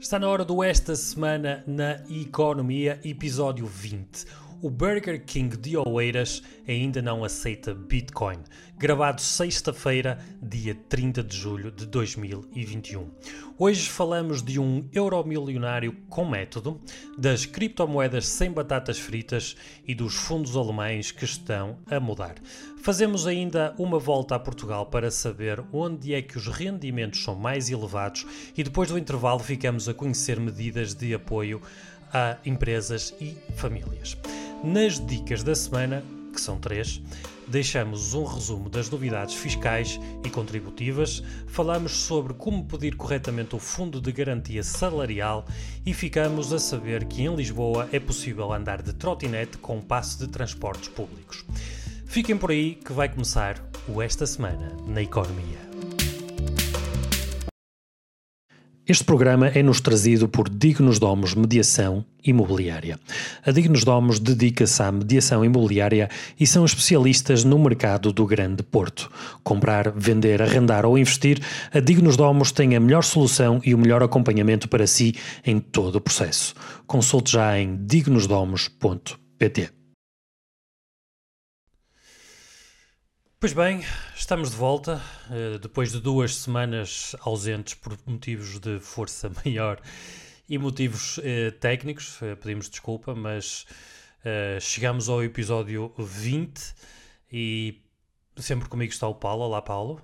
Está 0.00 0.16
na 0.16 0.28
hora 0.28 0.44
do 0.44 0.62
Esta 0.62 0.94
Semana 0.94 1.64
na 1.66 2.00
Economia, 2.08 3.00
episódio 3.04 3.66
20. 3.66 4.26
O 4.60 4.68
Burger 4.68 5.24
King 5.24 5.56
de 5.56 5.76
Oeiras 5.76 6.42
ainda 6.66 7.00
não 7.00 7.22
aceita 7.22 7.72
Bitcoin. 7.72 8.38
Gravado 8.76 9.20
sexta-feira, 9.20 10.18
dia 10.42 10.74
30 10.88 11.22
de 11.22 11.36
julho 11.36 11.70
de 11.70 11.86
2021. 11.86 13.08
Hoje 13.56 13.88
falamos 13.88 14.42
de 14.42 14.58
um 14.58 14.88
euromilionário 14.92 15.96
com 16.08 16.28
método, 16.28 16.80
das 17.16 17.46
criptomoedas 17.46 18.26
sem 18.26 18.50
batatas 18.50 18.98
fritas 18.98 19.54
e 19.86 19.94
dos 19.94 20.16
fundos 20.16 20.56
alemães 20.56 21.12
que 21.12 21.24
estão 21.24 21.78
a 21.88 22.00
mudar. 22.00 22.34
Fazemos 22.82 23.28
ainda 23.28 23.76
uma 23.78 24.00
volta 24.00 24.34
a 24.34 24.40
Portugal 24.40 24.86
para 24.86 25.08
saber 25.08 25.62
onde 25.72 26.14
é 26.14 26.20
que 26.20 26.36
os 26.36 26.48
rendimentos 26.48 27.22
são 27.22 27.36
mais 27.36 27.70
elevados 27.70 28.26
e 28.56 28.64
depois 28.64 28.88
do 28.88 28.98
intervalo 28.98 29.38
ficamos 29.38 29.88
a 29.88 29.94
conhecer 29.94 30.40
medidas 30.40 30.94
de 30.94 31.14
apoio 31.14 31.62
a 32.12 32.38
empresas 32.44 33.14
e 33.20 33.36
famílias. 33.54 34.16
Nas 34.62 34.98
dicas 34.98 35.44
da 35.44 35.54
semana, 35.54 36.02
que 36.32 36.40
são 36.40 36.58
três, 36.58 37.00
deixamos 37.46 38.12
um 38.12 38.24
resumo 38.24 38.68
das 38.68 38.90
novidades 38.90 39.36
fiscais 39.36 40.00
e 40.24 40.28
contributivas, 40.28 41.22
falamos 41.46 41.92
sobre 41.92 42.34
como 42.34 42.64
pedir 42.64 42.96
corretamente 42.96 43.54
o 43.54 43.60
Fundo 43.60 44.00
de 44.00 44.10
Garantia 44.10 44.64
Salarial 44.64 45.46
e 45.86 45.94
ficamos 45.94 46.52
a 46.52 46.58
saber 46.58 47.04
que 47.04 47.22
em 47.22 47.34
Lisboa 47.34 47.88
é 47.92 48.00
possível 48.00 48.52
andar 48.52 48.82
de 48.82 48.92
trotinete 48.92 49.58
com 49.58 49.80
passe 49.80 50.18
de 50.18 50.26
transportes 50.26 50.88
públicos. 50.88 51.44
Fiquem 52.04 52.36
por 52.36 52.50
aí 52.50 52.74
que 52.74 52.92
vai 52.92 53.08
começar 53.08 53.62
o 53.86 54.02
Esta 54.02 54.26
Semana 54.26 54.76
na 54.86 55.00
Economia. 55.00 55.67
Este 58.88 59.04
programa 59.04 59.48
é-nos 59.48 59.82
trazido 59.82 60.26
por 60.26 60.48
Dignos 60.48 60.98
Domos 60.98 61.34
Mediação 61.34 62.06
Imobiliária. 62.24 62.98
A 63.44 63.50
Dignos 63.50 63.84
Domos 63.84 64.18
dedica-se 64.18 64.82
à 64.82 64.90
mediação 64.90 65.44
imobiliária 65.44 66.08
e 66.40 66.46
são 66.46 66.64
especialistas 66.64 67.44
no 67.44 67.58
mercado 67.58 68.14
do 68.14 68.24
Grande 68.24 68.62
Porto. 68.62 69.10
Comprar, 69.44 69.92
vender, 69.94 70.40
arrendar 70.40 70.86
ou 70.86 70.96
investir, 70.96 71.38
a 71.70 71.80
Dignos 71.80 72.16
Domos 72.16 72.50
tem 72.50 72.76
a 72.76 72.80
melhor 72.80 73.04
solução 73.04 73.60
e 73.62 73.74
o 73.74 73.78
melhor 73.78 74.02
acompanhamento 74.02 74.66
para 74.70 74.86
si 74.86 75.14
em 75.44 75.60
todo 75.60 75.96
o 75.96 76.00
processo. 76.00 76.54
Consulte 76.86 77.32
já 77.32 77.58
em 77.58 77.76
dignosdomos.pt. 77.84 79.77
Pois 83.40 83.52
bem, 83.52 83.84
estamos 84.16 84.50
de 84.50 84.56
volta 84.56 85.00
uh, 85.30 85.60
depois 85.60 85.92
de 85.92 86.00
duas 86.00 86.34
semanas 86.34 87.14
ausentes 87.20 87.74
por 87.74 87.96
motivos 88.04 88.58
de 88.58 88.80
força 88.80 89.30
maior 89.46 89.80
e 90.48 90.58
motivos 90.58 91.18
uh, 91.18 91.52
técnicos. 91.60 92.20
Uh, 92.20 92.36
pedimos 92.36 92.68
desculpa, 92.68 93.14
mas 93.14 93.64
chegamos 94.60 95.08
ao 95.08 95.22
episódio 95.22 95.94
20 95.96 96.74
e 97.32 97.80
sempre 98.36 98.68
comigo 98.68 98.92
está 98.92 99.06
o 99.06 99.14
Paulo. 99.14 99.44
Olá, 99.44 99.62
Paulo. 99.62 100.02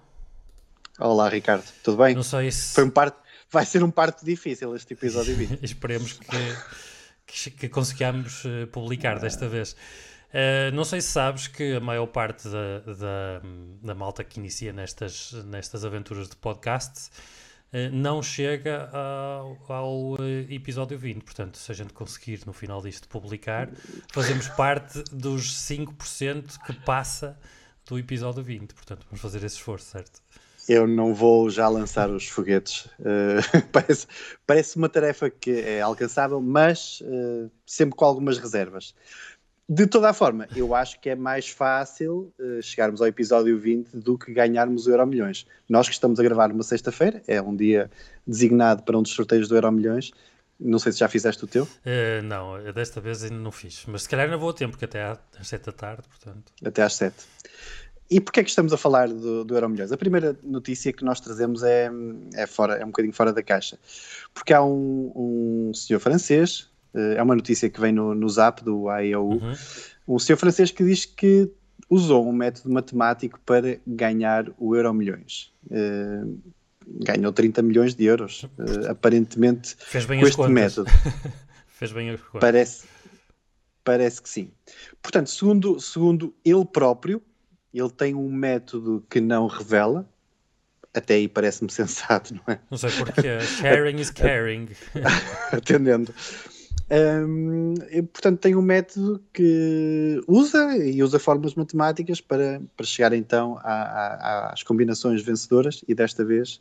Olá, 1.01 1.29
Ricardo. 1.29 1.65
Tudo 1.83 1.97
bem? 2.05 2.15
Não 2.15 2.23
sei 2.23 2.53
se. 2.53 2.73
Foi 2.73 2.85
um 2.85 2.91
parte... 2.91 3.19
Vai 3.51 3.67
ser 3.67 3.83
um 3.83 3.91
parte 3.91 4.25
difícil 4.25 4.75
este 4.77 4.95
episódio 4.95 5.35
20. 5.35 5.59
Esperemos 5.65 6.13
que, 6.13 6.57
que, 7.27 7.51
que 7.51 7.69
consigamos 7.69 8.45
publicar 8.71 9.19
desta 9.19 9.49
vez. 9.49 9.77
Uh, 10.35 10.75
não 10.75 10.85
sei 10.85 11.01
se 11.01 11.13
sabes 11.13 11.47
que 11.47 11.77
a 11.77 11.81
maior 11.81 12.07
parte 12.07 12.49
da, 12.49 12.81
da, 12.81 13.43
da 13.81 13.95
malta 13.95 14.25
que 14.25 14.41
inicia 14.41 14.73
nestas, 14.73 15.33
nestas 15.45 15.85
aventuras 15.85 16.29
de 16.29 16.35
podcast 16.35 17.09
uh, 17.73 17.89
não 17.93 18.21
chega 18.21 18.91
ao, 18.93 19.57
ao 19.69 20.17
episódio 20.51 20.99
20. 20.99 21.23
Portanto, 21.23 21.57
se 21.57 21.71
a 21.71 21.75
gente 21.75 21.93
conseguir 21.93 22.41
no 22.47 22.53
final 22.53 22.83
disto 22.83 23.07
publicar, 23.07 23.71
fazemos 24.13 24.49
parte 24.49 25.05
dos 25.13 25.55
5% 25.55 26.59
que 26.67 26.73
passa 26.81 27.39
do 27.87 27.97
episódio 27.97 28.43
20. 28.43 28.75
Portanto, 28.75 29.07
vamos 29.09 29.21
fazer 29.21 29.39
esse 29.45 29.55
esforço, 29.55 29.87
certo? 29.87 30.21
Eu 30.67 30.89
não 30.89 31.15
vou 31.15 31.49
já 31.49 31.69
lançar 31.69 32.11
os 32.11 32.27
foguetes. 32.27 32.87
Uh, 32.99 33.63
parece, 33.71 34.09
parece 34.45 34.77
uma 34.77 34.89
tarefa 34.89 35.31
que 35.31 35.61
é 35.61 35.81
alcançável, 35.81 36.41
mas 36.41 37.01
sempre 37.65 37.95
com 37.95 38.05
algumas 38.05 38.39
reservas. 38.39 38.95
De 39.67 39.87
toda 39.87 40.11
a 40.11 40.13
forma, 40.13 40.47
eu 40.55 40.75
acho 40.75 41.01
que 41.01 41.09
é 41.09 41.15
mais 41.15 41.49
fácil 41.49 42.31
uh, 42.39 42.63
chegarmos 42.63 43.01
ao 43.01 43.07
episódio 43.07 43.59
20 43.59 43.97
do 43.97 44.19
que 44.19 44.31
ganharmos 44.31 44.87
o 44.87 44.91
Euro 44.91 45.07
Milhões. 45.07 45.47
Nós 45.67 45.89
que 45.89 45.95
estamos 45.95 46.21
a 46.21 46.23
gravar 46.23 46.53
uma 46.53 46.63
sexta-feira, 46.63 47.23
é 47.27 47.41
um 47.41 47.57
dia 47.57 47.91
designado 48.27 48.83
para 48.83 48.99
um 48.99 49.03
dos 49.03 49.13
sorteios 49.13 49.49
do 49.49 49.55
Euro 49.55 49.73
Milhões. 49.73 50.13
Não 50.61 50.79
sei 50.79 50.93
se 50.93 50.99
já 50.99 51.09
fizeste 51.09 51.43
o 51.45 51.47
teu. 51.47 51.65
Uh, 51.65 52.23
não, 52.25 52.63
desta 52.75 53.01
vez 53.01 53.25
ainda 53.25 53.37
não 53.37 53.51
fiz. 53.51 53.85
Mas 53.89 54.03
se 54.03 54.09
calhar 54.09 54.31
não 54.31 54.39
vou 54.39 54.51
a 54.51 54.53
tempo, 54.53 54.73
porque 54.73 54.85
até 54.85 55.03
às 55.03 55.49
7 55.49 55.65
da 55.65 55.73
tarde, 55.73 56.03
portanto. 56.09 56.53
Até 56.63 56.83
às 56.83 56.95
7. 56.95 57.15
E 58.11 58.21
porquê 58.21 58.41
é 58.41 58.45
que 58.45 58.51
estamos 58.51 58.71
a 58.73 58.77
falar 58.77 59.09
do, 59.09 59.45
do 59.45 59.55
Euro 59.57 59.71
Milhões? 59.71 59.91
A 59.91 59.97
primeira 59.97 60.39
notícia 60.43 60.93
que 60.93 61.05
nós 61.05 61.21
trazemos 61.21 61.63
é, 61.63 61.91
é, 62.35 62.47
fora, 62.47 62.75
é 62.75 62.85
um 62.85 62.89
bocadinho 62.89 63.15
fora 63.15 63.33
da 63.33 63.43
caixa. 63.43 63.79
Porque 64.35 64.53
há 64.53 64.63
um, 64.63 65.11
um 65.71 65.75
senhor 65.75 66.01
francês, 66.01 66.69
é 66.95 67.23
uma 67.23 67.35
notícia 67.35 67.69
que 67.69 67.81
vem 67.81 67.93
no, 67.93 68.15
no 68.15 68.29
zap 68.29 68.63
do 68.63 68.89
AEU, 68.89 69.31
uhum. 69.31 69.55
um 70.09 70.19
senhor 70.19 70.37
francês 70.37 70.71
que 70.71 70.85
diz 70.85 71.05
que 71.05 71.51
usou 71.89 72.29
um 72.29 72.33
método 72.33 72.73
matemático 72.73 73.41
para 73.45 73.79
ganhar 73.87 74.47
o 74.59 74.75
Euro 74.75 74.95
Milhões. 74.95 75.53
Uh, 75.67 76.39
ganhou 76.87 77.33
30 77.33 77.63
milhões 77.63 77.95
de 77.95 78.05
euros, 78.05 78.45
uh, 78.59 78.91
aparentemente, 78.91 79.77
Fez 79.79 80.05
bem 80.05 80.21
com 80.21 80.27
este 80.27 80.37
contas. 80.37 80.53
método. 80.53 80.91
Fez 81.69 81.93
bem 81.93 82.11
as 82.11 82.21
contas. 82.21 82.41
Parece, 82.41 82.87
parece 83.83 84.23
que 84.23 84.29
sim. 84.29 84.51
Portanto, 85.03 85.31
segundo, 85.31 85.81
segundo 85.81 86.35
ele 86.45 86.65
próprio, 86.65 87.23
ele 87.73 87.91
tem 87.91 88.15
um 88.15 88.31
método 88.33 89.05
que 89.11 89.21
não 89.21 89.47
revela, 89.47 90.09
até 90.93 91.15
aí 91.15 91.29
parece-me 91.29 91.71
sensato, 91.73 92.35
não 92.35 92.55
é? 92.55 92.59
Não 92.71 92.79
sei 92.79 92.91
porquê. 92.91 93.41
Sharing 93.41 93.97
is 93.97 94.11
caring. 94.11 94.69
Atendendo. 95.53 96.15
Um, 96.91 97.75
e, 97.91 98.03
portanto, 98.03 98.41
tem 98.41 98.55
um 98.55 98.63
método 98.63 99.23
que 99.33 100.21
usa 100.29 100.77
e 100.77 101.03
usa 101.03 101.19
fórmulas 101.19 101.55
matemáticas 101.55 102.21
para, 102.21 102.61
para 102.77 102.85
chegar 102.85 103.13
então 103.15 103.59
às 103.63 104.63
combinações 104.63 105.23
vencedoras 105.23 105.83
e 105.89 105.95
desta 105.95 106.25
vez, 106.25 106.61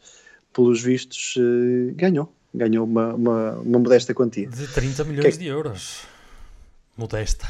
pelos 0.54 0.82
vistos, 0.82 1.36
uh, 1.36 1.94
ganhou. 1.96 2.34
Ganhou 2.54 2.86
uma, 2.86 3.14
uma, 3.14 3.52
uma, 3.60 3.80
modesta 3.80 4.14
quantia. 4.14 4.48
De 4.48 4.68
30 4.68 5.04
milhões 5.06 5.34
que... 5.36 5.44
de 5.44 5.50
euros. 5.50 6.04
Modesta. 6.96 7.48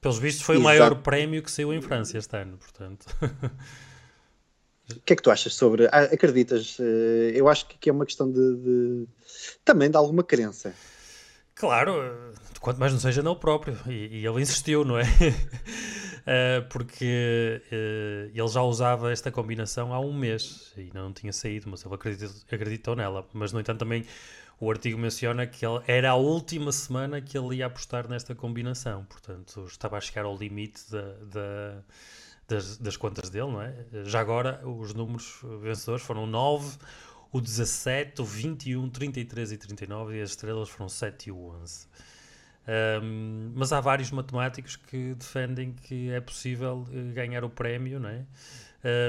Pelos 0.00 0.18
vistos, 0.18 0.42
foi 0.42 0.56
Exato. 0.56 0.62
o 0.62 0.64
maior 0.64 0.94
prémio 1.02 1.42
que 1.42 1.50
saiu 1.50 1.72
em 1.74 1.82
França 1.82 2.16
este 2.16 2.36
ano, 2.36 2.56
portanto. 2.56 3.06
O 4.90 5.00
que 5.02 5.12
é 5.12 5.16
que 5.16 5.22
tu 5.22 5.30
achas 5.30 5.54
sobre. 5.54 5.86
Ah, 5.86 6.02
acreditas? 6.12 6.76
Uh, 6.78 7.30
eu 7.32 7.48
acho 7.48 7.66
que 7.66 7.88
é 7.88 7.92
uma 7.92 8.04
questão 8.04 8.28
de, 8.28 8.56
de, 8.56 9.06
também 9.64 9.88
de 9.88 9.96
alguma 9.96 10.24
crença. 10.24 10.74
Claro, 11.54 12.32
quanto 12.60 12.78
mais 12.78 12.92
não 12.92 13.00
seja 13.00 13.22
não 13.22 13.34
próprio. 13.34 13.78
E, 13.86 14.20
e 14.20 14.26
ele 14.26 14.40
insistiu, 14.40 14.84
não 14.84 14.98
é? 14.98 15.04
uh, 15.04 16.68
porque 16.70 17.62
uh, 17.66 18.30
ele 18.34 18.48
já 18.48 18.62
usava 18.62 19.12
esta 19.12 19.30
combinação 19.30 19.92
há 19.92 20.00
um 20.00 20.12
mês 20.12 20.72
e 20.76 20.90
não 20.94 21.12
tinha 21.12 21.32
saído, 21.32 21.68
mas 21.70 21.84
ele 21.84 21.94
acreditou, 21.94 22.30
acreditou 22.50 22.96
nela. 22.96 23.26
Mas, 23.32 23.52
no 23.52 23.60
entanto, 23.60 23.78
também 23.78 24.04
o 24.60 24.70
artigo 24.70 24.98
menciona 24.98 25.46
que 25.46 25.64
ele, 25.64 25.82
era 25.86 26.10
a 26.10 26.14
última 26.14 26.70
semana 26.70 27.20
que 27.20 27.36
ele 27.36 27.56
ia 27.56 27.66
apostar 27.66 28.06
nesta 28.08 28.34
combinação. 28.34 29.04
Portanto, 29.06 29.64
estava 29.66 29.96
a 29.96 30.00
chegar 30.00 30.26
ao 30.26 30.36
limite 30.36 30.82
da, 30.90 31.12
da, 31.24 31.82
das, 32.46 32.76
das 32.76 32.96
contas 32.96 33.30
dele, 33.30 33.50
não 33.50 33.62
é? 33.62 33.74
Já 34.04 34.20
agora, 34.20 34.60
os 34.66 34.92
números 34.92 35.40
vencedores 35.62 36.02
foram 36.04 36.26
9 36.26 36.76
o 37.32 37.40
17, 37.40 38.20
o 38.20 38.24
21, 38.24 38.88
33 38.90 39.52
e 39.52 39.56
39 39.56 40.18
e 40.18 40.22
as 40.22 40.30
estrelas 40.30 40.68
foram 40.68 40.88
7 40.88 41.28
e 41.28 41.32
o 41.32 41.38
11. 41.38 41.86
Um, 43.02 43.52
mas 43.54 43.72
há 43.72 43.80
vários 43.80 44.10
matemáticos 44.10 44.76
que 44.76 45.14
defendem 45.14 45.72
que 45.72 46.10
é 46.10 46.20
possível 46.20 46.86
uh, 46.88 47.12
ganhar 47.14 47.42
o 47.42 47.50
prémio 47.50 47.98
não 47.98 48.08
é? 48.08 48.26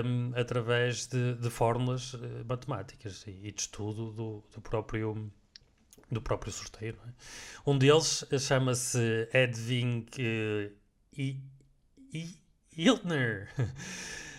Um, 0.06 0.31
através 0.35 1.06
de, 1.06 1.35
de 1.35 1.50
fórmulas 1.50 2.13
uh, 2.13 2.19
matemáticas 2.47 3.23
e, 3.27 3.51
de 3.51 3.62
estudo 3.62 4.12
do, 4.12 4.44
do, 4.53 4.62
próprio 4.62 5.31
do 6.09 6.21
próprio 6.21 6.51
sorteio. 6.51 6.97
É? 7.07 7.12
Um 7.69 7.77
deles 7.77 8.25
chama-se 8.39 9.29
Edwin 9.33 10.06
uh, 10.17 10.71
Hiltner. 12.75 13.50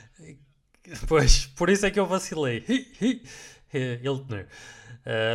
pois, 1.06 1.46
por 1.46 1.70
isso 1.70 1.86
é 1.86 1.90
que 1.90 2.00
eu 2.00 2.06
vacilei. 2.06 2.64
Hiltner. 4.02 4.48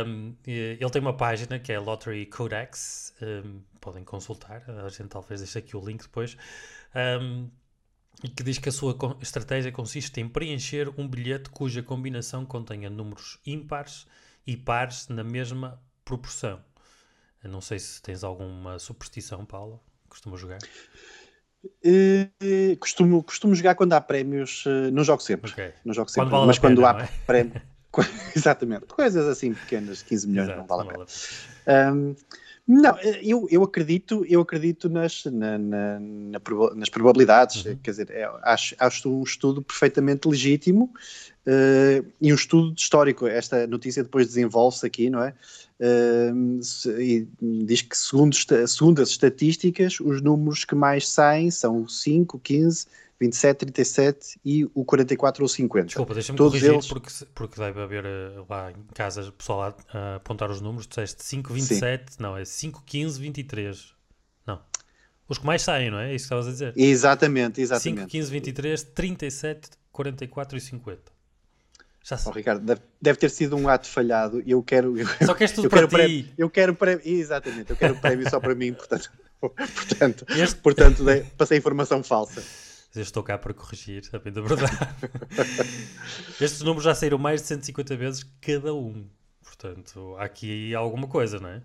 Um, 0.06 0.34
ele 0.46 0.90
tem 0.90 1.02
uma 1.02 1.16
página 1.16 1.58
que 1.58 1.72
é 1.72 1.78
Lottery 1.78 2.26
Codex, 2.26 3.14
um, 3.20 3.60
podem 3.80 4.02
consultar, 4.02 4.64
a 4.66 4.88
gente 4.88 5.08
talvez 5.08 5.40
deixe 5.40 5.58
aqui 5.58 5.76
o 5.76 5.84
link 5.84 6.02
depois, 6.02 6.36
um, 7.20 7.50
e 8.24 8.28
que 8.28 8.42
diz 8.42 8.58
que 8.58 8.68
a 8.68 8.72
sua 8.72 8.96
estratégia 9.20 9.70
consiste 9.70 10.20
em 10.20 10.28
preencher 10.28 10.88
um 10.98 11.06
bilhete 11.06 11.50
cuja 11.50 11.82
combinação 11.82 12.44
contenha 12.44 12.88
números 12.88 13.38
ímpares 13.46 14.06
e 14.46 14.56
pares 14.56 15.08
na 15.08 15.22
mesma 15.22 15.80
proporção. 16.04 16.60
Eu 17.44 17.50
não 17.50 17.60
sei 17.60 17.78
se 17.78 18.02
tens 18.02 18.24
alguma 18.24 18.78
superstição, 18.78 19.44
Paulo, 19.44 19.80
costuma 20.08 20.36
jogar. 20.36 20.58
Uh, 21.64 22.76
costumo, 22.78 23.22
costumo 23.22 23.54
jogar 23.54 23.74
quando 23.74 23.92
há 23.92 24.00
prémios, 24.00 24.64
uh, 24.66 24.90
não 24.92 25.04
jogo 25.04 25.22
sempre. 25.22 25.50
Okay. 25.50 25.74
Não 25.84 25.92
jogo 25.92 26.08
sempre, 26.08 26.30
quando 26.30 26.32
vale 26.32 26.46
mas 26.46 26.58
quando 26.58 26.76
pena, 26.76 26.98
há 26.98 27.04
é? 27.04 27.08
prémios. 27.26 27.62
Exatamente, 28.36 28.86
coisas 28.86 29.26
assim 29.26 29.54
pequenas, 29.54 30.02
15 30.02 30.28
milhões 30.28 30.48
Exato, 30.48 30.60
não 30.60 30.66
vale 30.66 30.88
a 30.88 30.92
pena. 30.92 31.92
Um, 31.92 32.14
não, 32.68 32.98
eu, 33.22 33.48
eu 33.50 33.62
acredito, 33.62 34.26
eu 34.28 34.42
acredito 34.42 34.90
nas, 34.90 35.24
na, 35.24 35.56
na, 35.56 35.98
na, 35.98 36.40
nas 36.76 36.90
probabilidades, 36.90 37.64
uhum. 37.64 37.78
quer 37.82 37.92
dizer, 37.92 38.10
é, 38.10 38.30
acho, 38.42 38.76
acho 38.78 39.10
um 39.10 39.22
estudo 39.22 39.62
perfeitamente 39.62 40.28
legítimo 40.28 40.92
uh, 41.46 42.06
e 42.20 42.30
um 42.30 42.36
estudo 42.36 42.74
histórico. 42.76 43.26
Esta 43.26 43.66
notícia 43.66 44.02
depois 44.02 44.26
desenvolve-se 44.26 44.84
aqui, 44.84 45.08
não 45.08 45.22
é? 45.22 45.32
Uh, 45.80 46.60
e 47.00 47.26
diz 47.40 47.80
que, 47.80 47.96
segundo, 47.96 48.36
segundo 48.66 49.00
as 49.00 49.08
estatísticas, 49.08 49.98
os 49.98 50.20
números 50.20 50.66
que 50.66 50.74
mais 50.74 51.08
saem 51.08 51.50
são 51.50 51.88
5, 51.88 52.38
15, 52.38 52.86
27, 53.20 53.58
37 53.66 54.40
e 54.44 54.64
o 54.74 54.84
44 54.84 55.42
ou 55.42 55.48
50. 55.48 55.86
Desculpa, 55.86 56.14
deixa-me 56.14 56.38
corrigir 56.38 56.72
eles... 56.72 56.86
porque, 56.86 57.10
porque 57.34 57.60
deve 57.60 57.80
haver 57.80 58.04
eh, 58.04 58.44
lá 58.48 58.70
em 58.70 58.76
casa 58.94 59.22
o 59.22 59.32
pessoal 59.32 59.62
a, 59.62 59.98
a 59.98 60.14
apontar 60.16 60.50
os 60.50 60.60
números. 60.60 60.86
Tu 60.86 61.00
disseste 61.00 61.24
5, 61.24 61.52
27, 61.52 62.12
Sim. 62.12 62.22
não, 62.22 62.36
é 62.36 62.44
5, 62.44 62.82
15, 62.86 63.20
23. 63.20 63.94
Não. 64.46 64.60
Os 65.28 65.38
que 65.38 65.46
mais 65.46 65.62
saem, 65.62 65.90
não 65.90 65.98
é? 65.98 66.12
É 66.12 66.14
isso 66.14 66.24
que 66.24 66.26
estavas 66.26 66.46
a 66.46 66.50
dizer. 66.50 66.72
Exatamente, 66.76 67.60
exatamente. 67.60 68.00
5, 68.02 68.08
15, 68.08 68.30
23, 68.30 68.82
37, 68.84 69.70
44 69.90 70.56
e 70.56 70.60
50. 70.60 71.18
Já 72.04 72.16
sei. 72.16 72.30
Oh, 72.30 72.34
Ricardo, 72.34 72.64
deve, 72.64 72.80
deve, 73.02 73.18
ter 73.18 73.30
sido 73.30 73.56
um 73.56 73.68
ato 73.68 73.88
falhado 73.88 74.42
eu 74.46 74.62
quero. 74.62 74.96
Eu, 74.96 75.06
só 75.26 75.34
queres 75.34 75.52
tudo 75.52 75.66
eu 75.66 75.70
para 75.70 75.80
quero 75.80 75.88
ti. 75.88 75.96
Prémio, 75.96 76.34
eu 76.38 76.48
quero 76.48 76.74
prémio, 76.74 77.02
exatamente, 77.04 77.70
eu 77.70 77.76
quero 77.76 77.96
prémio 77.96 78.30
só 78.30 78.38
para 78.38 78.54
mim, 78.54 78.72
portanto, 78.72 79.10
portanto, 79.40 80.24
este... 80.30 80.56
portanto 80.60 81.04
passei 81.36 81.58
informação 81.58 82.02
falsa. 82.02 82.42
Eu 82.94 83.02
estou 83.02 83.22
cá 83.22 83.36
para 83.36 83.52
corrigir, 83.54 84.02
a 84.12 84.18
bem 84.18 84.32
da 84.32 84.40
verdade. 84.40 84.72
Estes 86.40 86.60
números 86.62 86.84
já 86.84 86.94
saíram 86.94 87.18
mais 87.18 87.42
de 87.42 87.48
150 87.48 87.96
vezes 87.96 88.26
cada 88.40 88.74
um. 88.74 89.06
Portanto, 89.42 90.16
há 90.18 90.24
aqui 90.24 90.74
alguma 90.74 91.06
coisa, 91.06 91.38
não 91.38 91.48
é? 91.48 91.62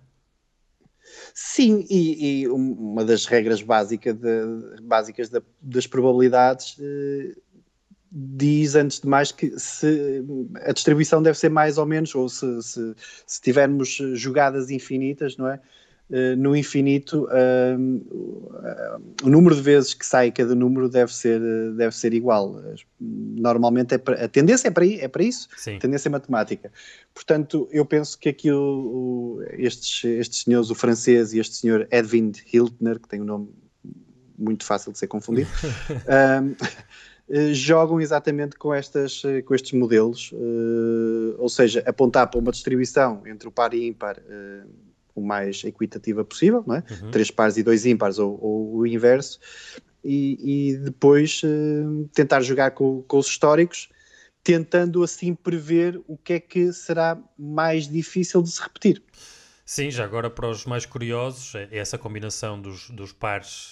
Sim, 1.33 1.85
e, 1.89 2.41
e 2.41 2.47
uma 2.47 3.03
das 3.03 3.25
regras 3.25 3.61
básica 3.61 4.13
de, 4.13 4.81
básicas 4.81 5.29
da, 5.29 5.41
das 5.61 5.85
probabilidades 5.85 6.77
eh, 6.79 7.35
diz, 8.11 8.75
antes 8.75 8.99
de 8.99 9.07
mais, 9.07 9.31
que 9.31 9.57
se, 9.59 10.23
a 10.61 10.71
distribuição 10.71 11.21
deve 11.21 11.37
ser 11.37 11.49
mais 11.49 11.77
ou 11.77 11.85
menos, 11.85 12.13
ou 12.13 12.29
se, 12.29 12.61
se, 12.61 12.95
se 13.25 13.41
tivermos 13.41 13.89
jogadas 14.13 14.69
infinitas, 14.69 15.35
não 15.35 15.47
é? 15.47 15.59
Uh, 16.09 16.35
no 16.37 16.55
infinito, 16.55 17.27
o 19.23 19.29
número 19.29 19.55
de 19.55 19.61
vezes 19.61 19.93
que 19.93 20.05
sai 20.05 20.31
cada 20.31 20.53
número 20.53 20.87
deve 20.87 21.13
ser, 21.13 21.39
deve 21.75 21.95
ser 21.95 22.13
igual. 22.13 22.61
Normalmente 22.99 23.95
é 23.95 23.97
para, 23.97 24.25
a 24.25 24.27
tendência 24.27 24.67
é 24.67 24.71
para, 24.71 24.85
é 24.85 25.07
para 25.07 25.23
isso, 25.23 25.47
Sim. 25.57 25.77
a 25.77 25.79
tendência 25.79 26.09
é 26.09 26.11
matemática. 26.11 26.71
Portanto, 27.13 27.67
eu 27.71 27.85
penso 27.85 28.19
que 28.19 28.29
aqui 28.29 28.51
o, 28.51 28.59
o, 28.59 29.43
estes, 29.53 30.03
estes 30.03 30.43
senhores, 30.43 30.69
o 30.69 30.75
francês 30.75 31.33
e 31.33 31.39
este 31.39 31.55
senhor 31.55 31.87
Edwin 31.89 32.31
Hiltner, 32.51 32.99
que 32.99 33.07
tem 33.07 33.21
um 33.21 33.25
nome 33.25 33.49
muito 34.37 34.65
fácil 34.65 34.91
de 34.91 34.99
ser 34.99 35.07
confundido, 35.07 35.49
Eh, 37.29 37.53
jogam 37.53 38.01
exatamente 38.01 38.57
com, 38.57 38.73
estas, 38.73 39.23
eh, 39.25 39.41
com 39.41 39.55
estes 39.55 39.71
modelos, 39.71 40.31
uh, 40.33 41.35
ou 41.37 41.47
seja, 41.47 41.81
apontar 41.85 42.29
para 42.29 42.39
uma 42.39 42.51
distribuição 42.51 43.25
entre 43.25 43.47
o 43.47 43.51
par 43.51 43.73
e 43.73 43.87
ímpar 43.87 44.17
uh, 44.19 44.69
o 45.15 45.21
mais 45.21 45.63
equitativa 45.63 46.23
possível, 46.23 46.63
não 46.65 46.75
é? 46.75 46.83
Uhum. 46.89 47.11
três 47.11 47.29
pares 47.29 47.57
e 47.57 47.63
dois 47.63 47.85
ímpares 47.85 48.19
ou, 48.19 48.39
ou 48.41 48.75
o 48.77 48.87
inverso, 48.87 49.39
e, 50.03 50.71
e 50.71 50.77
depois 50.77 51.41
uh, 51.43 52.09
tentar 52.13 52.41
jogar 52.41 52.71
com, 52.71 53.01
com 53.03 53.17
os 53.17 53.27
históricos, 53.27 53.89
tentando 54.43 55.03
assim 55.03 55.33
prever 55.33 56.01
o 56.07 56.17
que 56.17 56.33
é 56.33 56.39
que 56.39 56.73
será 56.73 57.17
mais 57.37 57.87
difícil 57.87 58.41
de 58.41 58.51
se 58.51 58.61
repetir. 58.61 59.01
Sim, 59.65 59.89
já 59.89 60.03
agora 60.03 60.29
para 60.29 60.49
os 60.49 60.65
mais 60.65 60.85
curiosos, 60.85 61.55
é 61.55 61.69
essa 61.71 61.97
combinação 61.97 62.61
dos, 62.61 62.89
dos 62.89 63.13
pares, 63.13 63.71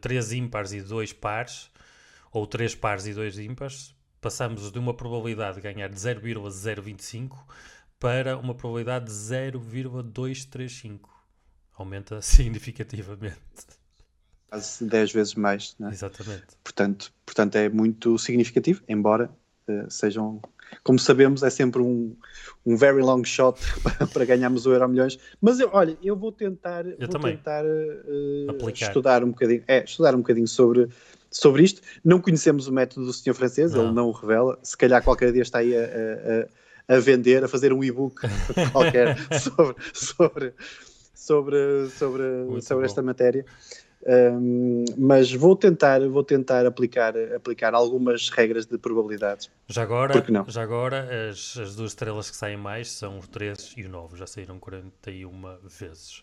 três 0.00 0.32
ímpares 0.32 0.72
e 0.72 0.80
dois 0.80 1.12
pares, 1.12 1.70
ou 2.34 2.48
3 2.48 2.74
pares 2.74 3.06
e 3.06 3.14
2 3.14 3.38
ímpares, 3.38 3.94
passamos 4.20 4.72
de 4.72 4.78
uma 4.78 4.92
probabilidade 4.92 5.54
de 5.54 5.60
ganhar 5.62 5.88
de 5.88 5.98
0,025 5.98 7.46
para 8.04 8.36
uma 8.36 8.54
probabilidade 8.54 9.06
de 9.06 9.12
0,235. 9.12 11.08
Aumenta 11.74 12.20
significativamente. 12.22 13.38
Quase 14.50 14.84
10 14.84 15.12
vezes 15.12 15.34
mais. 15.34 15.74
Né? 15.78 15.88
Exatamente. 15.90 16.48
Portanto, 16.62 17.10
portanto, 17.24 17.56
é 17.56 17.70
muito 17.70 18.18
significativo, 18.18 18.82
embora 18.86 19.30
uh, 19.66 19.90
sejam. 19.90 20.42
Como 20.82 20.98
sabemos, 20.98 21.42
é 21.42 21.48
sempre 21.48 21.80
um, 21.80 22.14
um 22.66 22.76
very 22.76 23.00
long 23.00 23.24
shot 23.24 23.58
para 24.12 24.24
ganharmos 24.26 24.66
o 24.66 24.72
Euro 24.72 24.86
Milhões. 24.86 25.18
Mas 25.40 25.58
eu, 25.58 25.70
olha, 25.72 25.96
eu 26.02 26.14
vou 26.14 26.30
tentar, 26.30 26.84
eu 26.84 27.08
vou 27.08 27.20
tentar 27.20 27.64
uh, 27.64 28.70
estudar 28.70 29.24
um 29.24 29.30
bocadinho, 29.30 29.64
é, 29.66 29.82
estudar 29.82 30.14
um 30.14 30.18
bocadinho 30.18 30.48
sobre 30.48 30.90
sobre 31.30 31.62
isto. 31.62 31.80
Não 32.04 32.20
conhecemos 32.20 32.68
o 32.68 32.72
método 32.72 33.06
do 33.06 33.12
senhor 33.14 33.34
francês, 33.34 33.72
não. 33.72 33.84
ele 33.84 33.92
não 33.94 34.08
o 34.08 34.12
revela. 34.12 34.58
Se 34.62 34.76
calhar 34.76 35.02
qualquer 35.02 35.32
dia 35.32 35.42
está 35.42 35.60
aí 35.60 35.74
a, 35.74 35.80
a, 35.80 35.84
a 36.42 36.63
vender, 36.88 37.44
a 37.44 37.48
fazer 37.48 37.72
um 37.72 37.82
e-book 37.82 38.20
qualquer 38.72 39.16
sobre, 39.38 39.76
sobre, 39.92 40.54
sobre, 41.14 41.88
sobre, 41.90 42.62
sobre 42.62 42.86
esta 42.86 43.02
matéria. 43.02 43.44
Um, 44.06 44.84
mas 44.98 45.32
vou 45.32 45.56
tentar, 45.56 46.06
vou 46.06 46.22
tentar 46.22 46.66
aplicar, 46.66 47.14
aplicar 47.34 47.74
algumas 47.74 48.28
regras 48.28 48.66
de 48.66 48.76
probabilidades. 48.76 49.50
Já 49.66 49.82
agora, 49.82 50.22
já 50.46 50.62
agora 50.62 51.30
as, 51.30 51.56
as 51.56 51.74
duas 51.74 51.92
estrelas 51.92 52.30
que 52.30 52.36
saem 52.36 52.58
mais 52.58 52.90
são 52.90 53.18
o 53.18 53.26
3 53.26 53.74
e 53.78 53.84
o 53.84 53.88
9, 53.88 54.18
já 54.18 54.26
saíram 54.26 54.58
41 54.58 55.30
vezes. 55.62 56.22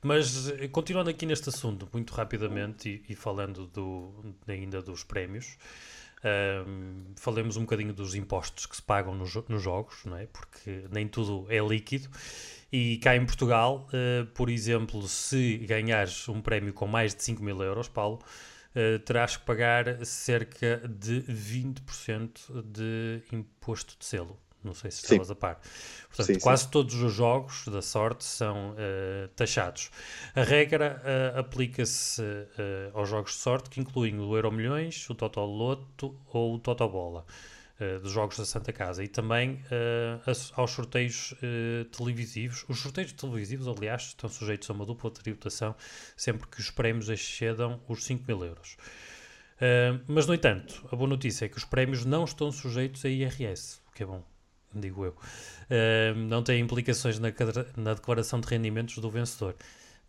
Mas 0.00 0.50
eh, 0.50 0.68
continuando 0.68 1.10
aqui 1.10 1.26
neste 1.26 1.48
assunto, 1.48 1.88
muito 1.92 2.14
rapidamente 2.14 3.02
e, 3.08 3.12
e 3.12 3.16
falando 3.16 3.66
do, 3.66 4.12
ainda 4.46 4.80
dos 4.80 5.02
prémios, 5.02 5.58
falemos 7.16 7.56
um 7.56 7.62
bocadinho 7.62 7.92
dos 7.92 8.14
impostos 8.14 8.66
que 8.66 8.76
se 8.76 8.82
pagam 8.82 9.14
nos, 9.14 9.34
nos 9.48 9.62
jogos, 9.62 10.04
não 10.04 10.16
é? 10.16 10.26
porque 10.26 10.84
nem 10.90 11.06
tudo 11.06 11.46
é 11.48 11.58
líquido. 11.58 12.08
E 12.72 12.98
cá 12.98 13.16
em 13.16 13.24
Portugal, 13.24 13.88
uh, 13.88 14.26
por 14.34 14.50
exemplo, 14.50 15.06
se 15.06 15.58
ganhares 15.58 16.28
um 16.28 16.40
prémio 16.40 16.72
com 16.72 16.86
mais 16.86 17.14
de 17.14 17.22
5 17.22 17.42
mil 17.42 17.62
euros, 17.62 17.88
Paulo, 17.88 18.18
uh, 18.74 18.98
terás 19.00 19.36
que 19.36 19.44
pagar 19.44 20.04
cerca 20.04 20.82
de 20.88 21.22
20% 21.22 22.62
de 22.64 23.22
imposto 23.32 23.96
de 23.98 24.04
selo. 24.04 24.38
Não 24.66 24.74
sei 24.74 24.90
se 24.90 25.02
estavas 25.04 25.30
a 25.30 25.34
par. 25.34 25.60
Portanto, 26.08 26.34
sim, 26.34 26.40
quase 26.40 26.64
sim. 26.64 26.70
todos 26.70 26.94
os 26.94 27.12
jogos 27.12 27.68
da 27.68 27.82
sorte 27.82 28.24
são 28.24 28.70
uh, 28.70 29.28
taxados. 29.36 29.90
A 30.34 30.42
regra 30.42 31.00
uh, 31.02 31.38
aplica-se 31.38 32.22
uh, 32.22 32.98
aos 32.98 33.08
jogos 33.08 33.32
de 33.32 33.38
sorte 33.38 33.70
que 33.70 33.80
incluem 33.80 34.18
o 34.18 34.34
Euro 34.34 34.50
Milhões, 34.50 35.08
o 35.10 35.14
Total 35.14 35.46
Loto 35.46 36.18
ou 36.32 36.54
o 36.54 36.58
Total 36.58 36.88
Bola. 36.88 37.24
Dos 38.02 38.10
jogos 38.10 38.38
da 38.38 38.46
Santa 38.46 38.72
Casa 38.72 39.04
e 39.04 39.08
também 39.08 39.62
aos 40.56 40.70
sorteios 40.70 41.34
televisivos. 41.94 42.64
Os 42.70 42.80
sorteios 42.80 43.12
televisivos, 43.12 43.68
aliás, 43.68 44.04
estão 44.04 44.30
sujeitos 44.30 44.70
a 44.70 44.72
uma 44.72 44.86
dupla 44.86 45.10
tributação 45.10 45.76
sempre 46.16 46.48
que 46.48 46.58
os 46.58 46.70
prémios 46.70 47.10
excedam 47.10 47.78
os 47.86 48.02
5 48.06 48.24
mil 48.26 48.42
euros. 48.46 48.78
mas, 50.08 50.26
no 50.26 50.32
entanto, 50.32 50.88
a 50.90 50.96
boa 50.96 51.06
notícia 51.06 51.44
é 51.44 51.48
que 51.50 51.58
os 51.58 51.66
prémios 51.66 52.06
não 52.06 52.24
estão 52.24 52.50
sujeitos 52.50 53.04
a 53.04 53.10
IRS, 53.10 53.82
o 53.90 53.92
que 53.92 54.04
é 54.04 54.06
bom, 54.06 54.24
digo 54.80 55.04
eu. 55.04 55.14
não 56.28 56.42
tem 56.42 56.60
implicações 56.60 57.18
na, 57.18 57.28
na, 57.76 57.94
declaração 57.94 58.40
de 58.40 58.48
rendimentos 58.48 58.98
do 58.98 59.10
vencedor. 59.10 59.54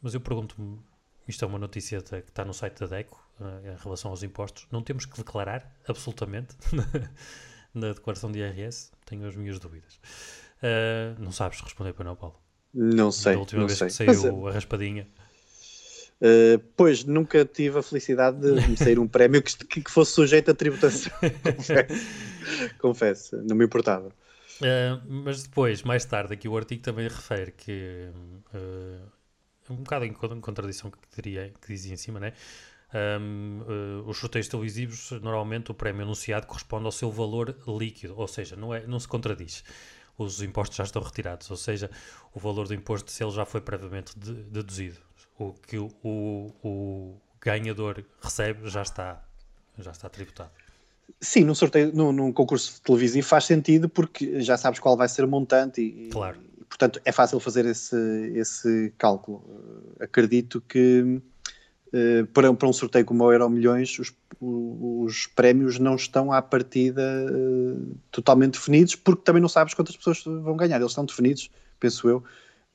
Mas 0.02 0.14
eu 0.14 0.22
pergunto-me, 0.22 0.80
isto 1.28 1.44
é 1.44 1.48
uma 1.48 1.60
notícia 1.60 2.02
que 2.02 2.16
está 2.16 2.46
no 2.46 2.54
site 2.54 2.80
da 2.80 2.88
DECO, 2.88 3.22
em 3.40 3.84
relação 3.84 4.12
aos 4.12 4.24
impostos, 4.24 4.68
não 4.72 4.82
temos 4.82 5.06
que 5.06 5.18
declarar, 5.18 5.76
absolutamente. 5.88 6.56
na 7.78 7.94
declaração 7.94 8.32
de 8.32 8.40
IRS? 8.40 8.92
Tenho 9.06 9.28
as 9.28 9.36
minhas 9.36 9.60
dúvidas. 9.60 10.00
Uh, 10.58 11.22
não 11.22 11.32
sabes 11.32 11.62
responder 11.62 11.94
para 11.94 12.06
não, 12.06 12.16
Paulo? 12.16 12.36
Não 12.74 13.12
sei. 13.12 13.34
Da 13.34 13.40
última 13.40 13.62
não 13.62 13.68
vez 13.68 13.78
sei. 13.78 13.88
que 13.88 13.94
saiu 13.94 14.38
Mas, 14.38 14.52
a 14.52 14.56
raspadinha. 14.56 15.08
Uh, 16.20 16.60
pois, 16.76 17.04
nunca 17.04 17.46
tive 17.46 17.78
a 17.78 17.84
felicidade 17.84 18.40
de 18.40 18.68
me 18.68 18.76
sair 18.76 18.98
um 18.98 19.08
prémio 19.08 19.42
que, 19.42 19.82
que, 19.82 19.92
fosse 19.92 20.14
sujeito 20.14 20.50
a 20.50 20.54
tributação. 20.54 21.12
Confesso. 21.56 21.94
Confesso, 22.80 23.38
não 23.44 23.56
me 23.56 23.66
importava. 23.66 24.12
Uh, 24.62 25.02
mas 25.08 25.44
depois, 25.44 25.84
mais 25.84 26.04
tarde, 26.06 26.34
aqui 26.34 26.48
o 26.48 26.58
artigo 26.58 26.82
também 26.82 27.08
refere 27.08 27.52
que, 27.52 28.10
uh, 28.54 29.12
um 29.70 29.76
bocado 29.78 30.06
em 30.06 30.14
contradição 30.14 30.90
que, 30.90 30.98
diria, 31.16 31.54
que 31.62 31.68
dizia 31.68 31.94
em 31.94 31.98
cima, 31.98 32.20
né? 32.20 32.34
um, 32.94 33.62
uh, 33.62 34.10
os 34.10 34.18
sorteios 34.18 34.48
televisivos, 34.48 35.12
normalmente 35.22 35.72
o 35.72 35.74
prémio 35.74 36.04
anunciado 36.04 36.48
corresponde 36.48 36.86
ao 36.86 36.92
seu 36.92 37.12
valor 37.12 37.56
líquido, 37.68 38.18
ou 38.18 38.28
seja, 38.28 38.56
não, 38.56 38.74
é, 38.74 38.86
não 38.88 39.00
se 39.00 39.08
contradiz. 39.08 39.64
os 40.18 40.42
impostos 40.42 40.78
já 40.78 40.84
estão 40.84 41.02
retirados, 41.02 41.50
ou 41.52 41.58
seja, 41.58 41.90
o 42.34 42.40
valor 42.40 42.68
do 42.68 42.74
imposto 42.74 43.08
de 43.08 43.12
selo 43.12 43.32
já 43.32 43.46
foi 43.46 43.62
previamente 43.62 44.18
de, 44.18 44.34
deduzido. 44.34 44.98
O 45.38 45.54
que 45.54 45.78
o, 45.78 45.90
o, 46.04 46.54
o 46.64 47.22
ganhador 47.40 48.04
recebe 48.22 48.68
já 48.70 48.82
está, 48.82 49.24
já 49.78 49.92
está 49.92 50.10
tributado. 50.10 50.52
Sim, 51.20 51.44
num 51.46 51.56
sorteio, 51.56 51.92
num, 51.94 52.12
num, 52.12 52.32
concurso 52.32 52.82
televisivo 52.82 53.28
faz 53.28 53.46
sentido 53.46 53.90
porque 53.90 54.42
já 54.42 54.58
sabes 54.58 54.80
qual 54.80 54.96
vai 54.96 55.08
ser 55.08 55.24
o 55.24 55.28
montante 55.28 55.82
e, 55.82 56.10
claro. 56.10 56.38
e 56.60 56.64
portanto 56.66 57.02
é 57.04 57.12
fácil 57.12 57.40
fazer 57.40 57.66
esse, 57.66 57.96
esse 58.36 58.94
cálculo. 58.98 59.38
Uh, 59.38 60.04
acredito 60.04 60.62
que 60.62 61.22
uh, 61.88 62.26
para, 62.34 62.54
para, 62.54 62.68
um 62.68 62.74
sorteio 62.74 63.06
como 63.06 63.24
o 63.24 63.32
Euro 63.32 63.50
Milhões 63.50 63.98
os, 63.98 64.14
os 64.40 65.28
prémios 65.28 65.80
não 65.80 65.96
estão 65.96 66.32
à 66.32 66.42
partida 66.42 67.02
uh, 67.32 67.98
totalmente 68.12 68.54
definidos 68.54 68.96
porque 68.96 69.24
também 69.24 69.42
não 69.42 69.50
sabes 69.50 69.74
quantas 69.74 69.98
pessoas 69.98 70.24
vão 70.24 70.56
ganhar. 70.56 70.78
Eles 70.78 70.92
estão 70.92 71.06
definidos, 71.06 71.50
penso 71.80 72.08
eu, 72.08 72.24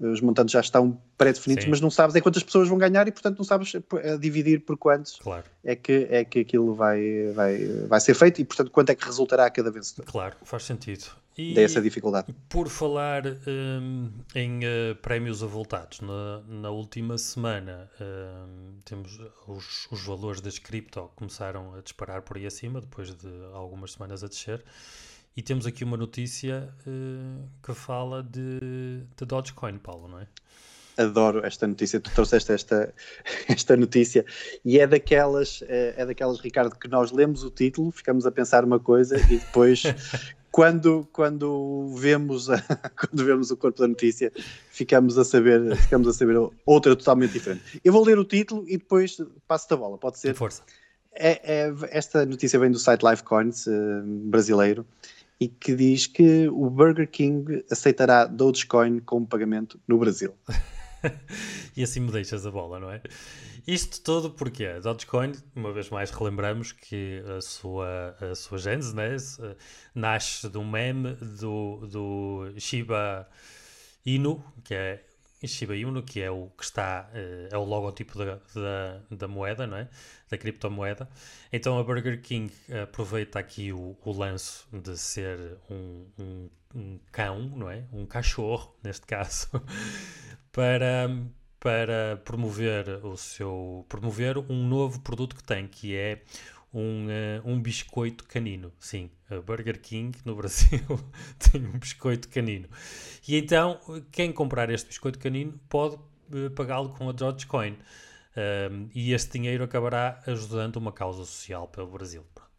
os 0.03 0.21
montantes 0.21 0.53
já 0.53 0.61
estão 0.61 0.99
pré-definidos, 1.17 1.67
mas 1.67 1.81
não 1.81 1.91
sabes 1.91 2.15
é 2.17 2.21
quantas 2.21 2.43
pessoas 2.43 2.69
vão 2.69 2.79
ganhar 2.79 3.07
e, 3.07 3.13
portanto, 3.13 3.39
não 3.39 3.45
sabes 3.45 3.73
é, 3.75 4.17
dividir 4.19 4.61
por 4.61 4.77
quantos 4.77 5.19
claro. 5.23 5.45
é, 5.65 5.77
que, 5.77 6.07
é 6.11 6.25
que 6.25 6.41
aquilo 6.41 6.75
vai, 6.75 7.33
vai, 7.35 7.67
vai 7.89 8.01
ser 8.01 8.15
feito 8.15 8.41
e, 8.41 8.45
portanto, 8.45 8.71
quanto 8.71 8.91
é 8.91 8.95
que 8.95 9.05
resultará 9.05 9.47
a 9.47 9.51
cada 9.51 9.71
vencedor. 9.71 10.05
Claro, 10.07 10.37
faz 10.43 10.65
sentido. 10.65 11.07
E 11.37 11.55
Daí 11.55 11.65
essa 11.65 11.81
dificuldade. 11.81 12.35
Por 12.49 12.69
falar 12.69 13.23
um, 13.27 14.11
em 14.35 14.59
uh, 14.59 14.95
prémios 15.01 15.43
avultados, 15.43 16.01
na, 16.01 16.43
na 16.47 16.71
última 16.71 17.17
semana 17.17 17.91
um, 17.99 18.75
temos 18.85 19.19
os, 19.49 19.89
os 19.91 20.05
valores 20.05 20.43
das 20.43 20.59
cripto 20.59 21.11
começaram 21.17 21.75
a 21.75 21.81
disparar 21.81 22.21
por 22.21 22.37
aí 22.37 22.45
acima, 22.45 22.81
depois 22.83 23.15
de 23.15 23.29
algumas 23.55 23.93
semanas 23.93 24.23
a 24.23 24.29
descer. 24.29 24.63
E 25.37 25.41
temos 25.41 25.67
aqui 25.67 25.83
uma 25.83 25.97
notícia 25.97 26.69
uh, 26.87 27.49
que 27.63 27.73
fala 27.75 28.23
de, 28.23 29.03
de 29.17 29.25
Dogecoin, 29.25 29.79
Paulo, 29.79 30.07
não 30.09 30.19
é? 30.21 30.27
Adoro 30.99 31.45
esta 31.45 31.67
notícia, 31.67 31.99
tu 31.99 32.11
trouxeste 32.11 32.53
esta, 32.53 32.93
esta 33.49 33.75
notícia 33.77 34.27
e 34.63 34.79
é 34.79 34.87
daquelas, 34.87 35.65
é, 35.67 35.95
é 35.97 36.07
daquelas, 36.07 36.39
Ricardo, 36.39 36.77
que 36.77 36.87
nós 36.87 37.11
lemos 37.13 37.43
o 37.45 37.51
título, 37.51 37.91
ficamos 37.91 38.27
a 38.27 38.31
pensar 38.31 38.63
uma 38.63 38.79
coisa 38.79 39.19
e 39.33 39.39
depois 39.39 39.83
quando, 40.53 41.09
quando, 41.11 41.95
vemos 41.97 42.51
a, 42.51 42.61
quando 42.95 43.25
vemos 43.25 43.51
o 43.51 43.57
corpo 43.57 43.81
da 43.81 43.89
notícia, 43.89 44.31
ficamos 44.71 45.17
a 45.17 45.25
saber, 45.25 45.75
ficamos 45.77 46.07
a 46.09 46.13
saber 46.13 46.37
outra 46.67 46.95
totalmente 46.95 47.33
diferente. 47.33 47.81
Eu 47.83 47.91
vou 47.91 48.05
ler 48.05 48.19
o 48.19 48.25
título 48.25 48.65
e 48.69 48.77
depois 48.77 49.17
passo-te 49.49 49.73
a 49.73 49.77
bola, 49.79 49.97
pode 49.97 50.19
ser? 50.19 50.35
Força. 50.35 50.63
É, 51.15 51.41
é, 51.43 51.75
esta 51.91 52.25
notícia 52.25 52.59
vem 52.59 52.71
do 52.71 52.79
site 52.79 53.03
Lifecoins 53.03 53.67
uh, 53.67 54.03
brasileiro 54.05 54.87
e 55.41 55.49
que 55.49 55.75
diz 55.75 56.07
que 56.07 56.49
o 56.49 56.71
Burger 56.71 57.11
King 57.11 57.65
aceitará 57.71 58.27
Dogecoin 58.27 59.01
como 59.01 59.27
pagamento 59.27 59.81
no 59.87 59.99
Brasil. 59.99 60.35
e 61.77 61.83
assim 61.83 62.01
me 62.01 62.13
deixas 62.13 62.47
a 62.47 62.51
bola, 62.51 62.79
não 62.79 62.91
é? 62.91 63.03
Isto 63.67 64.01
tudo 64.03 64.31
porque 64.31 64.81
Dogecoin, 64.81 65.33
uma 65.55 65.73
vez 65.73 65.89
mais 65.91 66.11
relembramos 66.11 66.73
que 66.73 67.23
a 67.37 67.41
sua, 67.41 68.17
a 68.21 68.35
sua 68.35 68.59
gênese 68.59 68.95
né, 68.95 69.17
nasce 69.95 70.49
de 70.49 70.59
um 70.59 70.69
meme 70.69 71.15
do, 71.41 71.87
do 71.87 72.55
Shiba 72.59 73.29
Inu, 74.05 74.45
que 74.65 74.75
é 74.75 75.05
Shiba 75.49 75.77
Inu, 75.77 76.03
que 76.03 76.21
é 76.21 76.31
o 76.31 76.49
que 76.57 76.65
está, 76.65 77.09
eh, 77.15 77.49
é 77.51 77.59
o 77.59 77.65
logotipo 77.65 78.19
da, 78.19 78.39
da, 78.55 79.01
da, 79.11 79.29
moeda, 79.29 79.67
não 79.67 79.77
é? 79.77 79.89
Da 80.31 80.39
criptomoeda. 80.39 81.09
Então 81.53 81.79
a 81.79 81.83
Burger 81.85 82.21
King 82.21 82.53
aproveita 82.83 83.39
aqui 83.39 83.73
o, 83.73 83.97
o 84.05 84.13
lance 84.13 84.65
de 84.73 84.97
ser 84.97 85.59
um, 85.71 86.07
um, 86.19 86.51
um 86.75 87.01
cão, 87.11 87.41
não 87.41 87.71
é? 87.71 87.85
Um 87.93 88.07
cachorro, 88.07 88.75
neste 88.83 89.07
caso, 89.07 89.49
para, 90.53 91.09
para 91.61 92.21
promover 92.25 93.05
o 93.05 93.17
seu, 93.17 93.85
promover 93.89 94.39
um 94.39 94.67
novo 94.67 95.01
produto 95.01 95.37
que 95.37 95.45
tem, 95.45 95.67
que 95.67 95.97
é 95.97 96.23
um, 96.73 97.07
uh, 97.07 97.43
um 97.45 97.61
biscoito 97.61 98.25
canino. 98.25 98.73
Sim, 98.79 99.11
a 99.31 99.41
Burger 99.41 99.81
King 99.81 100.17
no 100.25 100.35
Brasil 100.37 100.81
tem 101.39 101.65
um 101.67 101.79
biscoito 101.79 102.29
canino. 102.29 102.69
E 103.27 103.37
então, 103.37 103.79
quem 104.11 104.33
comprar 104.33 104.71
este 104.71 104.89
biscoito 104.89 105.19
canino 105.19 105.59
pode 105.69 105.97
uh, 105.97 106.51
pagá-lo 106.55 106.91
com 106.91 107.09
a 107.09 107.13
Dogecoin. 107.13 107.77
Um, 108.35 108.89
e 108.95 109.13
este 109.13 109.33
dinheiro 109.33 109.63
acabará 109.63 110.19
ajudando 110.27 110.77
uma 110.77 110.93
causa 110.93 111.25
social 111.25 111.69
pelo 111.69 111.89
Brasil. 111.89 112.25
Pronto. 112.35 112.51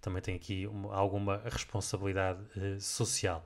Também 0.00 0.22
tem 0.22 0.36
aqui 0.36 0.66
uma, 0.66 0.94
alguma 0.94 1.42
responsabilidade 1.44 2.40
uh, 2.56 2.80
social. 2.80 3.44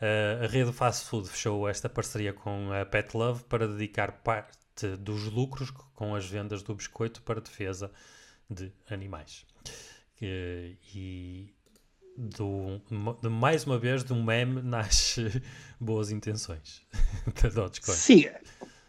Uh, 0.00 0.44
a 0.44 0.48
rede 0.48 0.72
fast 0.72 1.06
food 1.06 1.28
fechou 1.28 1.68
esta 1.68 1.88
parceria 1.88 2.32
com 2.32 2.72
a 2.72 2.84
Pet 2.84 3.16
Love 3.16 3.44
para 3.44 3.68
dedicar 3.68 4.10
parte 4.10 4.58
dos 4.98 5.24
lucros 5.26 5.70
com 5.94 6.14
as 6.14 6.26
vendas 6.26 6.62
do 6.62 6.74
biscoito 6.74 7.22
para 7.22 7.40
defesa 7.40 7.90
de 8.50 8.72
animais. 8.90 9.46
E 10.20 11.52
do, 12.16 12.80
de, 13.20 13.28
mais 13.28 13.64
uma 13.64 13.78
vez 13.78 14.04
de 14.04 14.12
um 14.12 14.22
meme 14.22 14.62
nasce 14.62 15.42
boas 15.80 16.10
intenções 16.10 16.82
da 17.42 17.48
Dogecoin. 17.48 17.94
Sim, 17.94 18.26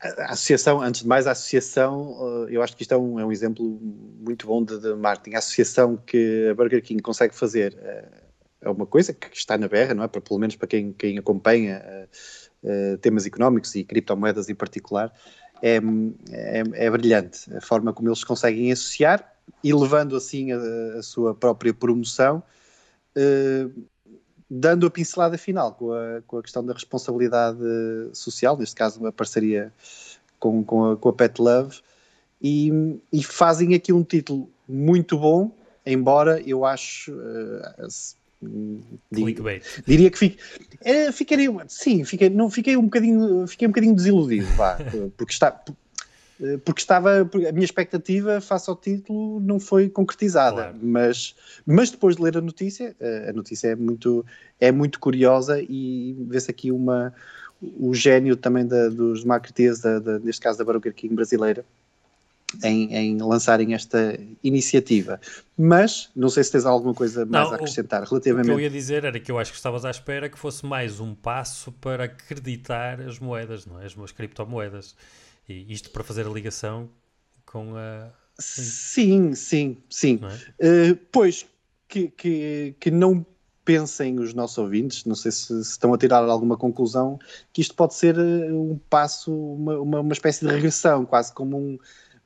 a 0.01 0.34
associação, 0.34 0.82
antes 0.82 1.01
de 1.01 1.08
mais, 1.08 1.25
a 1.27 1.32
associação, 1.32 2.46
eh, 2.48 2.56
eu 2.56 2.62
acho 2.62 2.75
que 2.75 2.84
isto 2.84 2.94
é 2.94 2.98
um, 2.98 3.20
é 3.20 3.25
um 3.25 3.32
exemplo 3.32 3.80
muito 4.20 4.46
bom 4.46 4.63
de, 4.63 4.77
de, 4.77 4.94
marketing. 4.96 5.36
A 5.36 5.39
associação 5.39 5.98
que 5.98 6.50
a 6.50 6.56
Burger 6.56 6.84
King 6.84 7.01
consegue 7.01 7.34
fazer 7.34 7.77
eh, 7.82 8.10
é 8.62 8.70
uma 8.70 8.86
coisa 8.86 9.13
que 9.13 9.36
está 9.36 9.58
na 9.58 9.68
berra, 9.68 9.94
não 9.94 10.03
é? 10.03 10.08
Para, 10.08 10.22
pelo 10.22 10.39
menos 10.39 10.56
para 10.56 10.68
quem, 10.68 10.92
quem 10.94 11.18
acompanha 11.18 12.08
uh, 12.63 12.98
temas 13.00 13.25
económicos 13.25 13.75
e 13.75 13.84
criptomoedas 13.84 14.48
em 14.48 14.56
particular, 14.56 15.13
é, 15.62 15.77
é, 16.32 16.63
é, 16.86 16.89
brilhante. 16.89 17.53
A 17.53 17.60
forma 17.60 17.92
como 17.92 18.08
eles 18.08 18.24
conseguem 18.24 18.72
associar 18.72 19.32
e 19.63 19.73
levando 19.73 20.15
assim 20.15 20.51
a, 20.51 20.57
a 21.00 21.03
sua 21.03 21.33
própria 21.33 21.73
promoção, 21.73 22.43
uh, 23.17 23.83
dando 24.50 24.85
a 24.85 24.91
pincelada 24.91 25.38
final 25.38 25.73
com 25.73 25.93
a, 25.93 26.21
com 26.27 26.38
a 26.38 26.43
questão 26.43 26.65
da 26.65 26.73
responsabilidade 26.73 27.59
social, 28.13 28.57
neste 28.57 28.75
caso 28.75 29.00
uma 29.00 29.12
parceria 29.12 29.71
com, 30.39 30.63
com, 30.63 30.91
a, 30.91 30.97
com 30.97 31.09
a 31.09 31.13
Pet 31.13 31.41
Love, 31.41 31.79
e, 32.41 33.00
e, 33.12 33.23
fazem 33.23 33.73
aqui 33.73 33.93
um 33.93 34.03
título 34.03 34.50
muito 34.67 35.17
bom, 35.17 35.50
embora 35.85 36.41
eu 36.41 36.65
acho. 36.65 37.13
Uh, 37.13 38.23
diria, 39.09 39.62
diria 39.88 40.12
que 40.12 40.17
fique, 40.17 40.38
é, 40.81 41.09
ficaria, 41.13 41.50
sim, 41.69 42.03
fiquei, 42.03 42.29
não, 42.29 42.50
fiquei, 42.50 42.75
um 42.75 42.83
bocadinho, 42.83 43.47
fiquei 43.47 43.65
um 43.65 43.71
bocadinho 43.71 43.95
desiludido, 43.95 44.45
vá, 44.57 44.77
porque 45.15 45.31
está, 45.31 45.63
eh, 45.69 45.73
porque 46.65 46.81
estava 46.81 47.21
a 47.21 47.51
minha 47.51 47.63
expectativa 47.63 48.41
face 48.41 48.69
ao 48.69 48.75
título 48.75 49.39
não 49.39 49.59
foi 49.59 49.89
concretizada, 49.89 50.63
claro. 50.63 50.77
mas, 50.81 51.35
mas 51.65 51.89
depois 51.89 52.15
de 52.15 52.21
ler 52.21 52.38
a 52.38 52.41
notícia, 52.41 52.95
eh, 53.00 53.27
a 53.29 53.33
notícia 53.33 53.69
é 53.69 53.75
muito, 53.75 54.25
é 54.59 54.71
muito 54.71 55.00
curiosa 55.00 55.62
e 55.62 56.15
vê-se 56.27 56.51
aqui 56.51 56.71
uma, 56.71 57.13
o 57.62 57.93
gênio 57.93 58.35
também 58.35 58.65
da, 58.65 58.89
dos 58.89 59.23
marketeers, 59.23 59.79
da, 59.79 60.00
da, 60.00 60.19
neste 60.19 60.41
caso 60.41 60.57
da 60.57 60.65
Burger 60.65 60.93
King 60.93 61.13
brasileira, 61.13 61.65
em, 62.63 62.93
em, 62.93 63.17
lançarem 63.17 63.73
esta 63.73 64.19
iniciativa. 64.43 65.19
Mas 65.57 66.09
não 66.15 66.29
sei 66.29 66.43
se 66.43 66.51
tens 66.51 66.65
alguma 66.65 66.93
coisa 66.93 67.25
mais 67.25 67.45
não, 67.45 67.53
a 67.53 67.55
acrescentar 67.55 68.03
relativamente. 68.03 68.45
O 68.45 68.55
que 68.55 68.55
eu 68.55 68.59
ia 68.59 68.69
dizer 68.69 69.05
era 69.05 69.19
que 69.19 69.31
eu 69.31 69.39
acho 69.39 69.51
que 69.51 69.57
estavas 69.57 69.85
à 69.85 69.89
espera 69.89 70.29
que 70.29 70.38
fosse 70.38 70.65
mais 70.65 71.00
um 71.00 71.15
passo 71.15 71.71
para 71.71 72.03
acreditar 72.03 73.01
as 73.01 73.17
moedas, 73.17 73.65
não 73.65 73.81
é? 73.81 73.85
As, 73.85 73.97
as 73.97 74.12
criptomoedas. 74.12 74.95
E 75.47 75.71
isto 75.73 75.89
para 75.89 76.03
fazer 76.03 76.25
a 76.25 76.29
ligação 76.29 76.89
com 77.45 77.75
a. 77.75 78.09
Sim, 78.39 79.35
sim, 79.35 79.77
sim. 79.89 80.19
É? 80.59 80.91
Uh, 80.91 81.00
pois 81.12 81.45
que, 81.88 82.07
que, 82.07 82.75
que 82.79 82.89
não 82.89 83.25
pensem 83.63 84.19
os 84.19 84.33
nossos 84.33 84.57
ouvintes, 84.57 85.05
não 85.05 85.15
sei 85.15 85.31
se, 85.31 85.59
estão 85.62 85.93
a 85.93 85.97
tirar 85.97 86.23
alguma 86.23 86.57
conclusão, 86.57 87.19
que 87.51 87.62
isto 87.62 87.75
pode 87.75 87.93
ser 87.93 88.17
eh, 88.17 88.51
um 88.51 88.77
passo, 88.89 89.33
uma, 89.33 89.79
uma, 89.79 90.00
uma 90.01 90.13
espécie 90.13 90.45
de 90.45 90.51
regressão, 90.51 91.05
quase 91.05 91.31
como 91.31 91.57
um, 91.57 91.77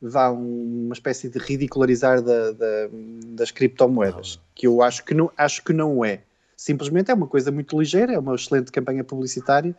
vá, 0.01 0.29
uma 0.29 0.93
espécie 0.93 1.29
de 1.29 1.37
ridicularizar 1.37 2.21
da, 2.21 2.51
da, 2.51 2.89
das 3.27 3.51
criptomoedas, 3.51 4.39
que 4.55 4.65
eu 4.67 4.81
acho 4.81 5.03
que, 5.03 5.13
não, 5.13 5.31
acho 5.37 5.63
que 5.63 5.73
não 5.73 6.03
é. 6.03 6.23
Simplesmente 6.55 7.11
é 7.11 7.13
uma 7.13 7.27
coisa 7.27 7.51
muito 7.51 7.79
ligeira, 7.79 8.13
é 8.13 8.19
uma 8.19 8.33
excelente 8.33 8.71
campanha 8.71 9.03
publicitária, 9.03 9.75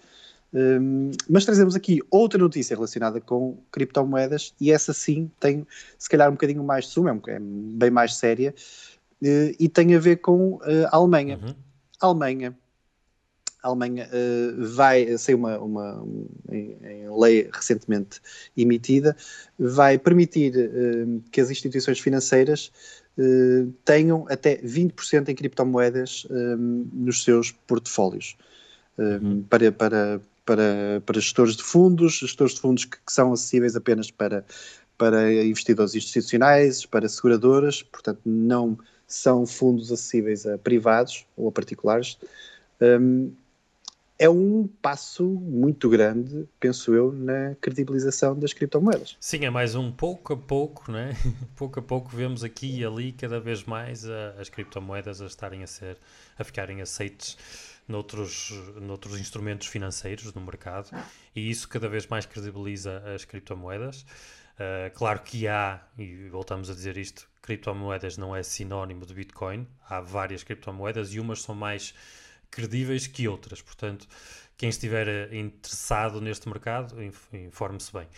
um, 0.53 1.11
mas 1.29 1.45
trazemos 1.45 1.75
aqui 1.75 2.01
outra 2.11 2.39
notícia 2.39 2.75
relacionada 2.75 3.21
com 3.21 3.59
criptomoedas 3.71 4.55
e 4.59 4.73
essa 4.73 4.95
sim 4.95 5.31
tem 5.39 5.67
se 5.99 6.09
calhar 6.09 6.29
um 6.29 6.33
bocadinho 6.33 6.65
mais 6.65 6.87
de 6.87 6.93
sumo, 6.93 7.23
é, 7.29 7.39
bem 7.39 7.91
mais 7.91 8.15
séria 8.15 8.55
uh, 9.23 9.55
e 9.59 9.69
tem 9.69 9.95
a 9.95 9.99
ver 9.99 10.17
com 10.17 10.55
uh, 10.55 10.87
a 10.91 10.97
Alemanha. 10.97 11.39
Uhum. 11.43 11.55
A 12.01 12.07
Alemanha, 12.07 12.57
a 13.63 13.69
Alemanha 13.69 14.09
uh, 14.09 14.65
vai 14.75 15.19
ser 15.19 15.35
uma, 15.35 15.59
uma 15.59 16.07
em, 16.51 16.77
em, 16.83 17.21
lei 17.21 17.51
recentemente 17.53 18.19
emitida, 18.57 19.15
vai 19.59 19.99
permitir 19.99 20.55
que 21.31 21.41
as 21.41 21.51
instituições 21.51 21.99
financeiras 21.99 22.73
tenham 23.85 24.25
até 24.31 24.59
20% 24.59 25.29
em 25.29 25.35
criptomoedas 25.35 26.25
nos 26.93 27.25
seus 27.25 27.51
portfólios. 27.51 28.37
uhum. 28.97 29.43
para, 29.51 29.73
para, 29.73 30.21
para, 30.49 31.03
para 31.05 31.21
gestores 31.21 31.57
de 31.57 31.63
fundos, 31.63 32.15
gestores 32.15 32.55
de 32.55 32.61
fundos 32.63 32.87
que, 32.87 32.97
que 32.97 33.13
são 33.13 33.35
acessíveis 33.35 33.77
apenas 33.77 34.11
para, 34.11 34.47
para 34.97 35.45
investidores 35.45 35.95
institucionais, 35.95 36.87
para 36.87 37.07
seguradoras, 37.07 37.83
portanto, 37.83 38.23
não 38.25 38.79
são 39.07 39.45
fundos 39.45 39.93
acessíveis 39.93 40.47
a 40.47 40.57
privados 40.57 41.27
ou 41.37 41.49
a 41.49 41.53
particulares. 41.53 42.19
Um, 42.81 43.31
é 44.19 44.29
um 44.29 44.67
passo 44.81 45.23
muito 45.23 45.87
grande, 45.87 46.49
penso 46.59 46.95
eu, 46.95 47.13
na 47.13 47.55
credibilização 47.61 48.37
das 48.37 48.55
criptomoedas. 48.55 49.19
Sim, 49.21 49.45
é 49.45 49.51
mais 49.51 49.75
um 49.75 49.93
pouco 49.93 50.33
a 50.33 50.37
pouco, 50.37 50.91
né? 50.91 51.15
pouco 51.55 51.79
a 51.79 51.83
pouco 51.83 52.09
vemos 52.17 52.43
aqui 52.43 52.79
e 52.79 52.85
ali 52.85 53.13
cada 53.13 53.39
vez 53.39 53.65
mais 53.65 54.09
a, 54.09 54.31
as 54.41 54.49
criptomoedas 54.49 55.21
a 55.21 55.27
estarem 55.27 55.63
a 55.63 55.67
ser, 55.67 55.99
a 56.39 56.43
ficarem 56.43 56.81
aceites 56.81 57.37
noutros, 57.89 58.53
noutros 58.81 59.19
instrumentos 59.19 59.67
financeiros 59.67 60.33
no 60.35 60.41
mercado 60.41 60.91
e 61.35 61.51
isso 61.51 61.69
cada 61.69 61.89
vez 61.89 62.07
mais 62.07 62.27
credibiliza 62.27 63.03
as 63.15 63.25
criptomoedas. 63.25 64.03
Uh, 64.03 64.93
claro 64.95 65.21
que 65.21 65.47
há, 65.47 65.81
e 65.97 66.29
voltamos 66.29 66.69
a 66.69 66.75
dizer 66.75 66.97
isto, 66.97 67.29
criptomoedas 67.41 68.19
não 68.19 68.35
é 68.35 68.43
sinónimo 68.43 69.07
de 69.07 69.15
Bitcoin, 69.15 69.67
há 69.89 70.01
várias 70.01 70.43
criptomoedas 70.43 71.15
e 71.15 71.21
umas 71.21 71.43
são 71.43 71.55
mais 71.55 71.95
credíveis 72.51 73.07
que 73.07 73.29
outras. 73.29 73.63
Portanto, 73.63 74.07
quem 74.57 74.69
estiver 74.69 75.33
interessado 75.33 76.21
neste 76.21 76.49
mercado, 76.49 76.97
informe-se 77.33 77.93
bem. 77.93 78.09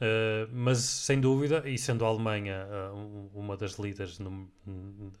Uh, 0.00 0.48
mas 0.50 0.78
sem 0.78 1.20
dúvida, 1.20 1.62
e 1.68 1.76
sendo 1.76 2.06
a 2.06 2.08
Alemanha 2.08 2.66
uh, 2.66 3.30
uma 3.34 3.54
das 3.54 3.72
líderes 3.72 4.18
no, 4.18 4.50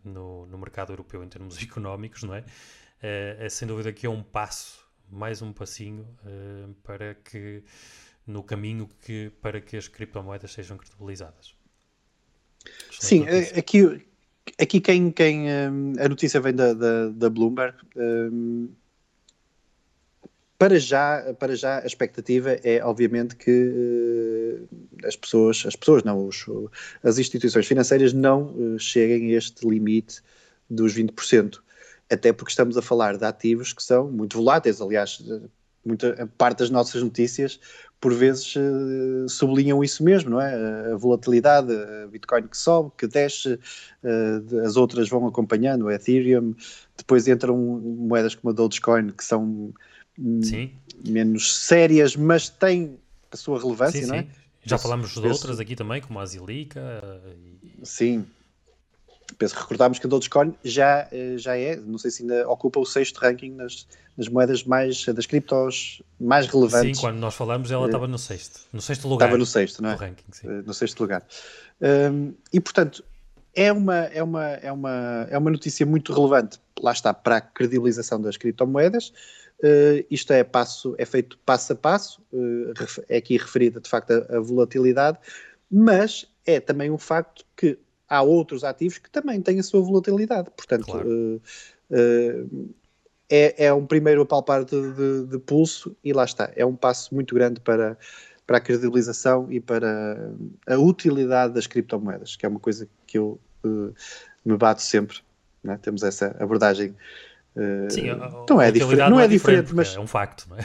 no, 0.02 0.46
no, 0.46 0.58
mercado 0.58 0.90
europeu 0.90 1.22
em 1.22 1.28
termos 1.28 1.60
económicos, 1.62 2.22
não 2.22 2.34
é? 2.34 2.42
É 3.02 3.48
sem 3.48 3.66
dúvida 3.66 3.92
que 3.92 4.06
é 4.06 4.10
um 4.10 4.22
passo, 4.22 4.86
mais 5.10 5.40
um 5.40 5.52
passinho 5.52 6.06
para 6.82 7.14
que 7.14 7.62
no 8.26 8.42
caminho 8.42 8.88
que, 9.04 9.30
para 9.40 9.60
que 9.60 9.76
as 9.76 9.88
criptomoedas 9.88 10.52
sejam 10.52 10.76
credibilizadas. 10.76 11.54
Sim, 12.90 13.24
aqui, 13.56 14.04
Aqui 14.58 14.80
quem, 14.80 15.10
quem 15.10 15.46
a 15.98 16.08
notícia 16.08 16.40
vem 16.40 16.54
da, 16.54 16.72
da, 16.72 17.08
da 17.08 17.30
Bloomberg. 17.30 17.76
Para 20.58 20.78
já, 20.78 21.34
para 21.38 21.56
já 21.56 21.80
a 21.82 21.86
expectativa 21.86 22.52
é 22.62 22.84
obviamente 22.84 23.34
que 23.34 24.66
as 25.04 25.16
pessoas, 25.16 25.64
as 25.66 25.74
pessoas 25.74 26.04
não, 26.04 26.26
os, 26.26 26.44
as 27.02 27.18
instituições 27.18 27.66
financeiras 27.66 28.12
não 28.12 28.78
cheguem 28.78 29.34
a 29.34 29.38
este 29.38 29.66
limite 29.66 30.20
dos 30.68 30.94
20%, 30.94 31.60
até 32.10 32.32
porque 32.32 32.50
estamos 32.50 32.76
a 32.76 32.82
falar 32.82 33.16
de 33.16 33.24
ativos 33.24 33.72
que 33.72 33.82
são 33.82 34.10
muito 34.10 34.36
voláteis, 34.36 34.80
aliás, 34.80 35.22
muita 35.84 36.28
parte 36.36 36.58
das 36.58 36.70
nossas 36.70 37.02
notícias 37.02 37.60
por 38.00 38.14
vezes 38.14 38.54
uh, 38.56 39.28
sublinham 39.28 39.84
isso 39.84 40.02
mesmo, 40.02 40.30
não 40.30 40.40
é? 40.40 40.92
A 40.92 40.96
volatilidade, 40.96 41.70
a 41.70 42.06
Bitcoin 42.06 42.48
que 42.48 42.56
sobe, 42.56 42.90
que 42.96 43.06
desce, 43.06 43.54
uh, 44.02 44.60
as 44.64 44.76
outras 44.76 45.08
vão 45.08 45.26
acompanhando, 45.26 45.86
a 45.86 45.94
Ethereum, 45.94 46.54
depois 46.96 47.28
entram 47.28 47.56
moedas 47.58 48.34
como 48.34 48.50
a 48.50 48.54
Dogecoin 48.54 49.10
que 49.10 49.22
são 49.22 49.74
hum, 50.18 50.42
sim. 50.42 50.72
menos 51.06 51.54
sérias, 51.54 52.16
mas 52.16 52.48
têm 52.48 52.96
a 53.30 53.36
sua 53.36 53.60
relevância, 53.60 54.00
sim, 54.00 54.06
não 54.06 54.14
é? 54.14 54.22
Sim. 54.22 54.28
Já 54.62 54.78
falamos 54.78 55.14
de 55.14 55.26
outras 55.26 55.60
aqui 55.60 55.76
também, 55.76 56.00
como 56.00 56.18
a 56.18 56.26
Zilica. 56.26 56.80
E... 57.62 57.84
Sim, 57.84 58.26
penso 59.34 59.54
que 59.54 59.60
recordámos 59.60 59.98
que 59.98 60.06
a 60.06 60.10
Dogecoin 60.10 60.54
já, 60.64 61.08
eh, 61.12 61.34
já 61.36 61.56
é, 61.56 61.76
não 61.76 61.98
sei 61.98 62.10
se 62.10 62.22
ainda 62.22 62.48
ocupa 62.48 62.80
o 62.80 62.86
sexto 62.86 63.18
ranking 63.18 63.52
nas, 63.52 63.86
nas 64.16 64.28
moedas 64.28 64.64
mais, 64.64 65.04
das 65.06 65.26
criptos 65.26 66.02
mais 66.20 66.46
relevantes. 66.46 66.98
Sim, 66.98 67.02
quando 67.02 67.18
nós 67.18 67.34
falamos 67.34 67.70
ela 67.70 67.86
estava 67.86 68.06
no 68.06 68.18
sexto, 68.18 68.60
no 68.72 68.80
sexto 68.80 69.08
lugar. 69.08 69.26
Estava 69.26 69.38
no 69.38 69.46
sexto, 69.46 69.82
não 69.82 69.90
é? 69.90 69.94
Ranking, 69.94 70.24
eh, 70.44 70.62
no 70.64 70.74
sexto 70.74 71.00
lugar. 71.00 71.24
Um, 71.80 72.34
e 72.52 72.60
portanto, 72.60 73.02
é 73.54 73.72
uma, 73.72 73.96
é, 73.96 74.22
uma, 74.22 74.44
é, 74.44 74.72
uma, 74.72 75.26
é 75.30 75.38
uma 75.38 75.50
notícia 75.50 75.84
muito 75.84 76.12
relevante, 76.12 76.58
lá 76.80 76.92
está, 76.92 77.12
para 77.12 77.36
a 77.36 77.40
credibilização 77.40 78.20
das 78.20 78.36
criptomoedas. 78.36 79.12
Uh, 79.62 80.04
isto 80.10 80.32
é, 80.32 80.42
passo, 80.42 80.94
é 80.96 81.04
feito 81.04 81.38
passo 81.44 81.74
a 81.74 81.76
passo, 81.76 82.22
uh, 82.32 82.72
é 83.08 83.18
aqui 83.18 83.36
referida 83.36 83.80
de 83.80 83.88
facto 83.88 84.10
a, 84.12 84.36
a 84.36 84.40
volatilidade, 84.40 85.18
mas 85.70 86.26
é 86.46 86.60
também 86.60 86.90
um 86.90 86.96
facto 86.96 87.44
que 87.56 87.78
há 88.10 88.20
outros 88.20 88.64
ativos 88.64 88.98
que 88.98 89.08
também 89.08 89.40
têm 89.40 89.60
a 89.60 89.62
sua 89.62 89.80
volatilidade. 89.80 90.50
Portanto, 90.50 90.84
claro. 90.84 91.08
uh, 91.08 91.40
uh, 91.90 92.74
é, 93.30 93.66
é, 93.66 93.72
um 93.72 93.86
primeiro 93.86 94.22
apalpar 94.22 94.64
de, 94.64 94.92
de, 94.92 95.26
de, 95.28 95.38
pulso 95.38 95.96
e 96.02 96.12
lá 96.12 96.24
está. 96.24 96.50
É 96.56 96.66
um 96.66 96.74
passo 96.74 97.14
muito 97.14 97.32
grande 97.32 97.60
para, 97.60 97.96
para 98.44 98.58
a 98.58 98.60
credibilização 98.60 99.46
e 99.50 99.60
para 99.60 100.32
a 100.66 100.76
utilidade 100.76 101.54
das 101.54 101.68
criptomoedas, 101.68 102.34
que 102.34 102.44
é 102.44 102.48
uma 102.48 102.58
coisa 102.58 102.88
que 103.06 103.16
eu 103.16 103.40
uh, 103.64 103.94
me 104.44 104.56
bato 104.56 104.82
sempre. 104.82 105.18
Né? 105.62 105.78
Temos 105.80 106.02
essa 106.02 106.36
abordagem. 106.40 106.96
Sim, 107.90 108.02
não 108.48 108.62
é, 108.62 108.70
diferente, 108.70 108.98
não, 108.98 109.10
não 109.10 109.20
é, 109.20 109.24
é 109.24 109.28
diferente, 109.28 109.74
mas 109.74 109.94
é 109.94 110.00
um 110.00 110.06
facto, 110.06 110.46
não 110.48 110.56
é? 110.56 110.60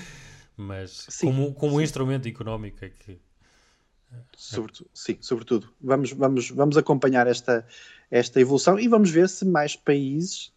mas 0.56 1.06
Sim. 1.08 1.26
como, 1.26 1.52
como 1.52 1.80
instrumento 1.80 2.28
económico 2.28 2.84
é 2.84 2.88
que 2.88 3.18
Sobretudo, 4.36 4.88
sim, 4.94 5.16
sobretudo. 5.20 5.68
Vamos, 5.80 6.12
vamos, 6.12 6.50
vamos 6.50 6.76
acompanhar 6.76 7.26
esta, 7.26 7.66
esta 8.10 8.40
evolução 8.40 8.78
e 8.78 8.88
vamos 8.88 9.10
ver 9.10 9.28
se 9.28 9.44
mais 9.44 9.76
países, 9.76 10.52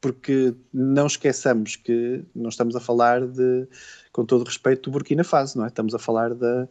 porque 0.00 0.54
não 0.72 1.06
esqueçamos 1.06 1.76
que 1.76 2.22
não 2.34 2.48
estamos 2.48 2.76
a 2.76 2.80
falar 2.80 3.26
de, 3.26 3.66
com 4.12 4.24
todo 4.24 4.44
respeito, 4.44 4.82
do 4.82 4.92
Burkina 4.92 5.24
Faso, 5.24 5.58
não 5.58 5.64
é? 5.64 5.68
Estamos 5.68 5.94
a 5.94 5.98
falar 5.98 6.34
de, 6.34 6.68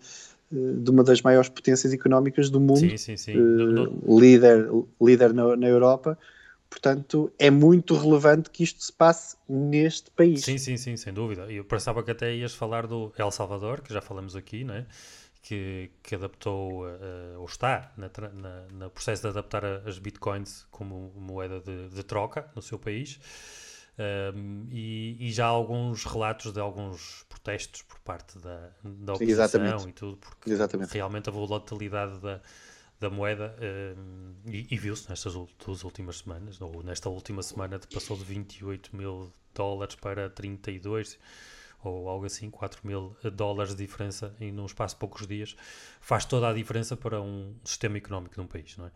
de 0.52 0.90
uma 0.90 1.04
das 1.04 1.22
maiores 1.22 1.50
potências 1.50 1.94
económicas 1.94 2.50
do 2.50 2.60
mundo, 2.60 2.80
sim, 2.80 2.98
sim, 2.98 3.18
sim. 3.18 3.38
Uh, 3.38 4.20
líder, 4.20 4.70
líder 5.02 5.34
na, 5.34 5.56
na 5.56 5.68
Europa. 5.68 6.18
Portanto, 6.70 7.32
é 7.40 7.50
muito 7.50 7.96
relevante 7.96 8.52
que 8.52 8.64
isto 8.64 8.84
se 8.84 8.94
passe 8.94 9.36
neste 9.50 10.12
país. 10.12 10.46
Sim, 10.46 10.60
sim, 10.60 10.78
sim, 10.78 10.96
sem 10.96 11.12
dúvida. 11.12 11.52
Eu 11.52 11.66
pensava 11.66 12.04
que 12.04 12.12
até 12.12 12.36
ias 12.36 12.54
falar 12.54 12.86
do 12.86 13.12
El 13.18 13.32
Salvador, 13.32 13.82
que 13.82 13.92
já 13.92 14.02
falamos 14.02 14.36
aqui, 14.36 14.64
não 14.64 14.76
é? 14.76 14.86
Que, 15.42 15.92
que 16.04 16.16
adaptou, 16.16 16.86
uh, 16.86 17.40
ou 17.40 17.46
está 17.46 17.92
na, 17.96 18.10
na, 18.34 18.68
na, 18.72 18.90
processo 18.90 19.24
de 19.24 19.28
adaptar 19.30 19.66
as 19.66 19.98
bitcoins 19.98 20.66
como 20.70 21.12
moeda 21.16 21.60
de, 21.62 21.90
de 21.90 22.04
troca 22.04 22.50
no 22.56 22.62
seu 22.62 22.78
país. 22.78 23.20
Um, 24.34 24.68
e, 24.72 25.28
e, 25.28 25.32
já 25.32 25.48
há 25.48 25.50
alguns 25.50 26.06
relatos 26.06 26.54
de 26.54 26.60
alguns 26.60 27.26
protestos 27.28 27.82
por 27.82 28.00
parte 28.00 28.40
da, 28.40 28.72
da 28.82 29.14
oposição 29.14 29.90
e 29.90 29.92
tudo, 29.92 30.16
porque 30.18 30.52
Exatamente. 30.52 30.94
realmente 30.94 31.28
a 31.28 31.32
volatilidade 31.34 32.18
da, 32.22 32.40
da 32.98 33.10
moeda 33.10 33.54
um, 33.98 34.36
e, 34.46 34.68
e 34.72 34.78
viu-se 34.78 35.10
nestas 35.10 35.34
duas 35.34 35.84
últimas 35.84 36.20
semanas, 36.20 36.62
ou 36.62 36.82
nesta 36.82 37.10
última 37.10 37.44
semana 37.44 37.78
passou 37.94 38.16
de 38.16 38.24
28 38.24 38.96
mil 38.96 39.34
dólares 39.54 39.96
para 39.96 40.30
32 40.30 41.20
ou 41.84 42.10
algo 42.10 42.26
assim, 42.26 42.50
4 42.50 42.86
mil 42.86 43.16
dólares 43.34 43.76
de 43.76 43.86
diferença 43.86 44.36
em 44.40 44.52
num 44.52 44.66
espaço 44.66 44.96
de 44.96 45.00
poucos 45.00 45.26
dias, 45.26 45.56
faz 46.02 46.26
toda 46.26 46.50
a 46.50 46.54
diferença 46.54 46.98
para 46.98 47.22
um 47.22 47.56
sistema 47.64 47.98
económico 47.98 48.36
de 48.36 48.42
um 48.42 48.48
país, 48.48 48.76
não 48.78 48.88
é? 48.88 48.92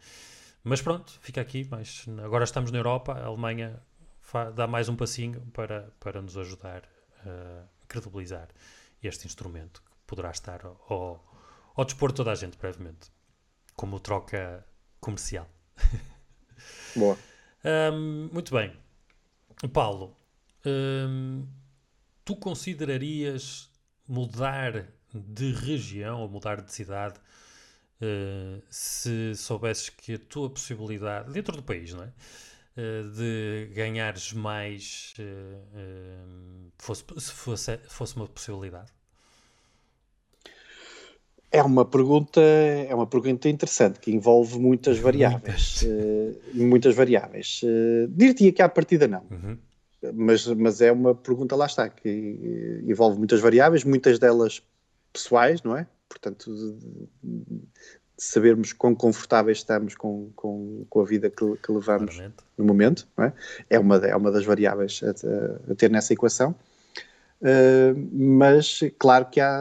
Mas 0.64 0.82
pronto, 0.82 1.12
fica 1.20 1.42
aqui, 1.42 1.68
mas 1.70 2.06
agora 2.24 2.44
estamos 2.44 2.72
na 2.72 2.78
Europa, 2.78 3.14
a 3.14 3.26
Alemanha 3.26 3.82
dá 4.56 4.66
mais 4.66 4.90
um 4.90 4.96
passinho 4.96 5.42
para, 5.54 5.94
para 6.00 6.22
nos 6.22 6.38
ajudar 6.38 6.84
a 7.26 7.64
credibilizar 7.88 8.48
este 9.02 9.28
instrumento 9.28 9.82
que 9.82 9.92
poderá 10.08 10.32
estar 10.32 10.66
ao, 10.66 11.24
ao 11.76 11.86
dispor 11.86 12.12
de 12.12 12.16
toda 12.16 12.32
a 12.32 12.36
gente 12.36 12.58
brevemente, 12.58 13.12
como 13.76 14.00
troca 14.00 14.66
comercial. 15.00 15.48
Boa. 16.96 17.18
um, 17.94 18.30
muito 18.32 18.54
bem. 18.54 18.74
Paulo, 19.72 20.16
um, 20.66 21.46
tu 22.26 22.36
considerarias 22.36 23.70
mudar 24.08 24.88
de 25.14 25.52
região 25.52 26.22
ou 26.22 26.30
mudar 26.30 26.62
de 26.62 26.72
cidade 26.72 27.16
uh, 28.02 28.62
se 28.70 29.36
soubesses 29.36 29.90
que 29.90 30.14
a 30.16 30.20
tua 30.20 30.50
possibilidade, 30.50 31.32
dentro 31.32 31.56
do 31.56 31.64
país, 31.64 31.94
não 31.94 32.04
é? 32.04 32.12
Uh, 32.76 33.12
de 33.12 33.72
ganhares 33.76 34.34
mais 34.34 35.14
uh, 35.20 36.72
fosse, 36.78 37.04
se 37.20 37.32
fosse, 37.32 37.78
fosse 37.88 38.16
uma 38.16 38.28
possibilidade? 38.28 38.92
É 41.52 41.62
uma 41.62 41.86
pergunta, 41.86 42.42
é 42.42 42.96
uma 42.96 43.06
pergunta 43.06 43.48
interessante 43.48 44.00
que 44.00 44.10
envolve 44.10 44.58
muitas 44.58 44.98
variáveis. 44.98 45.84
Muitas, 45.84 46.56
muitas 46.56 46.96
variáveis. 46.96 47.62
Dir-te-ia 48.10 48.52
que 48.52 48.62
à 48.64 48.68
partida 48.68 49.08
não. 49.08 49.24
Uhum 49.30 49.56
mas, 50.14 50.48
mas 50.48 50.82
é 50.82 50.92
uma 50.92 51.16
pergunta, 51.16 51.56
lá 51.56 51.66
está, 51.66 51.88
que 51.90 52.82
envolve 52.86 53.18
muitas 53.18 53.40
variáveis, 53.40 53.84
muitas 53.84 54.20
delas 54.20 54.62
pessoais, 55.12 55.62
não 55.64 55.78
é? 55.78 55.88
Portanto, 56.10 56.54
de, 56.54 57.10
sabermos 58.18 58.74
quão 58.74 58.94
confortáveis 58.94 59.60
estamos 59.60 59.96
com, 59.96 60.30
com, 60.36 60.86
com 60.90 61.02
a 61.02 61.06
vida 61.06 61.30
que, 61.30 61.58
que 61.58 61.72
levamos 61.72 62.16
Claramente. 62.16 62.44
no 62.58 62.66
momento, 62.66 63.08
não 63.18 63.26
é? 63.26 63.34
É 63.70 63.80
uma, 63.80 63.98
é 63.98 64.16
uma 64.16 64.32
das 64.32 64.46
variáveis 64.46 65.02
a, 65.04 65.72
a, 65.72 65.76
ter 65.76 65.90
nessa 65.90 66.14
equação. 66.14 66.56
Uh, 67.42 68.10
mas 68.14 68.80
claro 68.98 69.26
que 69.26 69.42
há 69.42 69.60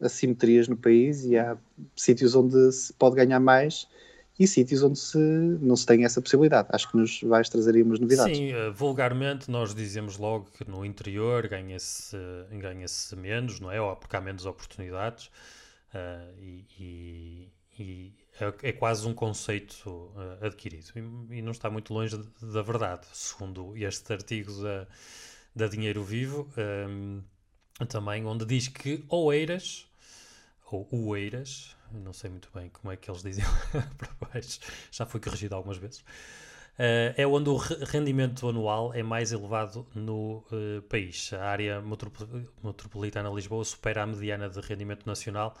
assimetrias 0.00 0.66
no 0.66 0.76
país 0.76 1.24
e 1.24 1.38
há 1.38 1.56
sítios 1.94 2.34
onde 2.34 2.72
se 2.72 2.92
pode 2.94 3.14
ganhar 3.14 3.38
mais 3.38 3.86
e 4.38 4.46
sítios 4.46 4.82
onde 4.82 4.98
se, 4.98 5.18
não 5.18 5.76
se 5.76 5.86
tem 5.86 6.04
essa 6.04 6.20
possibilidade. 6.20 6.68
Acho 6.72 6.90
que 6.90 6.96
nos 6.96 7.20
vais 7.22 7.48
trazer 7.48 7.74
aí 7.76 7.82
umas 7.82 8.00
novidades. 8.00 8.36
Sim, 8.36 8.52
uh, 8.52 8.72
vulgarmente 8.72 9.50
nós 9.50 9.74
dizemos 9.74 10.18
logo 10.18 10.48
que 10.56 10.68
no 10.68 10.84
interior 10.84 11.46
ganha-se 11.46 12.16
ganha 12.50 12.86
menos, 13.16 13.60
não 13.60 13.70
é? 13.70 13.80
Ou 13.80 13.94
porque 13.94 14.16
há 14.16 14.20
menos 14.20 14.44
oportunidades 14.44 15.26
uh, 15.94 16.34
e, 16.40 16.66
e, 16.78 17.52
e 17.78 18.12
é, 18.40 18.68
é, 18.70 18.72
quase 18.72 19.06
um 19.06 19.14
conceito 19.14 19.88
uh, 19.88 20.44
adquirido 20.44 20.88
e, 20.96 21.38
e, 21.38 21.42
não 21.42 21.52
está 21.52 21.70
muito 21.70 21.94
longe 21.94 22.18
da 22.42 22.62
verdade, 22.62 23.06
segundo 23.12 23.76
este 23.76 24.12
artigo 24.12 24.52
da, 24.60 24.86
da 25.54 25.68
Dinheiro 25.68 26.02
Vivo, 26.02 26.48
um, 26.88 27.22
também 27.86 28.24
onde 28.26 28.44
diz 28.44 28.66
que 28.66 29.04
Oeiras 29.08 29.86
ou 30.68 30.88
Oeiras 30.90 31.76
não 32.00 32.12
sei 32.12 32.30
muito 32.30 32.48
bem 32.54 32.68
como 32.70 32.92
é 32.92 32.96
que 32.96 33.10
eles 33.10 33.22
dizem 33.22 33.44
para 33.96 34.28
baixo, 34.28 34.60
já 34.90 35.06
foi 35.06 35.20
corrigido 35.20 35.54
algumas 35.54 35.78
vezes, 35.78 36.00
uh, 36.00 37.14
é 37.16 37.26
onde 37.26 37.48
o 37.48 37.56
rendimento 37.56 38.48
anual 38.48 38.92
é 38.94 39.02
mais 39.02 39.32
elevado 39.32 39.86
no 39.94 40.44
uh, 40.50 40.82
país. 40.88 41.32
A 41.32 41.44
área 41.44 41.82
metropolitana 41.82 43.28
de 43.28 43.34
Lisboa 43.34 43.64
supera 43.64 44.02
a 44.02 44.06
mediana 44.06 44.48
de 44.48 44.60
rendimento 44.60 45.06
nacional. 45.06 45.54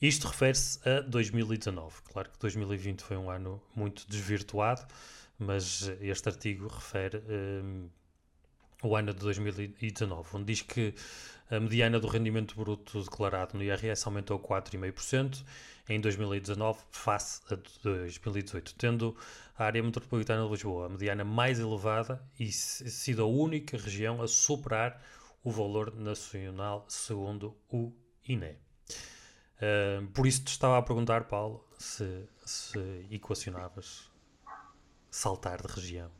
Isto 0.00 0.28
refere-se 0.28 0.86
a 0.88 1.00
2019. 1.00 2.02
Claro 2.12 2.30
que 2.30 2.38
2020 2.38 3.02
foi 3.02 3.16
um 3.16 3.30
ano 3.30 3.62
muito 3.74 4.06
desvirtuado, 4.08 4.86
mas 5.38 5.90
este 6.00 6.28
artigo 6.28 6.68
refere 6.68 7.18
um, 7.18 7.86
eh, 7.86 8.86
o 8.86 8.96
ano 8.96 9.14
de 9.14 9.20
2019, 9.20 10.28
onde 10.34 10.44
diz 10.44 10.62
que 10.62 10.94
a 11.50 11.60
mediana 11.60 12.00
do 12.00 12.08
rendimento 12.08 12.56
bruto 12.56 13.02
declarado 13.02 13.56
no 13.56 13.62
IRS 13.62 14.06
aumentou 14.06 14.38
4,5% 14.38 15.44
em 15.88 16.00
2019 16.00 16.80
face 16.90 17.42
a 17.50 17.56
2018, 17.82 18.74
tendo 18.76 19.16
a 19.56 19.64
área 19.64 19.82
metropolitana 19.82 20.44
de 20.44 20.50
Lisboa 20.50 20.86
a 20.86 20.88
mediana 20.88 21.24
mais 21.24 21.60
elevada 21.60 22.22
e 22.38 22.50
sido 22.50 23.22
a 23.22 23.26
única 23.26 23.76
região 23.76 24.22
a 24.22 24.28
superar 24.28 25.00
o 25.42 25.50
valor 25.50 25.94
nacional 25.94 26.86
segundo 26.88 27.54
o 27.70 27.92
INE. 28.26 28.56
Uh, 29.56 30.06
por 30.12 30.26
isso 30.26 30.42
te 30.42 30.48
estava 30.48 30.78
a 30.78 30.82
perguntar, 30.82 31.24
Paulo, 31.24 31.64
se, 31.78 32.26
se 32.44 33.06
equacionavas 33.10 34.10
saltar 35.10 35.62
de 35.62 35.72
região. 35.72 36.10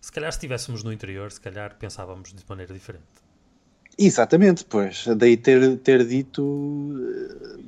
Se 0.00 0.12
calhar 0.12 0.30
se 0.32 0.36
estivéssemos 0.36 0.82
no 0.82 0.92
interior, 0.92 1.32
se 1.32 1.40
calhar 1.40 1.76
pensávamos 1.76 2.32
de 2.32 2.44
maneira 2.48 2.74
diferente. 2.74 3.21
Exatamente, 3.98 4.64
pois. 4.64 5.06
Daí 5.16 5.36
ter, 5.36 5.76
ter 5.78 6.06
dito 6.06 6.94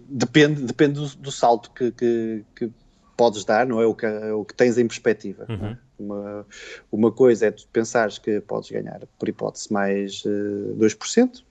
depende, 0.08 0.62
depende 0.62 0.94
do, 1.00 1.16
do 1.16 1.32
salto 1.32 1.70
que, 1.70 1.90
que, 1.92 2.44
que, 2.54 2.70
podes 3.16 3.44
dar, 3.44 3.66
não 3.66 3.80
é? 3.80 3.86
O 3.86 3.94
que, 3.94 4.06
o 4.06 4.44
que 4.44 4.54
tens 4.54 4.76
em 4.78 4.86
perspectiva. 4.86 5.46
É? 5.48 5.52
Uhum. 5.52 5.76
Uma, 5.98 6.46
uma 6.90 7.12
coisa 7.12 7.46
é 7.46 7.50
tu 7.50 7.66
pensares 7.72 8.18
que 8.18 8.40
podes 8.40 8.70
ganhar, 8.70 9.00
por 9.18 9.28
hipótese, 9.28 9.72
mais 9.72 10.24
uh, 10.24 10.76
2%, 10.76 11.44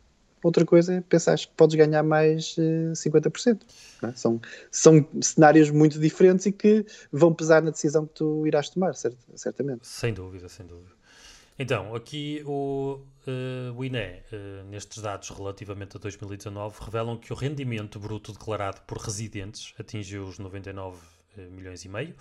outra 0.43 0.65
coisa 0.65 0.95
é 0.95 1.01
pensares 1.01 1.45
que 1.45 1.53
podes 1.55 1.75
ganhar 1.75 2.03
mais 2.03 2.57
uh, 2.57 2.91
50%. 2.91 3.61
É? 4.03 4.11
São, 4.13 4.41
são 4.69 5.07
cenários 5.21 5.69
muito 5.69 5.97
diferentes 5.99 6.45
e 6.45 6.51
que 6.51 6.85
vão 7.11 7.33
pesar 7.33 7.61
na 7.61 7.71
decisão 7.71 8.05
que 8.05 8.15
tu 8.15 8.45
irás 8.45 8.69
tomar, 8.69 8.93
cert, 8.95 9.15
certamente. 9.35 9.87
Sem 9.87 10.13
dúvida, 10.13 10.49
sem 10.49 10.65
dúvida. 10.65 10.91
Então, 11.57 11.93
aqui 11.93 12.41
o, 12.45 12.99
uh, 13.27 13.73
o 13.77 13.85
INE, 13.85 13.99
uh, 13.99 14.63
nestes 14.69 15.01
dados 15.01 15.29
relativamente 15.29 15.95
a 15.97 15.99
2019, 15.99 16.83
revelam 16.83 17.17
que 17.17 17.31
o 17.31 17.35
rendimento 17.35 17.99
bruto 17.99 18.33
declarado 18.33 18.81
por 18.81 18.97
residentes 18.97 19.73
atingiu 19.79 20.23
os 20.25 20.39
99 20.39 20.97
uh, 20.97 21.01
eh, 21.37 21.49
milhões 21.49 21.85
e 21.85 21.89
meio, 21.89 22.15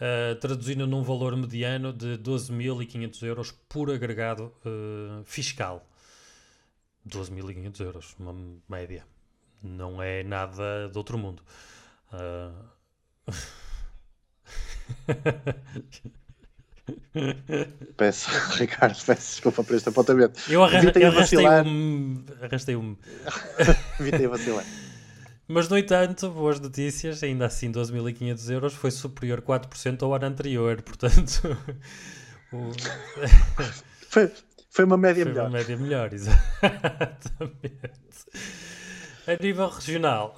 uh, 0.00 0.34
traduzindo 0.40 0.86
num 0.86 1.02
valor 1.02 1.36
mediano 1.36 1.92
de 1.92 2.16
12.500 2.18 3.22
euros 3.26 3.52
por 3.68 3.90
agregado 3.90 4.52
fiscal. 5.26 5.86
12.500 7.06 7.80
euros, 7.84 8.16
uma 8.18 8.34
média. 8.68 9.06
Não 9.62 10.02
é 10.02 10.22
nada 10.22 10.88
de 10.90 10.96
outro 10.96 11.18
mundo. 11.18 11.42
Peço, 17.96 18.30
Ricardo, 18.58 18.96
peço 19.04 19.30
desculpa 19.32 19.64
por 19.64 19.76
este 19.76 19.88
apontamento. 19.88 20.40
Eu, 20.48 20.62
arra 20.62 20.80
eu 20.94 21.08
arrastei-o. 21.08 21.48
Arrastei-o. 22.42 22.98
Evitei 24.00 24.26
vacilar. 24.26 24.64
Mas, 25.46 25.68
no 25.68 25.78
entanto, 25.78 26.30
boas 26.30 26.60
notícias, 26.60 27.22
ainda 27.22 27.46
assim 27.46 27.72
12.500 27.72 28.50
euros 28.50 28.74
foi 28.74 28.90
superior 28.90 29.40
4% 29.40 30.02
ao 30.02 30.14
ano 30.14 30.26
anterior, 30.26 30.82
portanto... 30.82 31.56
o... 32.52 32.70
foi, 34.08 34.30
foi 34.70 34.84
uma 34.84 34.98
média 34.98 35.24
foi 35.24 35.32
melhor. 35.32 35.50
Foi 35.50 35.50
uma 35.50 35.58
média 35.58 35.76
melhor, 35.76 36.12
exatamente. 36.12 37.48
A 39.26 39.42
nível 39.42 39.68
regional, 39.68 40.34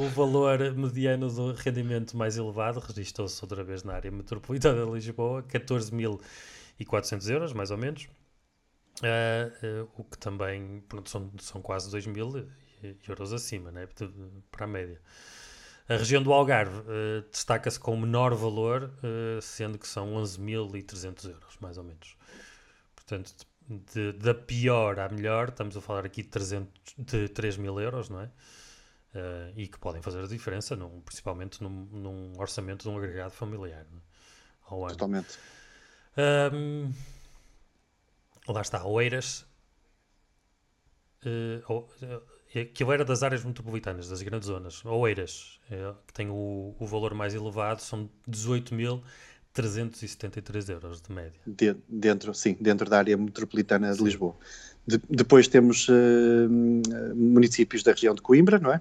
o 0.00 0.08
valor 0.08 0.58
mediano 0.74 1.28
do 1.28 1.52
rendimento 1.52 2.16
mais 2.16 2.38
elevado 2.38 2.80
registrou-se 2.80 3.38
outra 3.44 3.62
vez 3.62 3.84
na 3.84 3.92
área 3.92 4.10
metropolitana 4.10 4.86
de 4.86 4.90
Lisboa, 4.90 5.42
14.400 5.42 7.30
euros, 7.30 7.52
mais 7.52 7.70
ou 7.70 7.76
menos, 7.76 8.08
uh, 9.02 9.82
uh, 9.84 9.90
o 9.98 10.04
que 10.04 10.16
também 10.16 10.82
pronto, 10.88 11.10
são, 11.10 11.30
são 11.38 11.60
quase 11.60 11.90
2 11.90 12.06
mil 12.06 12.48
euros 13.06 13.34
acima, 13.34 13.70
né, 13.70 13.86
para 14.50 14.64
a 14.64 14.66
média. 14.66 14.98
A 15.86 15.96
região 15.96 16.22
do 16.22 16.32
Algarve 16.32 16.78
uh, 16.78 17.30
destaca-se 17.30 17.78
com 17.78 17.94
menor 17.94 18.34
valor, 18.34 18.90
sendo 19.42 19.78
que 19.78 19.86
são 19.86 20.14
11.300 20.14 21.28
euros, 21.28 21.58
mais 21.60 21.76
ou 21.76 21.84
menos. 21.84 22.16
Portanto, 22.94 23.34
da 24.18 24.32
pior 24.32 24.98
à 24.98 25.10
melhor, 25.10 25.50
estamos 25.50 25.76
a 25.76 25.80
falar 25.82 26.06
aqui 26.06 26.22
de, 26.22 26.30
300, 26.30 26.70
de 26.96 27.28
3 27.28 27.58
mil 27.58 27.78
euros, 27.78 28.08
não 28.08 28.22
é? 28.22 28.30
Uh, 29.14 29.52
e 29.56 29.66
que 29.66 29.78
podem 29.78 30.02
fazer 30.02 30.22
a 30.22 30.26
diferença, 30.26 30.76
num, 30.76 31.00
principalmente 31.00 31.62
num, 31.62 31.86
num, 31.92 32.32
orçamento 32.38 32.82
de 32.82 32.88
um 32.88 32.98
agregado 32.98 33.32
familiar 33.32 33.86
né, 33.90 34.00
ao 34.66 34.84
ano. 34.84 34.92
Totalmente. 34.92 35.38
Um, 36.52 36.92
lá 38.48 38.60
está, 38.60 38.84
Oeiras, 38.84 39.46
uh, 41.24 41.62
uh, 41.72 41.88
aquilo 42.58 42.92
era 42.92 43.04
das 43.04 43.22
áreas 43.22 43.44
metropolitanas, 43.44 44.08
das 44.08 44.22
grandes 44.22 44.48
zonas. 44.48 44.84
Oeiras, 44.84 45.60
que 46.06 46.12
tem 46.12 46.28
o, 46.28 46.74
o 46.78 46.86
valor 46.86 47.14
mais 47.14 47.34
elevado, 47.34 47.80
são 47.80 48.10
18.373 48.28 50.70
euros 50.70 51.00
de 51.00 51.12
média. 51.12 51.40
De, 51.46 51.76
dentro, 51.88 52.34
sim, 52.34 52.56
dentro 52.60 52.90
da 52.90 52.98
área 52.98 53.16
metropolitana 53.16 53.94
de 53.94 54.02
Lisboa. 54.02 54.34
De, 54.86 54.98
depois 55.08 55.46
temos 55.46 55.88
uh, 55.88 56.48
municípios 57.14 57.84
da 57.84 57.92
região 57.92 58.14
de 58.14 58.22
Coimbra, 58.22 58.58
não 58.58 58.72
é? 58.72 58.80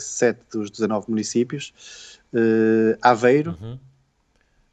7 0.00 0.40
dos 0.52 0.70
19 0.70 1.06
municípios, 1.08 1.72
uh, 2.32 2.98
Aveiro, 3.02 3.56
uhum. 3.60 3.78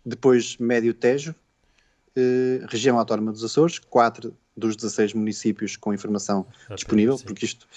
depois 0.05 0.57
Médio 0.57 0.93
Tejo, 0.93 1.31
uh, 1.31 2.65
região 2.67 2.97
autónoma 2.97 3.31
dos 3.31 3.43
Açores, 3.43 3.79
4 3.79 4.35
dos 4.55 4.75
16 4.75 5.13
municípios 5.13 5.75
com 5.75 5.93
informação 5.93 6.45
disponível, 6.73 7.17
sim. 7.17 7.25
porque 7.25 7.45
isto 7.45 7.67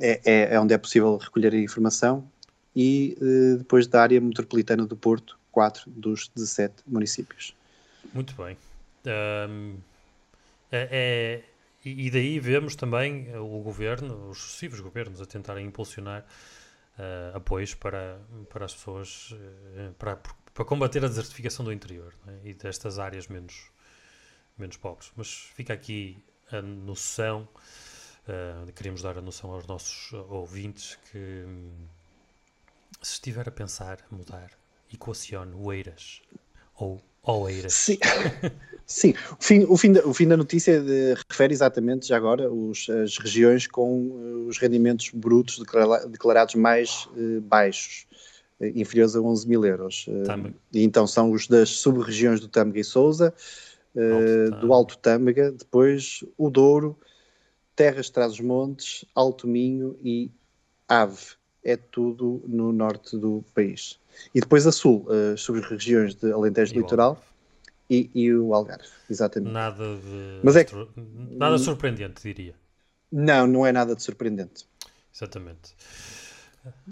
é, 0.00 0.20
é, 0.24 0.54
é, 0.54 0.60
onde 0.60 0.74
é 0.74 0.78
possível 0.78 1.16
recolher 1.16 1.54
a 1.54 1.58
informação, 1.58 2.30
e 2.76 3.16
depois 3.58 3.88
da 3.88 4.00
área 4.00 4.20
metropolitana 4.20 4.86
do 4.86 4.96
Porto, 4.96 5.36
4 5.50 5.90
dos 5.90 6.30
17 6.36 6.84
municípios. 6.86 7.52
Muito 8.14 8.32
bem. 8.34 8.56
Um, 9.48 9.76
é, 10.70 11.42
é 11.42 11.42
e 11.84 12.10
daí 12.10 12.38
vemos 12.38 12.76
também 12.76 13.34
o 13.36 13.60
governo, 13.62 14.28
os 14.28 14.38
sucessivos 14.38 14.80
governos, 14.80 15.20
a 15.20 15.24
tentarem 15.24 15.66
impulsionar 15.66 16.26
uh, 17.00 17.36
apoios 17.36 17.74
para, 17.74 18.20
para 18.48 18.66
as 18.66 18.74
pessoas, 18.74 19.32
uh, 19.32 19.94
para, 19.98 20.16
para 20.16 20.64
combater 20.64 21.04
a 21.04 21.08
desertificação 21.08 21.64
do 21.64 21.72
interior 21.72 22.14
é? 22.26 22.50
e 22.50 22.54
destas 22.54 22.98
áreas 22.98 23.26
menos, 23.26 23.70
menos 24.56 24.76
pobres. 24.76 25.10
Mas 25.16 25.32
fica 25.54 25.72
aqui 25.72 26.22
a 26.52 26.60
noção, 26.60 27.48
uh, 28.28 28.72
queríamos 28.72 29.02
dar 29.02 29.16
a 29.16 29.22
noção 29.22 29.52
aos 29.52 29.66
nossos 29.66 30.12
ouvintes 30.28 30.98
que 31.10 31.44
um, 31.46 31.72
se 33.02 33.14
estiver 33.14 33.48
a 33.48 33.52
pensar 33.52 33.98
mudar, 34.10 34.50
equacione 34.92 35.54
Oeiras 35.54 36.20
ou 36.80 37.00
Oeiras. 37.22 37.74
Sim. 37.74 37.98
Sim, 38.90 39.14
o 39.30 39.36
fim, 39.38 39.64
o 39.68 39.76
fim, 39.76 39.92
da, 39.92 40.04
o 40.04 40.12
fim 40.12 40.26
da 40.26 40.36
notícia 40.36 40.80
de, 40.80 41.14
refere 41.30 41.54
exatamente 41.54 42.08
já 42.08 42.16
agora 42.16 42.52
os, 42.52 42.90
as 42.90 43.18
regiões 43.18 43.68
com 43.68 44.10
eh, 44.20 44.48
os 44.48 44.58
rendimentos 44.58 45.10
brutos 45.14 45.60
declara, 45.60 46.08
declarados 46.08 46.56
mais 46.56 47.08
uh, 47.16 47.40
baixos, 47.42 48.04
uh, 48.58 48.66
inferiores 48.74 49.14
a 49.14 49.20
11 49.20 49.48
mil 49.48 49.64
euros. 49.64 50.08
Uh, 50.08 50.52
e 50.72 50.82
então 50.82 51.06
são 51.06 51.30
os 51.30 51.46
das 51.46 51.68
sub-regiões 51.68 52.40
do 52.40 52.48
Tâmega 52.48 52.80
e 52.80 52.84
Sousa, 52.84 53.32
Alto 53.94 54.66
do 54.66 54.72
Alto 54.72 54.98
Tâmega, 54.98 55.52
depois 55.52 56.24
o 56.36 56.50
Douro, 56.50 56.98
Terras 57.76 58.06
de 58.06 58.12
Trás-os-Montes, 58.12 59.04
Alto 59.14 59.46
Minho 59.46 59.96
e 60.02 60.32
Ave. 60.88 61.39
É 61.62 61.76
tudo 61.76 62.42
no 62.46 62.72
norte 62.72 63.16
do 63.16 63.44
país. 63.54 63.98
E 64.34 64.40
depois 64.40 64.66
a 64.66 64.72
sul, 64.72 65.06
sobre 65.36 65.60
as 65.60 65.68
regiões 65.68 66.14
de 66.14 66.32
Alentejo 66.32 66.74
Litoral 66.74 67.22
e, 67.90 68.08
e, 68.14 68.32
o 68.32 68.54
Algarve, 68.54 68.88
exatamente. 69.10 69.52
Nada 69.52 69.96
de 69.96 70.40
Mas 70.44 70.56
é 70.56 70.64
que... 70.64 70.74
nada 70.96 71.58
surpreendente, 71.58 72.22
diria. 72.22 72.54
Não, 73.10 73.46
não 73.46 73.66
é 73.66 73.72
nada 73.72 73.96
de 73.96 74.02
surpreendente. 74.02 74.64
Exatamente. 75.12 75.74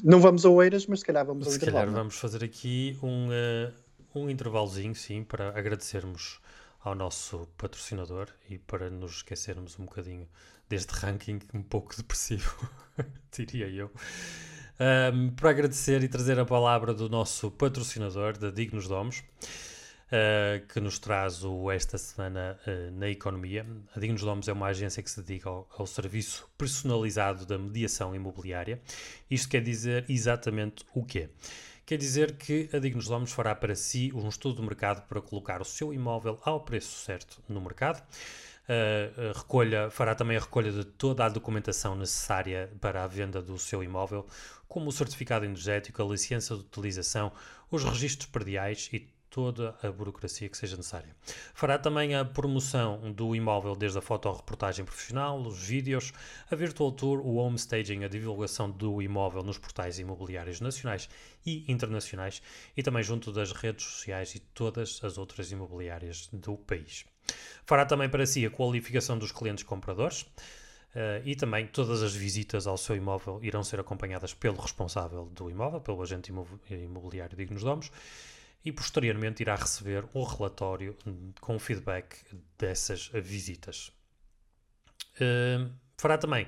Não 0.02 0.20
vamos 0.20 0.44
a 0.44 0.48
Oeiras, 0.48 0.86
mas 0.86 1.00
se 1.00 1.06
calhar 1.06 1.24
vamos 1.24 1.46
ao 1.46 1.52
se 1.52 1.58
intervalo. 1.58 1.86
Se 1.86 1.86
calhar 1.86 2.02
vamos 2.02 2.18
fazer 2.18 2.42
aqui 2.42 2.98
um, 3.02 3.28
uh, 3.28 3.72
um 4.14 4.28
intervalozinho, 4.28 4.94
sim, 4.94 5.22
para 5.22 5.56
agradecermos 5.56 6.40
ao 6.88 6.94
nosso 6.94 7.46
patrocinador 7.58 8.28
e 8.48 8.58
para 8.58 8.88
nos 8.88 9.16
esquecermos 9.16 9.78
um 9.78 9.84
bocadinho 9.84 10.26
deste 10.68 10.90
ranking 10.92 11.38
um 11.52 11.62
pouco 11.62 11.94
depressivo, 11.96 12.68
diria 13.30 13.68
eu. 13.68 13.92
Um, 14.80 15.30
para 15.30 15.50
agradecer 15.50 16.02
e 16.02 16.08
trazer 16.08 16.38
a 16.38 16.44
palavra 16.44 16.94
do 16.94 17.08
nosso 17.08 17.50
patrocinador, 17.50 18.38
da 18.38 18.50
Dignos 18.50 18.88
Domos, 18.88 19.18
uh, 19.18 20.66
que 20.68 20.80
nos 20.80 20.98
traz 20.98 21.44
o 21.44 21.70
esta 21.70 21.98
semana 21.98 22.58
uh, 22.66 22.90
na 22.92 23.08
economia. 23.10 23.66
A 23.94 24.00
Dignos 24.00 24.22
Domos 24.22 24.48
é 24.48 24.52
uma 24.52 24.68
agência 24.68 25.02
que 25.02 25.10
se 25.10 25.20
dedica 25.20 25.48
ao, 25.48 25.68
ao, 25.76 25.86
serviço 25.86 26.48
personalizado 26.56 27.44
da 27.44 27.58
mediação 27.58 28.14
imobiliária. 28.14 28.80
Isto 29.30 29.48
quer 29.48 29.62
dizer 29.62 30.04
exatamente 30.08 30.86
o 30.94 31.04
quê? 31.04 31.28
Quer 31.88 31.96
dizer 31.96 32.36
que 32.36 32.68
a 32.70 32.78
Dignos 32.78 33.06
Domos 33.06 33.32
fará 33.32 33.54
para 33.54 33.74
si 33.74 34.12
um 34.14 34.28
estudo 34.28 34.60
de 34.60 34.68
mercado 34.68 35.08
para 35.08 35.22
colocar 35.22 35.62
o 35.62 35.64
seu 35.64 35.90
imóvel 35.90 36.38
ao 36.44 36.60
preço 36.60 36.94
certo 36.98 37.42
no 37.48 37.62
mercado. 37.62 38.06
Uh, 38.68 39.32
recolha, 39.34 39.88
fará 39.90 40.14
também 40.14 40.36
a 40.36 40.40
recolha 40.40 40.70
de 40.70 40.84
toda 40.84 41.24
a 41.24 41.30
documentação 41.30 41.96
necessária 41.96 42.70
para 42.78 43.04
a 43.04 43.06
venda 43.06 43.40
do 43.40 43.58
seu 43.58 43.82
imóvel, 43.82 44.26
como 44.68 44.90
o 44.90 44.92
certificado 44.92 45.46
energético, 45.46 46.02
a 46.02 46.04
licença 46.04 46.54
de 46.54 46.60
utilização, 46.60 47.32
os 47.70 47.82
registros 47.82 48.28
perdiais 48.28 48.90
e 48.92 49.08
toda 49.30 49.76
a 49.82 49.90
burocracia 49.90 50.48
que 50.48 50.56
seja 50.56 50.76
necessária. 50.76 51.14
Fará 51.54 51.78
também 51.78 52.14
a 52.14 52.24
promoção 52.24 53.12
do 53.12 53.34
imóvel 53.34 53.74
desde 53.74 53.98
a 53.98 54.02
fotoreportagem 54.02 54.84
profissional, 54.84 55.40
os 55.40 55.62
vídeos, 55.62 56.12
a 56.50 56.54
virtual 56.54 56.92
tour, 56.92 57.20
o 57.20 57.36
home 57.36 57.56
staging, 57.56 58.04
a 58.04 58.08
divulgação 58.08 58.70
do 58.70 59.02
imóvel 59.02 59.42
nos 59.42 59.58
portais 59.58 59.98
imobiliários 59.98 60.60
nacionais 60.60 61.08
e 61.44 61.70
internacionais 61.70 62.42
e 62.76 62.82
também 62.82 63.02
junto 63.02 63.32
das 63.32 63.52
redes 63.52 63.84
sociais 63.84 64.34
e 64.34 64.40
todas 64.40 65.00
as 65.02 65.18
outras 65.18 65.50
imobiliárias 65.52 66.28
do 66.32 66.56
país. 66.56 67.04
Fará 67.64 67.84
também 67.84 68.08
para 68.08 68.26
si 68.26 68.46
a 68.46 68.50
qualificação 68.50 69.18
dos 69.18 69.32
clientes 69.32 69.64
compradores. 69.64 70.26
Uh, 70.88 71.20
e 71.22 71.36
também 71.36 71.66
todas 71.66 72.02
as 72.02 72.14
visitas 72.14 72.66
ao 72.66 72.78
seu 72.78 72.96
imóvel 72.96 73.38
irão 73.42 73.62
ser 73.62 73.78
acompanhadas 73.78 74.32
pelo 74.32 74.56
responsável 74.56 75.26
do 75.26 75.50
imóvel, 75.50 75.82
pelo 75.82 76.02
agente 76.02 76.32
imobiliário 76.70 77.36
Dignos 77.36 77.62
Domos, 77.62 77.92
e 78.68 78.72
posteriormente 78.72 79.42
irá 79.42 79.56
receber 79.56 80.04
um 80.14 80.22
relatório 80.22 80.94
com 81.40 81.58
feedback 81.58 82.18
dessas 82.58 83.06
visitas. 83.14 83.90
Uh, 85.14 85.72
fará 85.96 86.18
também 86.18 86.46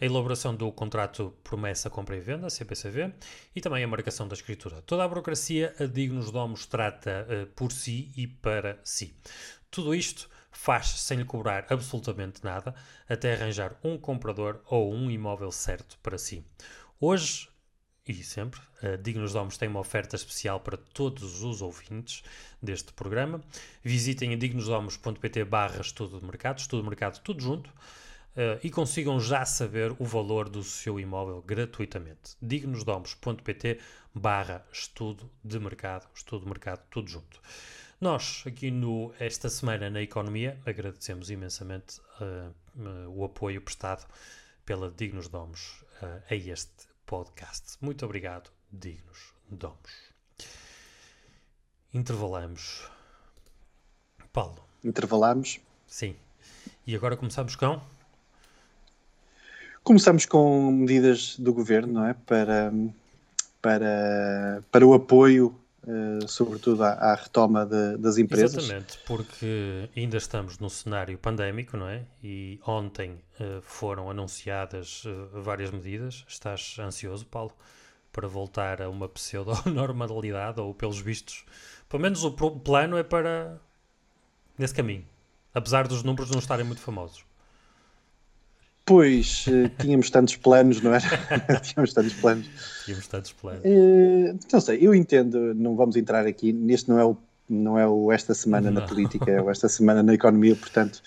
a 0.00 0.04
elaboração 0.04 0.56
do 0.56 0.72
contrato 0.72 1.32
promessa, 1.44 1.88
compra 1.88 2.16
e 2.16 2.20
venda, 2.20 2.50
CPCV, 2.50 3.14
e 3.54 3.60
também 3.60 3.84
a 3.84 3.86
marcação 3.86 4.26
da 4.26 4.34
escritura. 4.34 4.82
Toda 4.82 5.04
a 5.04 5.08
burocracia 5.08 5.72
a 5.78 5.84
Dignos 5.84 6.32
Domos 6.32 6.66
trata 6.66 7.28
uh, 7.30 7.46
por 7.54 7.70
si 7.70 8.10
e 8.16 8.26
para 8.26 8.80
si. 8.82 9.16
Tudo 9.70 9.94
isto 9.94 10.28
faz 10.50 10.88
sem 10.88 11.18
lhe 11.18 11.24
cobrar 11.24 11.66
absolutamente 11.70 12.42
nada, 12.42 12.74
até 13.08 13.34
arranjar 13.34 13.78
um 13.84 13.96
comprador 13.96 14.60
ou 14.66 14.92
um 14.92 15.08
imóvel 15.08 15.52
certo 15.52 15.96
para 16.02 16.18
si. 16.18 16.44
Hoje 17.00 17.51
e 18.06 18.14
sempre, 18.24 18.60
a 18.82 18.96
Dignos 18.96 19.32
Domos 19.32 19.56
tem 19.56 19.68
uma 19.68 19.78
oferta 19.78 20.16
especial 20.16 20.58
para 20.58 20.76
todos 20.76 21.42
os 21.42 21.62
ouvintes 21.62 22.22
deste 22.60 22.92
programa. 22.92 23.40
Visitem 23.82 24.32
a 24.34 24.36
dignosdomos.pt 24.36 25.44
barra 25.44 25.80
estudo 25.80 26.18
de 26.18 26.24
mercado, 26.24 26.58
estudo 26.58 26.82
de 26.82 26.88
mercado 26.88 27.20
tudo 27.20 27.40
junto, 27.40 27.70
uh, 27.70 28.58
e 28.62 28.70
consigam 28.70 29.20
já 29.20 29.44
saber 29.44 29.94
o 30.00 30.04
valor 30.04 30.48
do 30.48 30.64
seu 30.64 30.98
imóvel 30.98 31.42
gratuitamente. 31.42 32.36
dignosdomos.pt 32.42 33.78
barra 34.12 34.66
estudo 34.72 35.30
de 35.44 35.60
mercado, 35.60 36.08
estudo 36.12 36.42
de 36.42 36.48
mercado 36.48 36.82
tudo 36.90 37.08
junto. 37.08 37.40
Nós, 38.00 38.42
aqui 38.44 38.68
no 38.72 39.14
esta 39.20 39.48
semana 39.48 39.88
na 39.88 40.02
Economia, 40.02 40.58
agradecemos 40.66 41.30
imensamente 41.30 42.00
uh, 42.20 42.52
uh, 42.80 43.08
o 43.16 43.24
apoio 43.24 43.60
prestado 43.60 44.04
pela 44.66 44.90
Dignos 44.90 45.28
Domos 45.28 45.84
uh, 46.02 46.20
a 46.28 46.34
este 46.34 46.91
podcast. 47.06 47.76
Muito 47.80 48.04
obrigado, 48.04 48.50
Dignos 48.70 49.34
Domos. 49.50 50.12
Intervalamos. 51.92 52.88
Paulo. 54.32 54.64
Intervalamos? 54.82 55.60
Sim. 55.86 56.16
E 56.86 56.96
agora 56.96 57.16
começamos 57.16 57.54
com? 57.54 57.80
Começamos 59.84 60.26
com 60.26 60.70
medidas 60.70 61.36
do 61.38 61.52
governo, 61.52 61.92
não 61.92 62.06
é? 62.06 62.14
Para, 62.14 62.72
para, 63.60 64.62
para 64.70 64.86
o 64.86 64.94
apoio 64.94 65.54
Uh, 65.84 66.28
sobretudo 66.28 66.84
à, 66.84 66.92
à 66.92 67.14
retoma 67.16 67.66
de, 67.66 67.96
das 67.96 68.16
empresas. 68.16 68.56
Exatamente, 68.56 68.98
porque 69.04 69.90
ainda 69.96 70.16
estamos 70.16 70.58
num 70.60 70.68
cenário 70.68 71.18
pandémico, 71.18 71.76
não 71.76 71.88
é? 71.88 72.04
E 72.22 72.60
ontem 72.64 73.20
uh, 73.40 73.60
foram 73.62 74.08
anunciadas 74.08 75.04
uh, 75.04 75.42
várias 75.42 75.72
medidas. 75.72 76.24
Estás 76.28 76.76
ansioso, 76.78 77.26
Paulo, 77.26 77.52
para 78.12 78.28
voltar 78.28 78.80
a 78.80 78.88
uma 78.88 79.08
pseudo-normalidade, 79.08 80.60
ou 80.62 80.72
pelos 80.72 81.00
vistos, 81.00 81.44
pelo 81.88 82.00
menos 82.00 82.22
o 82.22 82.30
plano 82.30 82.96
é 82.96 83.02
para 83.02 83.58
nesse 84.56 84.74
caminho, 84.74 85.04
apesar 85.52 85.88
dos 85.88 86.04
números 86.04 86.30
não 86.30 86.38
estarem 86.38 86.64
muito 86.64 86.80
famosos. 86.80 87.24
Pois, 88.84 89.46
uh, 89.46 89.70
tínhamos 89.78 90.10
tantos 90.10 90.36
planos, 90.36 90.80
não 90.80 90.92
era? 90.94 91.06
tínhamos 91.62 91.92
tantos 91.92 92.12
planos. 92.14 92.46
Tínhamos 92.84 93.06
tantos 93.06 93.32
planos. 93.32 93.62
Uh, 93.64 94.38
não 94.52 94.60
sei, 94.60 94.78
eu 94.80 94.94
entendo, 94.94 95.54
não 95.54 95.76
vamos 95.76 95.96
entrar 95.96 96.26
aqui, 96.26 96.52
neste 96.52 96.88
não 96.88 96.98
é 96.98 97.04
o, 97.04 97.16
não 97.48 97.78
é 97.78 97.86
o 97.86 98.10
esta 98.10 98.34
semana 98.34 98.70
não. 98.70 98.80
na 98.80 98.88
política, 98.88 99.30
é 99.30 99.40
o 99.40 99.50
esta 99.50 99.68
semana 99.68 100.02
na 100.02 100.14
economia, 100.14 100.56
portanto 100.56 101.00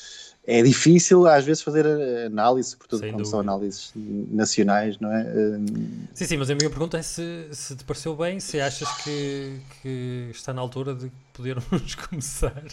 é 0.48 0.62
difícil 0.62 1.26
às 1.28 1.44
vezes 1.44 1.64
fazer 1.64 1.86
análise, 2.28 2.70
sobretudo 2.70 3.00
Sem 3.00 3.10
quando 3.10 3.18
dúvida. 3.18 3.32
são 3.32 3.40
análises 3.40 3.92
nacionais, 3.96 5.00
não 5.00 5.12
é? 5.12 5.24
Sim, 6.14 6.26
sim, 6.26 6.38
mas 6.38 6.50
a 6.50 6.56
minha 6.56 6.70
pergunta 6.70 6.98
é 6.98 7.02
se, 7.02 7.48
se 7.52 7.76
te 7.76 7.84
pareceu 7.84 8.16
bem, 8.16 8.40
se 8.40 8.62
achas 8.62 8.88
que, 9.04 9.60
que 9.82 10.30
está 10.32 10.54
na 10.54 10.62
altura 10.62 10.94
de 10.94 11.12
podermos 11.34 11.96
começar 12.08 12.64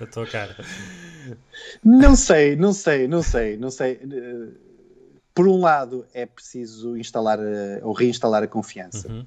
a 0.00 0.06
tocar. 0.06 0.56
Não 1.82 2.16
sei, 2.16 2.56
não 2.56 2.72
sei, 2.72 3.08
não 3.08 3.22
sei, 3.22 3.56
não 3.56 3.70
sei. 3.70 4.00
Por 5.34 5.48
um 5.48 5.60
lado, 5.60 6.06
é 6.14 6.26
preciso 6.26 6.96
instalar 6.96 7.38
ou 7.82 7.92
reinstalar 7.92 8.42
a 8.42 8.46
confiança. 8.46 9.10
Uhum. 9.10 9.26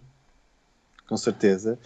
Com 1.07 1.17
certeza. 1.17 1.79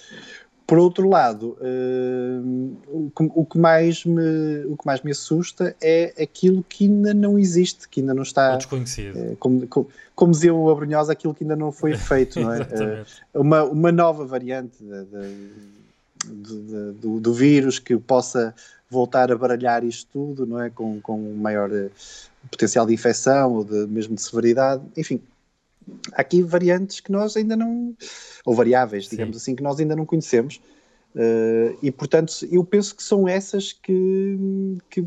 Por 0.71 0.80
outro 0.80 1.10
lado, 1.10 1.58
uh, 1.60 3.12
o, 3.36 3.45
que 3.45 3.58
mais 3.58 4.06
me, 4.06 4.63
o 4.67 4.78
que 4.78 4.86
mais 4.86 5.02
me 5.02 5.12
assusta 5.12 5.76
é 5.82 6.13
aquilo 6.17 6.63
que 6.63 6.86
ainda 6.86 7.13
não 7.13 7.38
existe, 7.38 7.89
que 7.89 8.00
ainda 8.00 8.13
não 8.13 8.24
está. 8.24 8.56
desconhecido. 8.56 9.19
Uh, 9.19 9.36
como, 9.36 9.67
como, 9.67 9.89
como 10.15 10.32
dizia 10.32 10.54
o 10.54 10.69
Abrunhosa, 10.69 11.12
aquilo 11.12 11.34
que 11.34 11.43
ainda 11.43 11.58
não 11.58 11.74
foi 11.74 11.97
feito, 11.97 12.39
não 12.39 12.54
é? 12.54 12.62
Uh, 12.71 13.41
uma, 13.41 13.63
uma 13.65 13.91
nova 13.91 14.26
variante 14.26 14.78
de, 14.82 15.06
de, 15.06 16.54
de, 16.54 16.91
do, 16.93 17.19
do, 17.19 17.34
vírus 17.34 17.78
que 17.78 17.97
possa 17.97 18.56
voltar 18.91 19.32
a 19.32 19.38
baralhar 19.38 19.84
isto 19.84 20.10
tudo, 20.12 20.45
não 20.45 20.62
é? 20.62 20.69
Com, 20.69 21.01
com 21.01 21.34
maior 21.34 21.69
potencial 22.51 22.86
de 22.86 22.93
infecção 22.93 23.54
ou 23.54 23.63
de, 23.63 23.88
mesmo 23.88 24.15
de 24.15 24.21
severidade, 24.21 24.84
enfim 24.95 25.21
há 26.13 26.21
aqui 26.21 26.41
variantes 26.41 26.99
que 26.99 27.12
nós 27.12 27.36
ainda 27.36 27.56
não, 27.56 27.95
ou 28.45 28.54
variáveis, 28.54 29.08
digamos 29.08 29.38
Sim. 29.38 29.41
assim, 29.41 29.56
que 29.56 29.63
nós 29.63 29.80
ainda 29.80 29.95
não 29.95 30.06
conhecemos. 30.06 30.62
Uh, 31.15 31.77
e 31.82 31.91
portanto, 31.91 32.34
eu 32.49 32.63
penso 32.63 32.95
que 32.95 33.04
são 33.04 33.27
essas 33.27 33.73
que, 33.73 34.38
que 34.89 35.06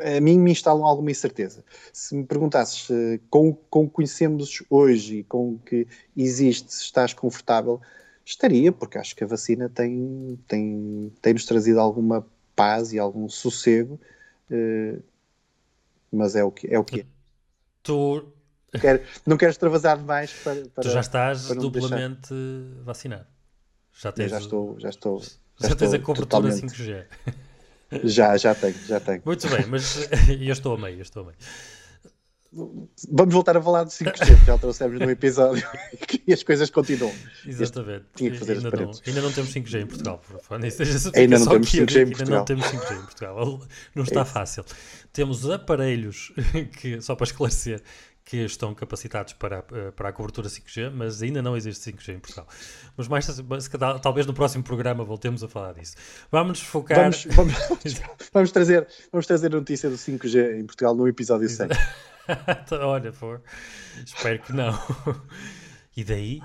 a 0.00 0.20
mim 0.20 0.38
me 0.38 0.50
instalam 0.50 0.84
alguma 0.84 1.10
incerteza. 1.10 1.64
Se 1.92 2.16
me 2.16 2.24
perguntasses 2.24 2.88
uh, 2.90 3.20
com, 3.30 3.52
com 3.70 3.84
o 3.84 3.88
que 3.88 3.94
conhecemos 3.94 4.62
hoje 4.68 5.18
e 5.18 5.24
com 5.24 5.50
o 5.50 5.58
que 5.58 5.86
existe, 6.16 6.72
se 6.74 6.82
estás 6.82 7.14
confortável, 7.14 7.80
estaria, 8.24 8.72
porque 8.72 8.98
acho 8.98 9.14
que 9.14 9.22
a 9.22 9.26
vacina 9.26 9.68
tem, 9.68 10.38
tem, 10.48 11.12
tem 11.22 11.32
nos 11.32 11.44
trazido 11.44 11.78
alguma 11.78 12.26
paz 12.54 12.92
e 12.92 12.98
algum 12.98 13.28
sossego, 13.28 14.00
uh, 14.50 15.02
mas 16.10 16.36
é 16.36 16.44
o 16.44 16.50
que 16.50 16.72
é. 16.72 16.78
O 16.78 16.84
que 16.84 17.00
é. 17.00 17.06
Tu 17.82 18.32
quero, 18.80 19.02
não 19.26 19.36
quero 19.36 19.50
extravasar 19.50 19.98
demais 19.98 20.32
para, 20.32 20.62
para 20.68 20.82
Tu 20.82 20.90
já 20.90 21.00
estás 21.00 21.48
duplamente 21.48 22.32
deixar. 22.32 22.84
vacinado. 22.84 23.26
Já, 23.92 24.12
tens, 24.12 24.30
já 24.30 24.38
estou, 24.38 24.80
já 24.80 24.88
estou. 24.88 25.20
Já, 25.20 25.68
já 25.68 25.76
tens 25.76 25.94
a 25.94 25.98
cobertura 25.98 26.26
totalmente. 26.26 26.66
5G. 26.66 27.04
Já, 28.02 28.36
já 28.36 28.54
tenho, 28.54 28.74
já 28.86 28.98
tenho. 28.98 29.22
Muito 29.24 29.48
bem, 29.48 29.66
mas 29.66 30.08
eu 30.28 30.52
estou 30.52 30.74
a 30.74 30.78
meio, 30.78 30.96
eu 30.98 31.02
estou 31.02 31.22
a 31.22 31.26
meio. 31.26 31.36
Vamos 33.10 33.34
voltar 33.34 33.56
a 33.56 33.62
falar 33.62 33.84
de 33.84 33.90
5G, 33.90 34.44
já 34.44 34.58
trouxemos 34.58 35.00
no 35.00 35.10
episódio 35.10 35.66
e 36.26 36.32
as 36.32 36.42
coisas 36.42 36.70
continuam. 36.70 37.12
Exatamente. 37.46 38.04
Tinha 38.14 38.30
que 38.30 38.38
fazer 38.38 38.58
ainda, 38.58 38.70
não, 38.70 38.90
ainda 39.06 39.22
não 39.22 39.32
temos 39.32 39.52
5G 39.52 39.82
em 39.82 39.86
Portugal. 39.86 40.22
Ainda 41.14 41.38
não 41.38 41.46
temos 41.46 41.70
5G 41.70 42.02
em 42.02 42.06
Portugal. 42.06 42.20
Ainda 42.20 42.36
não 42.36 42.44
temos 42.44 42.66
5G 42.66 42.92
em 42.92 43.02
Portugal. 43.02 43.60
Não 43.94 44.02
está 44.04 44.20
é 44.20 44.24
fácil. 44.24 44.64
Temos 45.12 45.48
aparelhos 45.48 46.32
que, 46.80 47.00
só 47.00 47.14
para 47.14 47.24
esclarecer, 47.24 47.82
que 48.24 48.38
estão 48.38 48.74
capacitados 48.74 49.34
para, 49.34 49.64
eh, 49.72 49.90
para 49.90 50.08
a 50.08 50.12
cobertura 50.12 50.48
5G, 50.48 50.90
mas 50.90 51.22
ainda 51.22 51.42
não 51.42 51.56
existe 51.56 51.92
5G 51.92 52.14
em 52.14 52.18
Portugal. 52.18 52.46
Mas 52.96 53.06
mais, 53.06 53.26
talvez 54.00 54.26
no 54.26 54.32
próximo 54.32 54.64
programa 54.64 55.04
voltemos 55.04 55.44
a 55.44 55.48
falar 55.48 55.74
disso. 55.74 55.94
Vamos 56.30 56.60
focar. 56.60 56.98
Vamos, 56.98 57.26
vamos, 57.26 57.54
vamos 58.32 58.50
trazer, 58.50 58.88
vamos 59.12 59.26
trazer 59.26 59.48
a 59.48 59.56
notícia 59.56 59.90
do 59.90 59.96
5G 59.96 60.58
em 60.58 60.64
Portugal 60.64 60.94
no 60.94 61.06
episódio 61.06 61.48
100. 61.48 61.68
Olha, 62.80 63.12
for. 63.12 63.42
Espero 64.04 64.40
que 64.40 64.52
não. 64.52 64.72
E 65.96 66.02
daí 66.02 66.40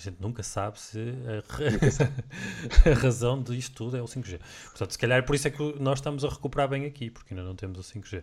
a 0.00 0.02
gente 0.02 0.20
nunca 0.20 0.42
sabe 0.42 0.80
se 0.80 0.98
a, 1.26 2.88
a 2.90 2.94
razão 2.94 3.42
disto 3.42 3.74
tudo 3.74 3.96
é 3.98 4.02
o 4.02 4.06
5G. 4.06 4.40
Portanto, 4.70 4.92
se 4.92 4.98
calhar 4.98 5.24
por 5.24 5.36
isso 5.36 5.46
é 5.46 5.50
que 5.50 5.62
nós 5.78 5.98
estamos 5.98 6.24
a 6.24 6.28
recuperar 6.28 6.68
bem 6.68 6.86
aqui, 6.86 7.10
porque 7.10 7.34
ainda 7.34 7.44
não 7.44 7.54
temos 7.54 7.78
o 7.78 7.82
5G. 7.98 8.22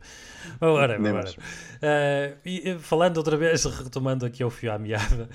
Ora, 0.59 0.99
ora. 0.99 1.29
Uh, 1.29 2.37
e 2.43 2.79
falando 2.79 3.17
outra 3.17 3.37
vez, 3.37 3.63
retomando 3.65 4.25
aqui 4.25 4.41
ao 4.41 4.49
fio 4.49 4.71
à 4.71 4.79
meada, 4.79 5.29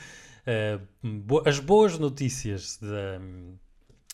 uh, 0.45 1.49
as 1.49 1.61
boas 1.61 1.97
notícias 1.97 2.77
da, 2.79 3.21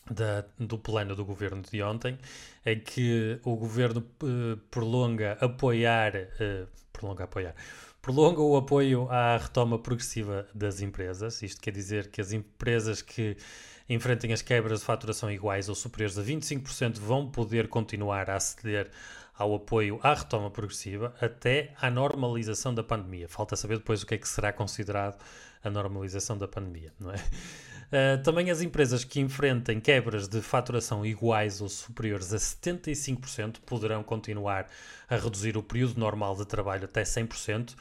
da, 0.09 0.45
do 0.57 0.77
plano 0.77 1.15
do 1.15 1.25
governo 1.25 1.61
de 1.61 1.81
ontem 1.81 2.17
é 2.65 2.75
que 2.75 3.39
o 3.43 3.55
governo 3.55 4.05
uh, 4.23 4.57
prolonga 4.69 5.37
apoiar, 5.39 6.13
prolonga 6.91 7.23
apoiar 7.23 7.55
prolonga 8.01 8.41
o 8.41 8.55
apoio 8.55 9.09
à 9.09 9.37
retoma 9.37 9.77
progressiva 9.77 10.47
das 10.53 10.81
empresas. 10.81 11.41
Isto 11.41 11.61
quer 11.61 11.71
dizer 11.71 12.09
que 12.09 12.21
as 12.21 12.31
empresas 12.31 13.01
que 13.01 13.37
enfrentem 13.89 14.31
as 14.31 14.41
quebras 14.41 14.79
de 14.79 14.85
faturação 14.85 15.31
iguais 15.31 15.67
ou 15.67 15.75
superiores 15.75 16.17
a 16.17 16.23
25% 16.23 16.99
vão 16.99 17.29
poder 17.29 17.67
continuar 17.67 18.29
a 18.29 18.35
aceder 18.35 18.89
ao 19.37 19.55
apoio 19.55 19.99
à 20.03 20.13
retoma 20.13 20.51
progressiva 20.51 21.13
até 21.21 21.73
à 21.81 21.89
normalização 21.89 22.73
da 22.73 22.83
pandemia. 22.83 23.27
Falta 23.27 23.55
saber 23.55 23.77
depois 23.77 24.03
o 24.03 24.05
que 24.05 24.15
é 24.15 24.17
que 24.17 24.27
será 24.27 24.51
considerado 24.51 25.17
a 25.63 25.69
normalização 25.69 26.37
da 26.37 26.47
pandemia, 26.47 26.93
não 26.99 27.11
é? 27.11 27.17
Uh, 27.89 28.21
também 28.21 28.51
as 28.51 28.61
empresas 28.61 29.03
que 29.03 29.19
enfrentem 29.19 29.79
quebras 29.79 30.27
de 30.27 30.43
faturação 30.43 31.03
iguais 31.03 31.59
ou 31.59 31.67
superiores 31.67 32.31
a 32.31 32.37
75% 32.37 33.57
poderão 33.65 34.03
continuar 34.03 34.67
a 35.09 35.15
reduzir 35.15 35.57
o 35.57 35.63
período 35.63 35.99
normal 35.99 36.35
de 36.35 36.45
trabalho 36.45 36.85
até 36.85 37.01
100%. 37.01 37.71
Uh, 37.71 37.75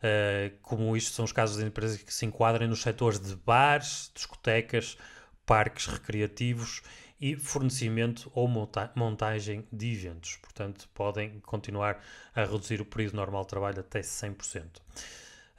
eh, 0.00 0.52
como 0.62 0.96
isto 0.96 1.12
são 1.12 1.24
os 1.24 1.32
casos 1.32 1.56
de 1.56 1.64
empresas 1.64 2.00
que 2.00 2.14
se 2.14 2.24
enquadrem 2.24 2.68
nos 2.68 2.82
setores 2.82 3.18
de 3.18 3.34
bares, 3.34 4.12
discotecas, 4.14 4.96
parques 5.44 5.86
recreativos 5.86 6.82
e 7.20 7.34
fornecimento 7.34 8.30
ou 8.34 8.46
monta 8.46 8.92
montagem 8.94 9.66
de 9.72 9.92
eventos. 9.92 10.36
Portanto, 10.36 10.88
podem 10.94 11.40
continuar 11.40 12.00
a 12.32 12.42
reduzir 12.42 12.80
o 12.80 12.84
período 12.84 13.16
normal 13.16 13.42
de 13.42 13.48
trabalho 13.48 13.80
até 13.80 14.00
100%. 14.00 14.66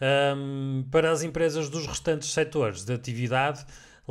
Um, 0.02 0.86
para 0.90 1.12
as 1.12 1.24
empresas 1.24 1.70
dos 1.70 1.86
restantes 1.86 2.32
setores 2.32 2.86
de 2.86 2.94
atividade, 2.94 3.66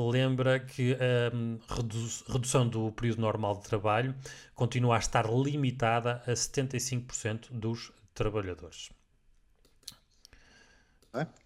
lembra 0.06 0.61
que 0.61 0.94
a 0.94 1.34
um, 1.34 1.58
redu 1.68 1.98
redução 2.28 2.68
do 2.68 2.92
período 2.92 3.20
normal 3.20 3.56
de 3.56 3.64
trabalho 3.64 4.14
continua 4.54 4.96
a 4.96 4.98
estar 4.98 5.26
limitada 5.30 6.22
a 6.26 6.32
75% 6.32 7.50
dos 7.50 7.90
trabalhadores. 8.14 8.90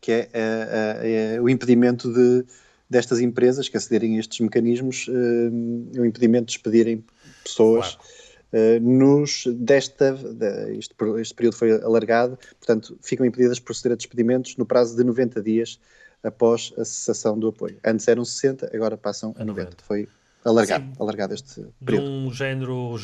Que 0.00 0.12
é, 0.12 0.30
é, 0.32 1.34
é, 1.36 1.40
o 1.40 1.48
impedimento 1.48 2.12
de, 2.12 2.44
destas 2.90 3.20
empresas 3.20 3.68
que 3.68 3.76
acederem 3.76 4.16
a 4.16 4.20
estes 4.20 4.40
mecanismos, 4.40 5.08
uh, 5.08 6.00
o 6.00 6.04
impedimento 6.04 6.46
de 6.46 6.52
despedirem 6.54 7.04
pessoas. 7.42 7.94
Claro. 7.94 8.22
Uh, 8.52 8.80
nos 8.80 9.44
desta, 9.46 10.12
de, 10.12 10.76
este, 10.76 10.94
este, 11.18 11.34
período 11.34 11.56
foi 11.56 11.72
alargado, 11.72 12.38
portanto, 12.58 12.98
ficam 13.00 13.24
impedidas 13.24 13.56
de 13.56 13.62
proceder 13.62 13.92
a 13.92 13.96
despedimentos 13.96 14.58
no 14.58 14.66
prazo 14.66 14.94
de 14.94 15.02
90 15.04 15.40
dias 15.40 15.80
após 16.22 16.72
a 16.78 16.84
cessação 16.84 17.38
do 17.38 17.48
apoio. 17.48 17.78
Antes 17.84 18.06
eram 18.08 18.24
60, 18.24 18.70
agora 18.74 18.96
passam 18.96 19.34
a 19.38 19.44
90. 19.44 19.70
90. 19.70 19.84
Foi 19.84 20.08
alargado, 20.44 20.84
Sim, 20.84 20.92
alargado 20.98 21.34
este 21.34 21.66
período. 21.84 22.04
De 22.04 22.10
um 22.10 22.32
género 22.32 22.96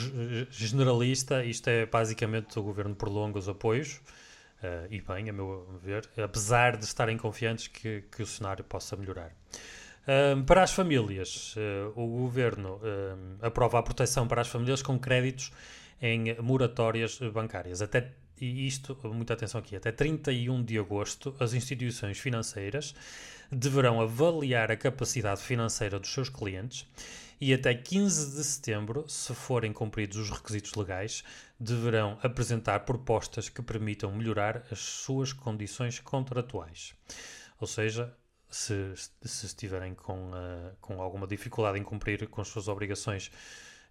generalista, 0.50 1.44
isto 1.44 1.68
é 1.68 1.86
basicamente 1.86 2.58
o 2.58 2.62
governo 2.62 2.94
prolonga 2.94 3.38
os 3.38 3.48
apoios, 3.48 4.00
uh, 4.62 4.86
e 4.90 5.00
bem, 5.00 5.28
a 5.28 5.32
meu 5.32 5.66
ver, 5.82 6.08
apesar 6.16 6.76
de 6.76 6.84
estarem 6.84 7.16
confiantes 7.16 7.68
que, 7.68 8.04
que 8.10 8.22
o 8.22 8.26
cenário 8.26 8.64
possa 8.64 8.96
melhorar. 8.96 9.32
Um, 10.08 10.42
para 10.42 10.62
as 10.62 10.72
famílias, 10.72 11.54
uh, 11.56 11.92
o 12.00 12.06
governo 12.22 12.80
um, 12.82 13.46
aprova 13.46 13.78
a 13.78 13.82
proteção 13.82 14.26
para 14.26 14.40
as 14.40 14.48
famílias 14.48 14.80
com 14.80 14.98
créditos 14.98 15.52
em 16.00 16.34
moratórias 16.40 17.18
bancárias. 17.32 17.82
Até 17.82 18.12
e 18.40 18.66
isto, 18.66 18.98
muita 19.04 19.34
atenção 19.34 19.60
aqui, 19.60 19.76
até 19.76 19.92
31 19.92 20.62
de 20.62 20.78
agosto, 20.78 21.34
as 21.38 21.54
instituições 21.54 22.18
financeiras 22.18 22.94
deverão 23.50 24.00
avaliar 24.00 24.70
a 24.70 24.76
capacidade 24.76 25.40
financeira 25.40 25.98
dos 25.98 26.12
seus 26.12 26.28
clientes 26.28 26.86
e 27.40 27.54
até 27.54 27.72
15 27.72 28.36
de 28.36 28.44
setembro, 28.44 29.08
se 29.08 29.32
forem 29.32 29.72
cumpridos 29.72 30.16
os 30.16 30.30
requisitos 30.30 30.74
legais, 30.74 31.22
deverão 31.58 32.18
apresentar 32.22 32.80
propostas 32.80 33.48
que 33.48 33.62
permitam 33.62 34.12
melhorar 34.12 34.64
as 34.70 34.80
suas 34.80 35.32
condições 35.32 36.00
contratuais. 36.00 36.94
Ou 37.60 37.66
seja, 37.66 38.12
se, 38.50 38.92
se 39.22 39.46
estiverem 39.46 39.94
com, 39.94 40.30
uh, 40.30 40.76
com 40.80 41.00
alguma 41.00 41.26
dificuldade 41.26 41.78
em 41.78 41.84
cumprir 41.84 42.26
com 42.28 42.40
as 42.40 42.48
suas 42.48 42.66
obrigações 42.66 43.30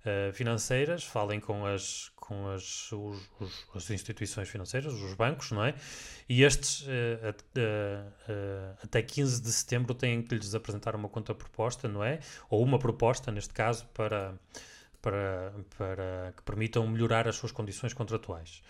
uh, 0.07 0.33
financeiras, 0.33 1.03
falem 1.03 1.39
com 1.39 1.65
as, 1.65 2.11
com 2.15 2.47
as, 2.49 2.91
os, 2.91 3.29
os, 3.39 3.67
as 3.75 3.89
instituições 3.89 4.49
financeiras, 4.49 4.93
os 4.93 5.13
bancos, 5.13 5.51
não 5.51 5.63
é? 5.63 5.75
E 6.29 6.43
estes, 6.43 6.81
uh, 6.81 7.35
até 8.83 9.01
15 9.01 9.41
de 9.41 9.51
setembro, 9.51 9.93
têm 9.93 10.21
que 10.21 10.35
lhes 10.35 10.55
apresentar 10.55 10.95
uma 10.95 11.09
conta 11.09 11.35
proposta, 11.35 11.87
não 11.87 12.03
é? 12.03 12.19
Ou 12.49 12.63
uma 12.63 12.79
proposta, 12.79 13.31
neste 13.31 13.53
caso, 13.53 13.85
para, 13.93 14.33
para, 15.01 15.53
para 15.77 16.33
que 16.35 16.43
permitam 16.43 16.87
melhorar 16.87 17.27
as 17.27 17.35
suas 17.35 17.51
condições 17.51 17.93
contratuais, 17.93 18.61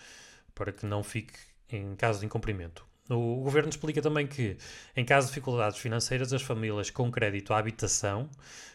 para 0.54 0.72
que 0.72 0.84
não 0.84 1.02
fique 1.02 1.38
em 1.70 1.94
caso 1.94 2.20
de 2.20 2.26
incumprimento. 2.26 2.86
O 3.08 3.42
governo 3.42 3.70
explica 3.70 4.02
também 4.02 4.26
que, 4.26 4.56
em 4.94 5.04
caso 5.04 5.26
de 5.26 5.32
dificuldades 5.32 5.78
financeiras, 5.78 6.32
as 6.32 6.42
famílias 6.42 6.90
com 6.90 7.10
crédito 7.10 7.54
à 7.54 7.58
habitação 7.58 8.28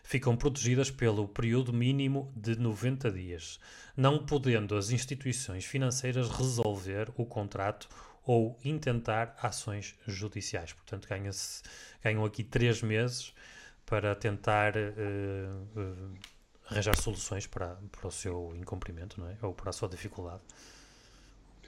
ficam 0.03 0.35
protegidas 0.35 0.89
pelo 0.89 1.27
período 1.27 1.71
mínimo 1.71 2.31
de 2.35 2.55
90 2.55 3.11
dias, 3.11 3.59
não 3.95 4.25
podendo 4.25 4.75
as 4.75 4.89
instituições 4.89 5.65
financeiras 5.65 6.29
resolver 6.29 7.11
o 7.15 7.25
contrato 7.25 7.87
ou 8.25 8.57
intentar 8.63 9.35
ações 9.41 9.95
judiciais. 10.07 10.73
Portanto, 10.73 11.07
ganham 12.03 12.25
aqui 12.25 12.43
três 12.43 12.81
meses 12.81 13.33
para 13.85 14.15
tentar 14.15 14.73
uh, 14.75 15.79
uh, 15.79 16.13
arranjar 16.69 16.95
soluções 16.97 17.45
para, 17.45 17.77
para 17.91 18.07
o 18.07 18.11
seu 18.11 18.55
incumprimento 18.55 19.19
não 19.19 19.27
é? 19.27 19.37
ou 19.41 19.53
para 19.53 19.69
a 19.69 19.73
sua 19.73 19.89
dificuldade. 19.89 20.41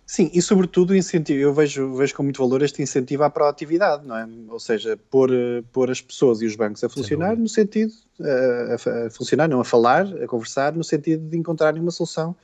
Sim, 0.07 0.29
e 0.33 0.39
sobretudo 0.39 0.95
incentivo, 0.95 1.39
eu 1.39 1.53
vejo, 1.53 1.95
vejo 1.95 2.13
com 2.15 2.21
muito 2.21 2.37
valor 2.39 2.61
este 2.61 2.79
incentivo 2.79 3.23
à 3.23 3.29
proatividade, 3.29 4.05
não 4.05 4.15
é? 4.15 4.27
Ou 4.49 4.59
seja, 4.59 4.95
pôr, 5.09 5.31
pôr 5.71 5.89
as 5.89 5.99
pessoas 5.99 6.41
e 6.41 6.45
os 6.45 6.55
bancos 6.55 6.83
a 6.83 6.89
funcionar 6.89 7.35
no 7.35 7.49
sentido, 7.49 7.91
a, 8.21 8.75
a, 8.75 9.09
funcionar, 9.09 9.47
não 9.47 9.59
a 9.59 9.65
falar, 9.65 10.05
a 10.21 10.27
conversar, 10.27 10.73
no 10.73 10.83
sentido 10.83 11.27
de 11.27 11.35
encontrarem 11.35 11.81
uma 11.81 11.89
solução 11.89 12.35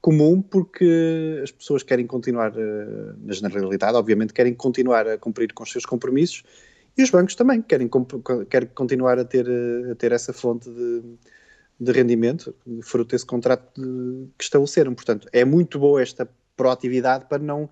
comum, 0.00 0.40
porque 0.40 1.40
as 1.42 1.50
pessoas 1.50 1.82
querem 1.82 2.06
continuar, 2.06 2.52
eh, 2.56 3.12
na 3.18 3.32
generalidade, 3.32 3.96
obviamente, 3.96 4.32
querem 4.32 4.54
continuar 4.54 5.06
a 5.06 5.18
cumprir 5.18 5.52
com 5.52 5.64
os 5.64 5.70
seus 5.70 5.84
compromissos 5.84 6.44
e 6.96 7.02
os 7.02 7.10
bancos 7.10 7.34
também 7.34 7.60
querem, 7.60 7.90
querem 8.48 8.68
continuar 8.74 9.18
a 9.18 9.24
ter, 9.24 9.46
a 9.90 9.94
ter 9.96 10.12
essa 10.12 10.32
fonte 10.32 10.70
de, 10.70 11.02
de 11.78 11.92
rendimento, 11.92 12.54
fruto 12.82 13.10
desse 13.10 13.26
contrato 13.26 13.80
de, 13.80 14.28
que 14.38 14.44
estabeleceram. 14.44 14.94
Portanto, 14.94 15.28
é 15.32 15.44
muito 15.44 15.78
boa 15.78 16.00
esta 16.00 16.28
proatividade 16.60 17.24
para 17.24 17.42
não 17.42 17.70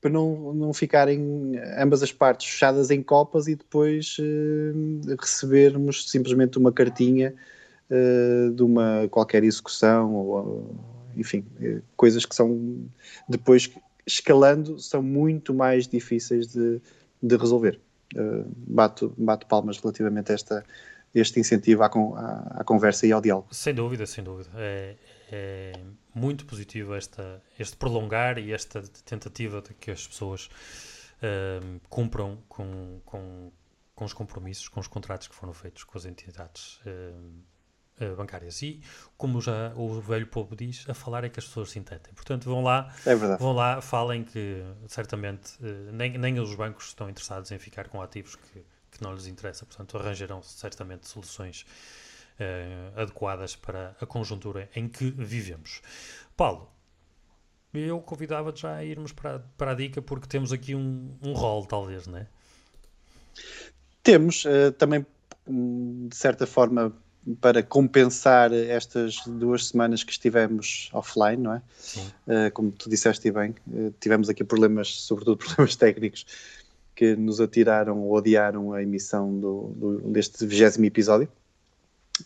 para 0.00 0.10
não, 0.10 0.54
não 0.54 0.72
ficarem 0.72 1.52
ambas 1.76 2.02
as 2.02 2.10
partes 2.10 2.48
fechadas 2.48 2.90
em 2.90 3.02
copas 3.02 3.46
e 3.46 3.54
depois 3.54 4.16
uh, 4.18 5.16
recebermos 5.20 6.10
simplesmente 6.10 6.56
uma 6.56 6.72
cartinha 6.72 7.34
uh, 7.90 8.50
de 8.50 8.62
uma 8.62 9.06
qualquer 9.10 9.44
execução 9.44 10.14
ou 10.14 10.74
enfim, 11.16 11.44
uh, 11.60 11.82
coisas 11.96 12.24
que 12.24 12.34
são 12.34 12.82
depois 13.28 13.70
escalando 14.06 14.78
são 14.78 15.02
muito 15.02 15.52
mais 15.52 15.86
difíceis 15.86 16.46
de, 16.46 16.80
de 17.22 17.36
resolver. 17.36 17.78
bato, 18.66 19.12
bato 19.18 19.46
palmas 19.46 19.78
relativamente 19.78 20.32
a 20.32 20.34
esta, 20.34 20.64
este 21.14 21.38
incentivo 21.38 21.82
à, 21.82 21.86
à, 21.86 22.60
à, 22.60 22.64
conversa 22.64 23.06
e 23.06 23.12
ao 23.12 23.20
diálogo. 23.20 23.48
Sem 23.50 23.74
dúvida, 23.74 24.06
sem 24.06 24.24
dúvida. 24.24 24.48
É, 24.56 24.94
é 25.30 25.72
muito 26.14 26.44
positivo 26.44 26.94
esta, 26.94 27.42
este 27.58 27.76
prolongar 27.76 28.38
e 28.38 28.52
esta 28.52 28.82
tentativa 29.04 29.62
de 29.62 29.74
que 29.74 29.90
as 29.90 30.06
pessoas 30.06 30.50
uh, 31.22 31.80
cumpram 31.88 32.42
com, 32.48 33.00
com, 33.04 33.52
com 33.94 34.04
os 34.04 34.12
compromissos, 34.12 34.68
com 34.68 34.80
os 34.80 34.88
contratos 34.88 35.28
que 35.28 35.34
foram 35.34 35.52
feitos 35.52 35.84
com 35.84 35.96
as 35.96 36.04
entidades 36.04 36.80
uh, 36.80 38.16
bancárias. 38.16 38.60
E, 38.62 38.82
como 39.16 39.40
já 39.40 39.72
o 39.76 40.00
velho 40.00 40.26
povo 40.26 40.56
diz, 40.56 40.88
a 40.88 40.94
falar 40.94 41.22
é 41.22 41.28
que 41.28 41.38
as 41.38 41.46
pessoas 41.46 41.70
se 41.70 41.78
entendem. 41.78 42.12
Portanto, 42.14 42.44
vão 42.44 42.62
lá, 42.62 42.92
é 43.04 43.14
vão 43.14 43.52
lá, 43.52 43.80
falem 43.82 44.24
que 44.24 44.64
certamente 44.88 45.58
nem, 45.92 46.16
nem 46.16 46.40
os 46.40 46.54
bancos 46.54 46.86
estão 46.86 47.10
interessados 47.10 47.52
em 47.52 47.58
ficar 47.58 47.88
com 47.88 48.00
ativos 48.00 48.36
que, 48.36 48.64
que 48.90 49.02
não 49.02 49.12
lhes 49.12 49.26
interessa. 49.26 49.66
Portanto, 49.66 49.98
arranjarão 49.98 50.42
certamente 50.42 51.06
soluções 51.06 51.66
uh, 52.40 53.00
adequadas 53.00 53.54
para 53.54 53.96
a 54.00 54.06
conjuntura 54.06 54.68
em 54.74 54.88
que 54.88 55.10
vivemos. 55.10 55.82
Paulo, 56.36 56.70
eu 57.72 58.00
convidava 58.00 58.54
já 58.54 58.76
a 58.76 58.84
irmos 58.84 59.12
para, 59.12 59.38
para 59.56 59.72
a 59.72 59.74
dica 59.74 60.02
porque 60.02 60.26
temos 60.26 60.52
aqui 60.52 60.74
um, 60.74 61.14
um 61.22 61.32
rol, 61.32 61.66
talvez, 61.66 62.06
não 62.06 62.18
é? 62.18 62.26
Temos, 64.02 64.44
uh, 64.44 64.72
também 64.72 65.06
de 65.46 66.16
certa 66.16 66.46
forma 66.46 66.92
para 67.40 67.62
compensar 67.62 68.52
estas 68.52 69.16
duas 69.26 69.68
semanas 69.68 70.02
que 70.02 70.12
estivemos 70.12 70.88
offline, 70.92 71.42
não 71.42 71.54
é? 71.54 71.62
Uh, 72.26 72.50
como 72.52 72.72
tu 72.72 72.88
disseste 72.88 73.30
bem, 73.30 73.54
uh, 73.68 73.92
tivemos 74.00 74.28
aqui 74.28 74.42
problemas, 74.42 74.88
sobretudo 75.02 75.36
problemas 75.44 75.76
técnicos, 75.76 76.26
que 76.94 77.14
nos 77.16 77.40
atiraram 77.40 77.98
ou 77.98 78.14
odiaram 78.14 78.72
a 78.72 78.82
emissão 78.82 79.38
do, 79.38 79.72
do, 79.76 79.98
deste 80.12 80.44
vigésimo 80.46 80.86
episódio. 80.86 81.28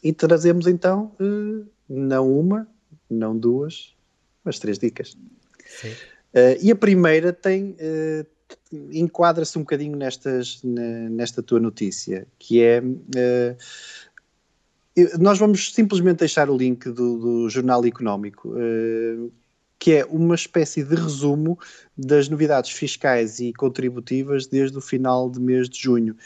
E 0.03 0.13
trazemos 0.13 0.67
então 0.67 1.13
uh, 1.21 1.67
não 1.89 2.31
uma, 2.31 2.69
não 3.09 3.37
duas, 3.37 3.95
mas 4.45 4.59
três 4.59 4.79
dicas. 4.79 5.17
Uh, 5.85 6.57
e 6.61 6.71
a 6.71 6.77
primeira 6.77 7.33
tem 7.33 7.73
uh, 7.73 8.27
enquadra-se 8.93 9.57
um 9.59 9.63
bocadinho 9.63 9.97
nestas, 9.97 10.61
nesta 10.63 11.43
tua 11.43 11.61
notícia, 11.61 12.27
que 12.39 12.63
é 12.63 12.83
nós 15.19 15.39
vamos 15.39 15.73
simplesmente 15.75 16.19
deixar 16.19 16.49
o 16.49 16.57
link 16.57 16.89
do, 16.89 17.19
do 17.19 17.51
Jornal 17.51 17.85
Económico, 17.85 18.53
que 19.79 19.93
é 19.93 20.05
uma 20.05 20.35
espécie 20.37 20.85
de 20.85 20.95
resumo 20.95 21.59
das 21.97 22.29
novidades 22.29 22.71
fiscais 22.71 23.41
e 23.41 23.53
contributivas 23.53 24.47
desde 24.47 24.79
o 24.79 24.81
final 24.81 25.29
de 25.29 25.41
mês 25.41 25.69
de 25.69 25.81
junho. 25.81 26.17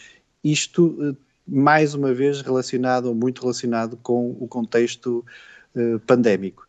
Isto 0.45 1.17
mais 1.49 1.95
uma 1.95 2.13
vez 2.13 2.41
relacionado 2.43 3.07
ou 3.07 3.15
muito 3.15 3.41
relacionado 3.41 3.97
com 3.97 4.37
o 4.39 4.47
contexto 4.47 5.25
uh, 5.75 5.99
pandémico. 6.01 6.67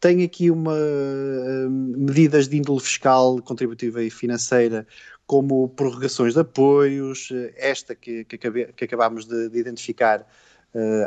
Tem 0.00 0.24
aqui 0.24 0.50
uma 0.50 0.74
uh, 0.74 1.70
medidas 1.70 2.48
de 2.48 2.56
índole 2.56 2.80
fiscal, 2.80 3.40
contributiva 3.42 4.02
e 4.02 4.10
financeira, 4.10 4.86
como 5.26 5.68
prorrogações 5.68 6.34
de 6.34 6.40
apoios, 6.40 7.30
uh, 7.30 7.52
esta 7.56 7.94
que, 7.94 8.24
que, 8.24 8.36
acabe, 8.36 8.72
que 8.74 8.84
acabámos 8.84 9.26
de, 9.26 9.48
de 9.48 9.58
identificar 9.58 10.26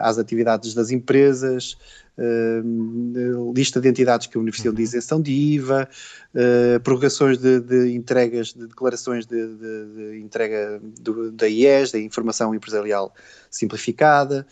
às 0.02 0.18
atividades 0.18 0.74
das 0.74 0.92
empresas, 0.92 1.78
uh, 2.18 3.54
lista 3.54 3.82
de 3.82 3.90
entidades 3.90 4.28
que 4.28 4.38
beneficiam 4.38 4.72
uhum. 4.72 4.76
de 4.76 4.84
isenção 4.84 5.22
de 5.22 5.32
IVA, 5.32 5.90
uh, 6.34 6.80
prorrogações 6.82 7.38
de, 7.38 7.60
de, 7.60 7.94
entregas, 7.94 8.54
de 8.54 8.68
declarações 8.68 9.26
de, 9.26 9.48
de, 9.48 9.86
de 9.96 10.20
entrega 10.22 10.80
do, 11.02 11.32
da 11.32 11.48
IES, 11.48 11.92
da 11.92 12.00
Informação 12.00 12.54
Empresarial 12.54 13.14
Simplificada, 13.50 14.46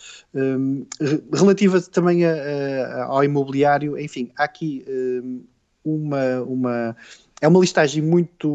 relativa 1.34 1.82
também 1.82 2.26
a, 2.26 2.34
a, 2.34 3.04
ao 3.06 3.24
imobiliário, 3.24 4.00
enfim, 4.00 4.32
há 4.38 4.46
aqui 4.46 4.86
um, 4.88 5.44
uma, 5.84 6.42
uma, 6.42 6.96
é 7.42 7.48
uma 7.48 7.60
listagem 7.60 8.02
muito, 8.02 8.48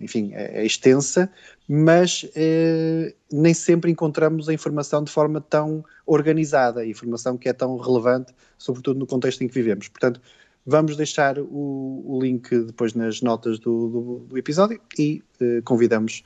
enfim, 0.00 0.32
é, 0.32 0.62
é 0.62 0.66
extensa, 0.66 1.30
mas 1.68 2.26
eh, 2.34 3.14
nem 3.30 3.54
sempre 3.54 3.90
encontramos 3.90 4.48
a 4.48 4.52
informação 4.52 5.04
de 5.04 5.10
forma 5.10 5.40
tão 5.40 5.84
organizada, 6.06 6.80
a 6.80 6.86
informação 6.86 7.36
que 7.36 7.48
é 7.48 7.52
tão 7.52 7.76
relevante, 7.76 8.34
sobretudo 8.58 8.98
no 8.98 9.06
contexto 9.06 9.42
em 9.42 9.48
que 9.48 9.54
vivemos. 9.54 9.88
Portanto, 9.88 10.20
vamos 10.66 10.96
deixar 10.96 11.38
o, 11.38 12.02
o 12.04 12.18
link 12.20 12.48
depois 12.64 12.94
nas 12.94 13.20
notas 13.22 13.58
do, 13.58 13.88
do, 13.88 14.26
do 14.28 14.38
episódio 14.38 14.80
e 14.98 15.22
eh, 15.40 15.60
convidamos 15.64 16.22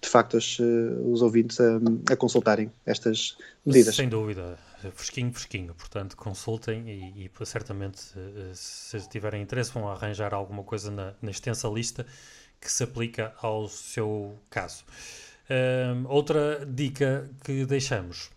de 0.00 0.08
facto 0.08 0.34
uh, 0.34 1.12
os 1.12 1.22
ouvintes 1.22 1.58
a, 1.58 1.78
a, 2.10 2.16
consultarem 2.16 2.70
estas 2.84 3.36
medidas. 3.64 3.96
Sem 3.96 4.08
dúvida, 4.08 4.58
fresquinho, 4.94 5.32
fresquinho. 5.32 5.74
Portanto, 5.74 6.16
consultem 6.16 6.88
e, 6.88 7.24
e 7.26 7.46
certamente, 7.46 8.00
se 8.54 9.08
tiverem 9.08 9.42
interesse, 9.42 9.72
vão 9.72 9.88
arranjar 9.88 10.32
alguma 10.32 10.62
coisa 10.62 10.90
na, 10.90 11.14
na 11.20 11.30
extensa 11.30 11.66
lista 11.68 12.06
que 12.60 12.70
se 12.70 12.84
aplica 12.84 13.34
ao 13.40 13.68
seu 13.68 14.38
caso. 14.50 14.84
Um, 15.48 16.08
outra 16.08 16.66
dica 16.66 17.30
que 17.44 17.64
deixamos 17.64 18.30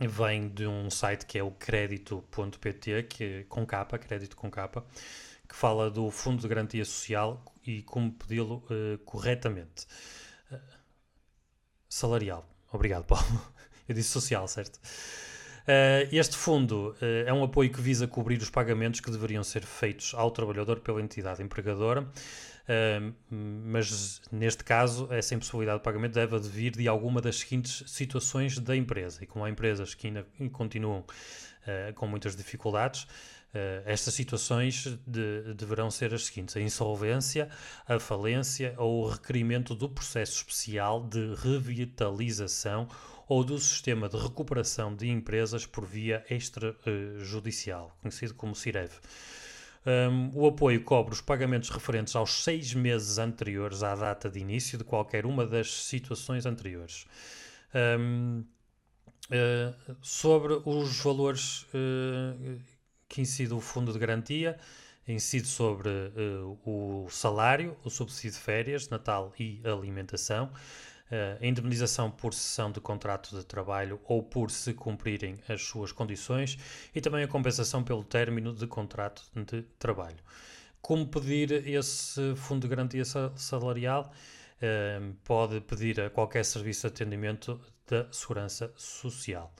vem 0.00 0.48
de 0.48 0.66
um 0.66 0.90
site 0.90 1.24
que 1.24 1.38
é 1.38 1.42
o 1.42 1.50
crédito.pt, 1.50 3.02
que 3.04 3.24
é 3.24 3.42
com 3.48 3.64
capa, 3.64 3.98
crédito 3.98 4.36
com 4.36 4.50
capa, 4.50 4.84
que 5.48 5.56
fala 5.56 5.90
do 5.90 6.10
Fundo 6.10 6.42
de 6.42 6.48
Garantia 6.48 6.84
Social 6.84 7.42
e 7.66 7.82
como 7.82 8.12
pedi-lo 8.12 8.56
uh, 8.66 8.98
corretamente. 9.04 9.86
Uh, 10.50 10.58
salarial. 11.88 12.46
Obrigado, 12.70 13.04
Paulo. 13.06 13.54
Eu 13.88 13.94
disse 13.94 14.10
social, 14.10 14.46
certo? 14.46 14.76
Uh, 14.76 16.06
este 16.12 16.36
fundo 16.36 16.94
é 17.00 17.32
um 17.32 17.42
apoio 17.42 17.72
que 17.72 17.80
visa 17.80 18.06
cobrir 18.06 18.40
os 18.40 18.50
pagamentos 18.50 19.00
que 19.00 19.10
deveriam 19.10 19.42
ser 19.42 19.62
feitos 19.64 20.12
ao 20.14 20.30
trabalhador 20.30 20.80
pela 20.80 21.00
entidade 21.00 21.42
empregadora 21.42 22.06
mas 23.30 24.20
neste 24.32 24.64
caso, 24.64 25.08
essa 25.12 25.34
impossibilidade 25.34 25.78
de 25.78 25.84
pagamento 25.84 26.14
deve 26.14 26.38
vir 26.40 26.72
de 26.72 26.88
alguma 26.88 27.20
das 27.20 27.36
seguintes 27.36 27.84
situações 27.86 28.58
da 28.58 28.76
empresa. 28.76 29.22
E 29.22 29.26
como 29.26 29.44
há 29.44 29.50
empresas 29.50 29.94
que 29.94 30.08
ainda 30.08 30.26
continuam 30.52 31.00
uh, 31.00 31.94
com 31.94 32.06
muitas 32.06 32.34
dificuldades, 32.34 33.02
uh, 33.04 33.82
estas 33.84 34.14
situações 34.14 34.98
de, 35.06 35.54
deverão 35.54 35.90
ser 35.90 36.12
as 36.12 36.26
seguintes: 36.26 36.56
a 36.56 36.60
insolvência, 36.60 37.48
a 37.86 38.00
falência 38.00 38.74
ou 38.78 39.04
o 39.04 39.08
requerimento 39.10 39.74
do 39.74 39.88
processo 39.88 40.38
especial 40.38 41.06
de 41.06 41.34
revitalização 41.36 42.88
ou 43.28 43.44
do 43.44 43.58
sistema 43.58 44.08
de 44.08 44.16
recuperação 44.16 44.94
de 44.94 45.08
empresas 45.08 45.66
por 45.66 45.84
via 45.84 46.24
extrajudicial, 46.30 47.96
conhecido 48.00 48.34
como 48.34 48.54
CIREV. 48.54 48.92
Um, 49.86 50.30
o 50.34 50.48
apoio 50.48 50.82
cobre 50.82 51.14
os 51.14 51.20
pagamentos 51.20 51.70
referentes 51.70 52.16
aos 52.16 52.42
seis 52.42 52.74
meses 52.74 53.18
anteriores 53.18 53.84
à 53.84 53.94
data 53.94 54.28
de 54.28 54.40
início 54.40 54.76
de 54.76 54.82
qualquer 54.82 55.24
uma 55.24 55.46
das 55.46 55.70
situações 55.84 56.44
anteriores. 56.44 57.06
Um, 57.72 58.44
uh, 59.30 59.96
sobre 60.02 60.60
os 60.64 60.98
valores 60.98 61.62
uh, 61.72 62.58
que 63.08 63.20
incide 63.20 63.54
o 63.54 63.60
fundo 63.60 63.92
de 63.92 63.98
garantia, 63.98 64.58
incide 65.06 65.46
sobre 65.46 65.88
uh, 65.88 66.58
o 66.64 67.08
salário, 67.08 67.76
o 67.84 67.90
subsídio 67.90 68.32
de 68.32 68.38
férias, 68.38 68.88
Natal 68.88 69.32
e 69.38 69.60
alimentação, 69.64 70.50
a 71.10 71.46
indemnização 71.46 72.10
por 72.10 72.34
cessão 72.34 72.70
de 72.72 72.80
contrato 72.80 73.36
de 73.36 73.44
trabalho 73.44 74.00
ou 74.04 74.22
por 74.22 74.50
se 74.50 74.74
cumprirem 74.74 75.38
as 75.48 75.62
suas 75.62 75.92
condições 75.92 76.58
e 76.94 77.00
também 77.00 77.22
a 77.22 77.28
compensação 77.28 77.84
pelo 77.84 78.02
término 78.02 78.52
de 78.52 78.66
contrato 78.66 79.22
de 79.34 79.62
trabalho. 79.78 80.18
Como 80.80 81.06
pedir 81.06 81.66
esse 81.68 82.34
fundo 82.36 82.62
de 82.62 82.68
garantia 82.68 83.04
salarial? 83.36 84.12
pode 85.24 85.60
pedir 85.60 86.00
a 86.00 86.10
qualquer 86.10 86.44
serviço 86.44 86.82
de 86.82 86.86
atendimento 86.86 87.60
da 87.86 88.10
Segurança 88.12 88.72
Social. 88.76 89.52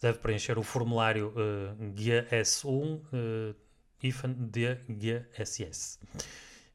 Deve 0.00 0.18
preencher 0.18 0.58
o 0.58 0.62
formulário 0.62 1.28
uh, 1.30 1.92
GS1 1.94 3.00
uh, 3.00 3.56
IFAN 4.02 4.32
de 4.32 4.76
GSS. 4.88 5.98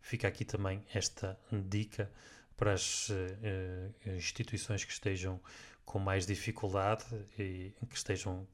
Fica 0.02 0.28
aqui 0.28 0.44
também 0.44 0.84
esta 0.94 1.40
dica 1.52 2.12
para 2.60 2.74
as 2.74 3.08
uh, 3.10 3.14
instituições 4.18 4.84
que 4.84 4.92
estejam 4.92 5.40
com 5.86 5.98
mais 5.98 6.28
dificuldade 6.28 7.06
e 7.40 7.74
que 7.90 7.96
estejam, 7.96 8.46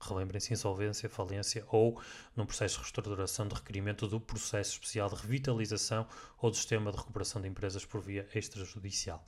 relembrem-se, 0.00 0.52
insolvência, 0.52 1.08
falência 1.08 1.64
ou 1.70 1.98
num 2.36 2.44
processo 2.44 2.74
de 2.74 2.82
reestruturação 2.82 3.46
de 3.46 3.54
requerimento 3.54 4.08
do 4.08 4.20
processo 4.20 4.72
especial 4.72 5.08
de 5.08 5.14
revitalização 5.14 6.04
ou 6.42 6.50
do 6.50 6.56
sistema 6.56 6.90
de 6.90 6.98
recuperação 6.98 7.40
de 7.40 7.48
empresas 7.48 7.86
por 7.86 8.00
via 8.00 8.26
extrajudicial. 8.34 9.24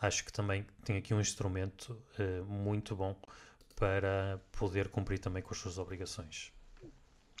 Acho 0.00 0.22
que 0.22 0.32
também 0.32 0.66
tem 0.84 0.98
aqui 0.98 1.14
um 1.14 1.20
instrumento 1.20 1.98
uh, 2.18 2.44
muito 2.44 2.94
bom 2.94 3.16
para 3.74 4.38
poder 4.52 4.88
cumprir 4.88 5.18
também 5.18 5.42
com 5.42 5.54
as 5.54 5.58
suas 5.58 5.78
obrigações. 5.78 6.52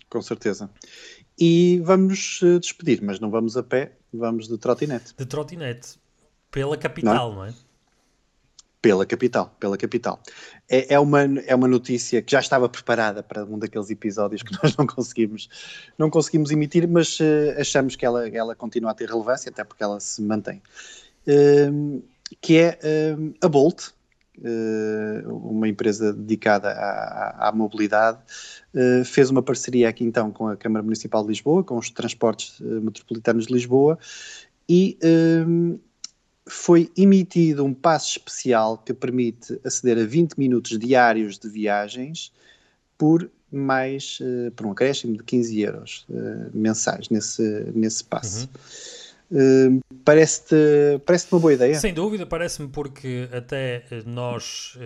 Com 0.08 0.22
certeza. 0.22 0.70
E 1.38 1.78
vamos 1.84 2.40
despedir, 2.60 3.02
mas 3.02 3.20
não 3.20 3.30
vamos 3.30 3.56
a 3.56 3.62
pé, 3.62 3.98
vamos 4.12 4.48
de 4.48 4.56
trotinete. 4.56 5.14
De 5.14 5.26
trotinete 5.26 5.98
pela 6.50 6.76
capital, 6.76 7.32
não 7.32 7.44
é? 7.44 7.46
Não 7.48 7.52
é? 7.52 7.66
Pela 8.86 9.04
capital, 9.04 9.56
pela 9.58 9.76
capital. 9.76 10.20
É, 10.68 10.94
é, 10.94 11.00
uma, 11.00 11.22
é 11.22 11.54
uma 11.54 11.66
notícia 11.66 12.22
que 12.22 12.30
já 12.30 12.38
estava 12.38 12.68
preparada 12.68 13.20
para 13.22 13.44
um 13.44 13.58
daqueles 13.58 13.90
episódios 13.90 14.42
que 14.42 14.52
nós 14.62 14.76
não 14.76 14.86
conseguimos, 14.86 15.48
não 15.98 16.08
conseguimos 16.08 16.50
emitir, 16.50 16.88
mas 16.88 17.18
uh, 17.18 17.58
achamos 17.58 17.96
que 17.96 18.06
ela, 18.06 18.28
ela 18.28 18.54
continua 18.54 18.92
a 18.92 18.94
ter 18.94 19.08
relevância, 19.08 19.50
até 19.50 19.64
porque 19.64 19.82
ela 19.82 19.98
se 19.98 20.22
mantém. 20.22 20.62
Uh, 21.26 22.00
que 22.40 22.58
é 22.58 22.78
uh, 23.16 23.34
a 23.40 23.48
Bolt, 23.48 23.88
uma 25.24 25.66
empresa 25.66 26.12
dedicada 26.12 26.68
à, 26.68 27.46
à, 27.46 27.48
à 27.48 27.52
mobilidade, 27.52 28.18
fez 29.06 29.30
uma 29.30 29.42
parceria 29.42 29.88
aqui 29.88 30.04
então 30.04 30.30
com 30.30 30.48
a 30.48 30.56
Câmara 30.56 30.82
Municipal 30.82 31.22
de 31.22 31.28
Lisboa, 31.28 31.64
com 31.64 31.78
os 31.78 31.88
transportes 31.88 32.60
metropolitanos 32.60 33.46
de 33.46 33.54
Lisboa, 33.54 33.98
e 34.68 34.98
foi 36.48 36.90
emitido 36.96 37.64
um 37.64 37.74
passo 37.74 38.10
especial 38.10 38.78
que 38.78 38.94
permite 38.94 39.60
aceder 39.64 39.98
a 39.98 40.06
20 40.06 40.34
minutos 40.34 40.78
diários 40.78 41.38
de 41.38 41.48
viagens 41.48 42.32
por 42.96 43.28
mais 43.50 44.18
uh, 44.20 44.50
por 44.52 44.66
um 44.66 44.72
acréscimo 44.72 45.16
de 45.16 45.22
15 45.22 45.60
euros 45.60 46.06
uh, 46.08 46.50
mensais 46.56 47.08
nesse, 47.08 47.42
nesse 47.74 48.04
passo. 48.04 48.48
Uhum. 49.30 49.78
Uh, 49.78 49.96
parece-te 50.04 50.54
parece 51.04 51.26
uma 51.32 51.40
boa 51.40 51.52
ideia? 51.52 51.74
Sem 51.74 51.92
dúvida, 51.92 52.24
parece-me 52.24 52.68
porque 52.68 53.28
até 53.32 53.82
nós, 54.04 54.78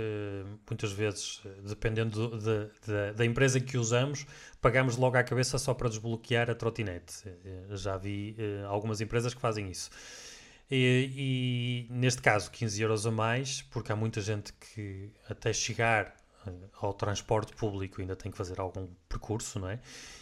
muitas 0.67 0.93
vezes, 0.93 1.43
dependendo 1.69 2.39
de, 2.39 2.65
de, 2.87 3.13
da 3.15 3.27
empresa 3.27 3.61
que 3.61 3.77
usamos, 3.77 4.25
pagamos 4.63 4.97
logo 4.97 5.19
à 5.19 5.23
cabeça 5.23 5.59
só 5.59 5.75
para 5.75 5.91
desbloquear 5.91 6.49
a 6.49 6.55
trotinete. 6.55 7.25
Já 7.73 7.99
vi 7.99 8.35
algumas 8.67 9.03
empresas 9.03 9.35
que 9.35 9.41
fazem 9.43 9.71
isso. 9.71 9.91
E, 10.71 11.89
e, 11.91 11.93
neste 11.93 12.23
caso 12.23 12.51
15 12.51 12.81
euros 12.81 13.07
a 13.07 13.11
mais, 13.11 13.63
porque 13.63 13.91
há 13.91 13.97
muita 13.97 14.21
gente 14.21 14.53
que 14.53 15.11
até 15.29 15.53
chegar 15.53 16.15
eh, 16.47 16.53
ao 16.81 16.93
transporte 16.93 17.55
público 17.55 18.01
ainda 18.01 18.15
tem 18.15 18.31
que 18.31 18.39
fazer 18.39 18.61
algum 18.61 18.87
percurso, 19.09 19.59
não 19.59 19.69
é? 19.69 19.81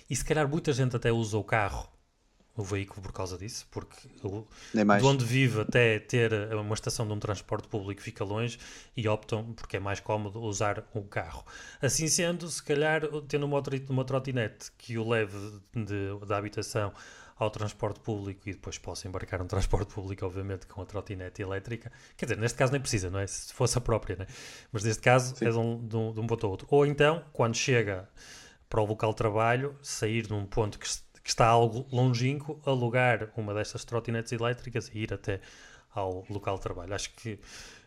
E 0.08 0.16
se 0.16 0.24
calhar 0.24 0.48
muita 0.48 0.72
gente 0.72 0.96
até 0.96 1.12
usa 1.12 1.36
o 1.36 1.44
carro, 1.44 1.86
o 2.56 2.64
veículo 2.64 3.02
por 3.02 3.12
causa 3.12 3.38
disso, 3.38 3.68
porque 3.70 4.08
o, 4.24 4.46
de 4.74 5.04
onde 5.04 5.24
vive 5.24 5.60
até 5.60 5.98
ter 5.98 6.32
uma 6.54 6.74
estação 6.74 7.06
de 7.06 7.12
um 7.12 7.18
transporte 7.18 7.68
público 7.68 8.00
fica 8.00 8.24
longe 8.24 8.58
e 8.96 9.06
optam, 9.06 9.52
porque 9.52 9.76
é 9.76 9.80
mais 9.80 10.00
cómodo, 10.00 10.40
usar 10.40 10.82
um 10.94 11.02
carro. 11.02 11.44
Assim 11.80 12.08
sendo, 12.08 12.48
se 12.48 12.62
calhar 12.62 13.02
tendo 13.28 13.46
uma, 13.46 13.62
uma 13.88 14.04
trotinete 14.04 14.72
que 14.76 14.98
o 14.98 15.08
leve 15.08 15.60
de, 15.72 16.26
da 16.26 16.36
habitação 16.36 16.92
ao 17.38 17.50
transporte 17.50 18.00
público 18.00 18.48
e 18.48 18.52
depois 18.52 18.78
posso 18.78 19.06
embarcar 19.06 19.38
no 19.40 19.46
transporte 19.46 19.94
público, 19.94 20.26
obviamente, 20.26 20.66
com 20.66 20.82
a 20.82 20.86
trotinete 20.86 21.40
elétrica. 21.40 21.92
Quer 22.16 22.26
dizer, 22.26 22.38
neste 22.38 22.58
caso 22.58 22.72
nem 22.72 22.80
precisa, 22.80 23.08
não 23.08 23.20
é? 23.20 23.26
Se 23.26 23.54
fosse 23.54 23.78
a 23.78 23.80
própria, 23.80 24.16
né? 24.16 24.26
Mas 24.72 24.82
neste 24.82 25.02
caso 25.02 25.36
Sim. 25.36 25.46
é 25.46 25.50
de 25.50 25.58
um, 25.58 25.86
de, 25.86 25.96
um, 25.96 26.12
de 26.12 26.20
um 26.20 26.26
ponto 26.26 26.44
ao 26.44 26.50
outro. 26.50 26.66
Ou 26.70 26.84
então, 26.84 27.24
quando 27.32 27.54
chega 27.54 28.08
para 28.68 28.80
o 28.80 28.84
local 28.84 29.12
de 29.12 29.16
trabalho, 29.16 29.76
sair 29.80 30.26
de 30.26 30.34
um 30.34 30.44
ponto 30.44 30.78
que, 30.78 30.88
que 31.22 31.28
está 31.28 31.46
algo 31.46 31.86
longínquo, 31.92 32.60
alugar 32.66 33.30
uma 33.36 33.54
destas 33.54 33.84
trotinetes 33.84 34.32
elétricas 34.32 34.90
e 34.92 34.98
ir 34.98 35.14
até 35.14 35.40
ao 35.94 36.26
local 36.28 36.56
de 36.56 36.62
trabalho. 36.62 36.92
Acho 36.92 37.14
que 37.14 37.38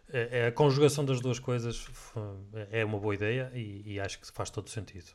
é 0.09 0.47
a 0.47 0.51
conjugação 0.51 1.05
das 1.05 1.21
duas 1.21 1.39
coisas 1.39 1.87
é 2.69 2.83
uma 2.83 2.99
boa 2.99 3.15
ideia 3.15 3.49
e, 3.53 3.93
e 3.93 3.99
acho 3.99 4.19
que 4.19 4.29
faz 4.31 4.49
todo 4.49 4.69
sentido 4.69 5.13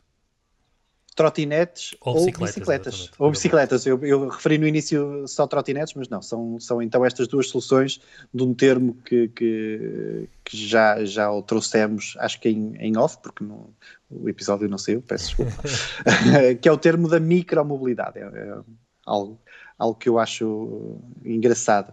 trotinetes 1.17 1.97
ou, 2.03 2.15
ou 2.15 2.27
bicicletas. 2.27 3.11
Ou 3.19 3.31
bicicletas. 3.31 3.87
Eu, 3.87 3.99
eu, 4.05 4.29
referi 4.29 4.59
no 4.59 4.67
início 4.67 5.27
só 5.27 5.47
trotinetes, 5.47 5.95
mas 5.95 6.11
não, 6.11 6.21
são, 6.21 6.61
são 6.61 6.83
então 6.83 7.05
estas 7.05 7.27
duas 7.27 7.49
soluções 7.49 7.99
de 8.33 8.43
um 8.43 8.53
termo 8.53 8.95
que, 9.03 9.29
que, 9.29 10.29
que 10.45 10.57
já, 10.57 11.03
já 11.07 11.33
o 11.33 11.43
trouxemos, 11.43 12.15
acho 12.19 12.39
que 12.39 12.51
em, 12.51 12.77
em 12.79 12.99
off, 12.99 13.17
porque 13.23 13.43
no, 13.43 13.75
o 14.11 14.29
episódio 14.29 14.69
não 14.69 14.77
saiu, 14.77 15.01
peço 15.01 15.29
desculpa, 15.29 15.63
que 16.61 16.69
é 16.69 16.73
o 16.73 16.77
termo 16.77 17.09
da 17.09 17.19
micromobilidade. 17.19 18.19
É, 18.19 18.23
é 18.23 18.59
algo, 19.07 19.41
algo 19.79 19.99
que 19.99 20.11
eu 20.11 20.19
acho 20.19 21.01
engraçado. 21.25 21.93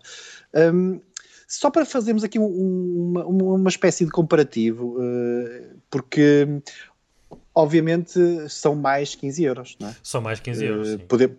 Um, 0.53 0.99
só 1.47 1.69
para 1.69 1.85
fazermos 1.85 2.23
aqui 2.23 2.39
um, 2.39 3.13
uma, 3.15 3.25
uma 3.25 3.69
espécie 3.69 4.03
de 4.03 4.11
comparativo, 4.11 4.97
uh, 4.97 5.79
porque 5.89 6.47
obviamente 7.53 8.19
são 8.49 8.75
mais 8.75 9.15
15 9.15 9.43
euros, 9.43 9.77
não 9.79 9.89
é? 9.89 9.95
São 10.01 10.21
mais 10.21 10.39
15 10.39 10.65
euros, 10.65 10.93
uh, 10.93 10.99
poder... 10.99 11.35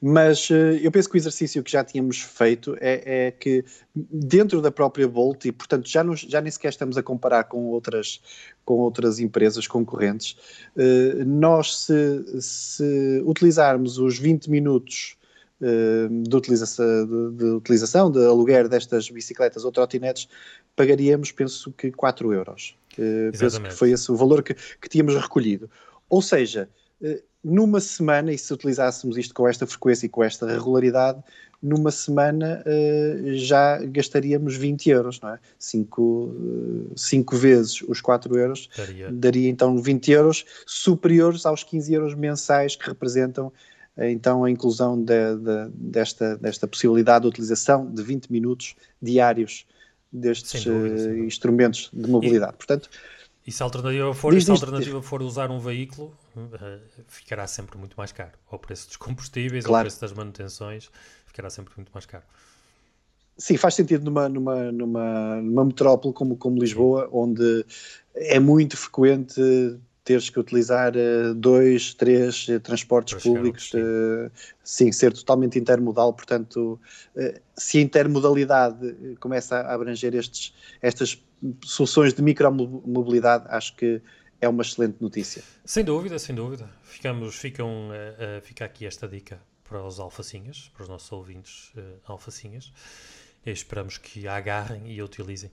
Mas 0.00 0.50
uh, 0.50 0.54
eu 0.82 0.90
penso 0.90 1.08
que 1.08 1.16
o 1.16 1.18
exercício 1.18 1.62
que 1.62 1.70
já 1.70 1.82
tínhamos 1.84 2.20
feito 2.20 2.76
é, 2.80 3.26
é, 3.26 3.30
que 3.30 3.64
dentro 3.94 4.60
da 4.60 4.70
própria 4.70 5.08
Bolt, 5.08 5.44
e 5.44 5.52
portanto 5.52 5.88
já, 5.88 6.02
nos, 6.04 6.20
já 6.20 6.40
nem 6.40 6.50
sequer 6.50 6.70
estamos 6.70 6.96
a 6.96 7.02
comparar 7.02 7.44
com 7.44 7.66
outras, 7.66 8.20
com 8.64 8.74
outras 8.74 9.18
empresas 9.18 9.66
concorrentes, 9.66 10.36
uh, 10.76 11.24
nós 11.24 11.84
se, 11.84 12.42
se 12.42 13.22
utilizarmos 13.24 13.98
os 13.98 14.18
20 14.18 14.50
minutos 14.50 15.16
de 16.24 16.34
utilização, 16.34 17.06
de, 17.06 17.36
de, 17.36 17.44
utilização, 17.44 18.10
de 18.10 18.24
aluguer 18.24 18.66
destas 18.66 19.10
bicicletas 19.10 19.62
ou 19.62 19.70
trotinetes, 19.70 20.26
pagaríamos, 20.74 21.32
penso 21.32 21.70
que 21.72 21.92
4 21.92 22.32
euros. 22.32 22.74
Uh, 22.98 23.36
penso 23.38 23.60
que 23.60 23.70
foi 23.70 23.90
esse 23.90 24.10
o 24.10 24.16
valor 24.16 24.42
que, 24.42 24.54
que 24.54 24.88
tínhamos 24.88 25.14
recolhido. 25.14 25.70
Ou 26.08 26.20
seja, 26.20 26.68
uh, 27.00 27.22
numa 27.42 27.80
semana, 27.80 28.32
e 28.32 28.38
se 28.38 28.52
utilizássemos 28.52 29.16
isto 29.16 29.34
com 29.34 29.48
esta 29.48 29.66
frequência 29.66 30.06
e 30.06 30.08
com 30.08 30.22
esta 30.22 30.46
regularidade, 30.46 31.22
numa 31.62 31.90
semana 31.90 32.62
uh, 32.66 33.34
já 33.34 33.78
gastaríamos 33.84 34.56
20 34.56 34.90
euros, 34.90 35.20
não 35.20 35.30
é? 35.30 35.38
5 35.58 36.92
cinco, 36.96 37.36
vezes 37.36 37.82
os 37.82 38.00
4 38.00 38.36
euros 38.36 38.68
daria. 38.76 39.12
daria 39.12 39.48
então 39.48 39.78
20 39.78 40.10
euros, 40.10 40.44
superiores 40.66 41.44
aos 41.44 41.62
15 41.62 41.92
euros 41.92 42.14
mensais 42.14 42.76
que 42.76 42.86
representam 42.86 43.52
então 43.98 44.44
a 44.44 44.50
inclusão 44.50 44.96
de, 45.02 45.36
de, 45.36 45.68
desta, 45.74 46.36
desta 46.38 46.66
possibilidade 46.66 47.22
de 47.22 47.28
utilização 47.28 47.92
de 47.92 48.02
20 48.02 48.32
minutos 48.32 48.74
diários 49.02 49.66
destes 50.12 50.64
dúvida, 50.64 51.10
uh, 51.10 51.24
instrumentos 51.24 51.90
de 51.92 52.08
mobilidade. 52.08 52.54
E, 52.54 52.56
Portanto, 52.56 52.90
e 53.46 53.52
se 53.52 53.62
a 53.62 53.66
alternativa 53.66 54.12
for, 54.14 54.34
diz, 54.34 54.44
se 54.44 54.50
a 54.50 54.54
alternativa 54.54 55.02
for 55.02 55.22
usar 55.22 55.50
um 55.50 55.58
veículo, 55.58 56.14
uh, 56.36 56.80
ficará 57.08 57.46
sempre 57.46 57.78
muito 57.78 57.94
mais 57.96 58.12
caro. 58.12 58.32
O 58.50 58.58
preço 58.58 58.88
dos 58.88 58.96
combustíveis, 58.96 59.64
claro. 59.64 59.82
o 59.82 59.84
preço 59.84 60.00
das 60.00 60.12
manutenções, 60.12 60.90
ficará 61.26 61.48
sempre 61.50 61.72
muito 61.76 61.90
mais 61.92 62.06
caro. 62.06 62.24
Sim, 63.36 63.56
faz 63.56 63.74
sentido 63.74 64.04
numa, 64.04 64.28
numa, 64.28 64.70
numa, 64.70 65.36
numa 65.40 65.64
metrópole 65.64 66.12
como, 66.12 66.36
como 66.36 66.60
Lisboa, 66.60 67.08
onde 67.10 67.64
é 68.14 68.38
muito 68.38 68.76
frequente 68.76 69.40
teres 70.10 70.28
que 70.28 70.40
utilizar 70.40 70.92
uh, 70.96 71.32
dois, 71.34 71.94
três 71.94 72.48
uh, 72.48 72.58
transportes 72.58 73.14
Para 73.14 73.22
públicos, 73.22 73.70
sim. 73.70 73.78
Uh, 73.78 74.30
sim. 74.64 74.90
ser 74.90 75.12
totalmente 75.12 75.56
intermodal, 75.56 76.12
portanto, 76.12 76.80
se 77.56 77.78
a 77.78 77.80
intermodalidade 77.80 79.16
começa 79.20 79.60
a 79.60 79.72
abranger 79.72 80.16
estes, 80.16 80.52
estas 80.82 81.22
soluções 81.64 82.12
de 82.12 82.22
micromobilidade, 82.22 83.44
acho 83.48 83.76
que 83.76 84.02
é 84.40 84.48
uma 84.48 84.62
excelente 84.62 84.96
notícia. 85.00 85.44
Sem 85.64 85.84
dúvida, 85.84 86.18
sem 86.18 86.34
dúvida. 86.34 86.68
Ficamos, 86.82 87.36
ficam, 87.36 87.90
fica 88.42 88.64
aqui 88.64 88.86
esta 88.86 89.06
dica 89.06 89.40
para 89.62 89.84
os 89.84 90.00
alfacinhas, 90.00 90.70
para 90.74 90.82
os 90.82 90.88
nossos 90.88 91.12
ouvintes 91.12 91.72
alfacinhas. 92.04 92.72
E 93.44 93.50
esperamos 93.50 93.96
que 93.96 94.26
a 94.26 94.36
agarrem 94.36 94.90
e 94.92 94.98
a 95.00 95.04
utilizem. 95.04 95.50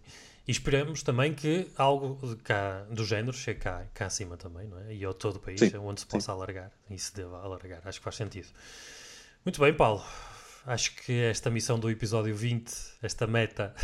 E 0.47 0.51
esperamos 0.51 1.03
também 1.03 1.33
que 1.33 1.69
algo 1.75 2.37
cá, 2.37 2.85
do 2.89 3.03
género 3.03 3.35
chegue 3.35 3.59
cá, 3.59 3.85
cá 3.93 4.05
acima 4.05 4.37
também, 4.37 4.65
não 4.65 4.79
é? 4.79 4.93
E 4.93 5.03
ao 5.03 5.13
todo 5.13 5.35
o 5.35 5.39
país, 5.39 5.59
sim, 5.59 5.75
onde 5.77 5.99
se 5.99 6.05
possa 6.05 6.27
sim. 6.27 6.31
alargar 6.31 6.71
e 6.89 6.97
se 6.97 7.13
deva 7.13 7.41
alargar. 7.41 7.81
Acho 7.83 7.99
que 7.99 8.03
faz 8.03 8.15
sentido. 8.15 8.47
Muito 9.43 9.59
bem, 9.59 9.73
Paulo. 9.73 10.01
Acho 10.65 10.95
que 10.95 11.11
esta 11.23 11.49
missão 11.49 11.77
do 11.77 11.89
episódio 11.89 12.33
20, 12.33 12.73
esta 13.01 13.27
meta, 13.27 13.75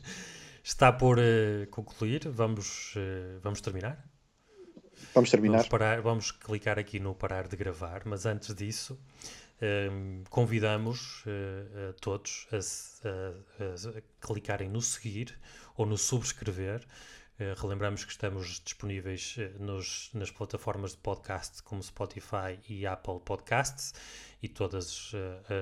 está 0.64 0.90
por 0.90 1.18
uh, 1.18 1.66
concluir. 1.70 2.26
Vamos, 2.28 2.94
uh, 2.96 3.38
vamos 3.42 3.60
terminar? 3.60 4.02
Vamos 5.14 5.30
terminar. 5.30 5.58
Vamos, 5.58 5.68
parar, 5.68 6.00
vamos 6.00 6.30
clicar 6.30 6.78
aqui 6.78 6.98
no 6.98 7.14
parar 7.14 7.48
de 7.48 7.56
gravar, 7.56 8.02
mas 8.06 8.24
antes 8.24 8.54
disso 8.54 8.98
um, 9.60 10.22
convidamos 10.30 11.24
uh, 11.26 11.90
a 11.90 11.92
todos 11.94 12.46
a, 12.52 12.58
a, 13.08 13.98
a, 13.98 14.02
clicarem 14.20 14.68
no 14.68 14.80
seguir 14.80 15.36
ou 15.78 15.86
no 15.86 15.96
subscrever. 15.96 16.84
Uh, 17.40 17.58
relembramos 17.58 18.04
que 18.04 18.10
estamos 18.10 18.60
disponíveis 18.62 19.36
uh, 19.38 19.62
nos, 19.62 20.10
nas 20.12 20.30
plataformas 20.30 20.90
de 20.90 20.98
podcast 20.98 21.62
como 21.62 21.82
Spotify 21.82 22.58
e 22.68 22.84
Apple 22.84 23.20
Podcasts 23.24 23.94
e 24.42 24.48
todas 24.48 25.12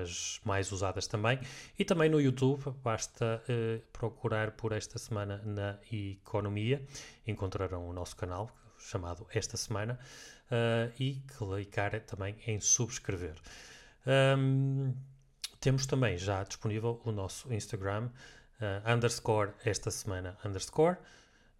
as 0.03 0.41
mais 0.43 0.71
usadas 0.71 1.07
também. 1.07 1.39
E 1.79 1.85
também 1.85 2.09
no 2.09 2.21
YouTube, 2.21 2.71
basta 2.83 3.41
procurar 3.91 4.51
por 4.51 4.71
esta 4.71 4.99
semana 4.99 5.41
na 5.43 5.79
Economia. 5.91 6.85
Encontrarão 7.25 7.89
o 7.89 7.93
nosso 7.93 8.15
canal 8.15 8.55
chamado 8.77 9.25
Esta 9.33 9.57
Semana 9.57 9.97
e 10.99 11.23
clicar 11.39 11.99
também 12.01 12.35
em 12.45 12.59
subscrever. 12.59 13.33
Um, 14.05 14.93
temos 15.59 15.85
também 15.85 16.17
já 16.17 16.43
disponível 16.43 17.01
o 17.03 17.11
nosso 17.11 17.51
Instagram, 17.53 18.09
uh, 18.61 18.91
underscore 18.91 19.51
esta 19.63 19.91
semana 19.91 20.37
underscore. 20.43 20.97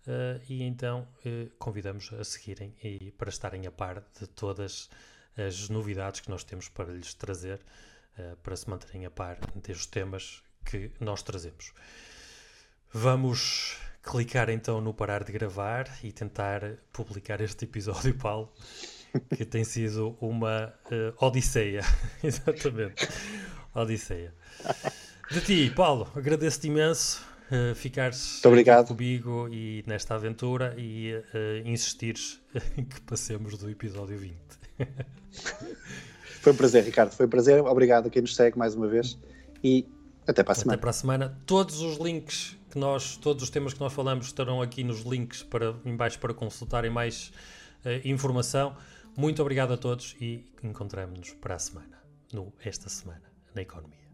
Uh, 0.07 0.39
e 0.47 0.63
então 0.63 1.05
uh, 1.25 1.49
convidamos 1.59 2.11
a 2.13 2.23
seguirem 2.23 2.73
e 2.81 3.11
para 3.11 3.29
estarem 3.29 3.67
a 3.67 3.71
par 3.71 4.01
de 4.17 4.25
todas 4.25 4.89
as 5.37 5.67
novidades 5.67 6.21
que 6.21 6.29
nós 6.29 6.45
temos 6.45 6.69
para 6.69 6.93
lhes 6.93 7.13
trazer, 7.13 7.59
uh, 8.17 8.37
para 8.37 8.55
se 8.55 8.69
manterem 8.69 9.05
a 9.05 9.11
par 9.11 9.37
dos 9.53 9.85
temas 9.85 10.41
que 10.63 10.91
nós 10.99 11.21
trazemos. 11.23 11.73
Vamos 12.93 13.77
clicar 14.01 14.49
então 14.49 14.79
no 14.79 14.93
parar 14.93 15.25
de 15.25 15.33
gravar 15.33 15.85
e 16.01 16.13
tentar 16.13 16.61
publicar 16.93 17.41
este 17.41 17.65
episódio, 17.65 18.15
Paulo, 18.17 18.49
que 19.35 19.43
tem 19.43 19.65
sido 19.65 20.17
uma 20.21 20.73
odisseia. 21.19 21.81
Exatamente, 22.23 23.09
odisseia. 23.75 24.33
De 25.29 25.41
ti, 25.41 25.69
Paulo, 25.75 26.07
agradeço-te 26.15 26.67
imenso 26.67 27.21
uh, 27.51 27.75
ficares 27.75 28.39
comigo 28.87 29.49
e 29.51 29.83
nesta 29.85 30.15
aventura 30.15 30.73
e 30.77 31.15
uh, 31.15 31.67
insistires 31.67 32.41
que 32.89 33.01
passemos 33.01 33.57
do 33.57 33.69
episódio 33.69 34.17
20. 34.17 34.37
foi 36.41 36.53
um 36.53 36.55
prazer, 36.55 36.81
Ricardo. 36.85 37.11
Foi 37.11 37.25
um 37.25 37.29
prazer. 37.29 37.61
Obrigado 37.61 38.07
a 38.07 38.09
quem 38.09 38.21
nos 38.21 38.35
segue 38.35 38.57
mais 38.57 38.73
uma 38.73 38.87
vez 38.87 39.17
e 39.61 39.85
até 40.25 40.43
para 40.43 40.53
a 40.53 40.55
semana. 40.55 40.73
Até 40.75 40.81
para 40.81 40.89
a 40.91 40.93
semana. 40.93 41.37
Todos 41.45 41.81
os 41.81 41.97
links 41.97 42.57
que 42.71 42.79
nós, 42.79 43.17
todos 43.17 43.43
os 43.43 43.49
temas 43.49 43.73
que 43.73 43.81
nós 43.81 43.91
falamos 43.91 44.27
estarão 44.27 44.61
aqui 44.61 44.81
nos 44.81 45.01
links 45.01 45.43
para, 45.43 45.75
em 45.83 45.95
baixo 45.95 46.19
para 46.19 46.33
consultarem 46.33 46.89
mais 46.89 47.33
uh, 47.83 48.07
informação. 48.07 48.77
Muito 49.17 49.41
obrigado 49.41 49.73
a 49.73 49.77
todos 49.77 50.15
e 50.21 50.45
encontramos-nos 50.63 51.33
para 51.33 51.55
a 51.55 51.59
semana, 51.59 52.01
no 52.31 52.53
Esta 52.63 52.87
Semana, 52.87 53.23
na 53.53 53.61
Economia. 53.61 54.06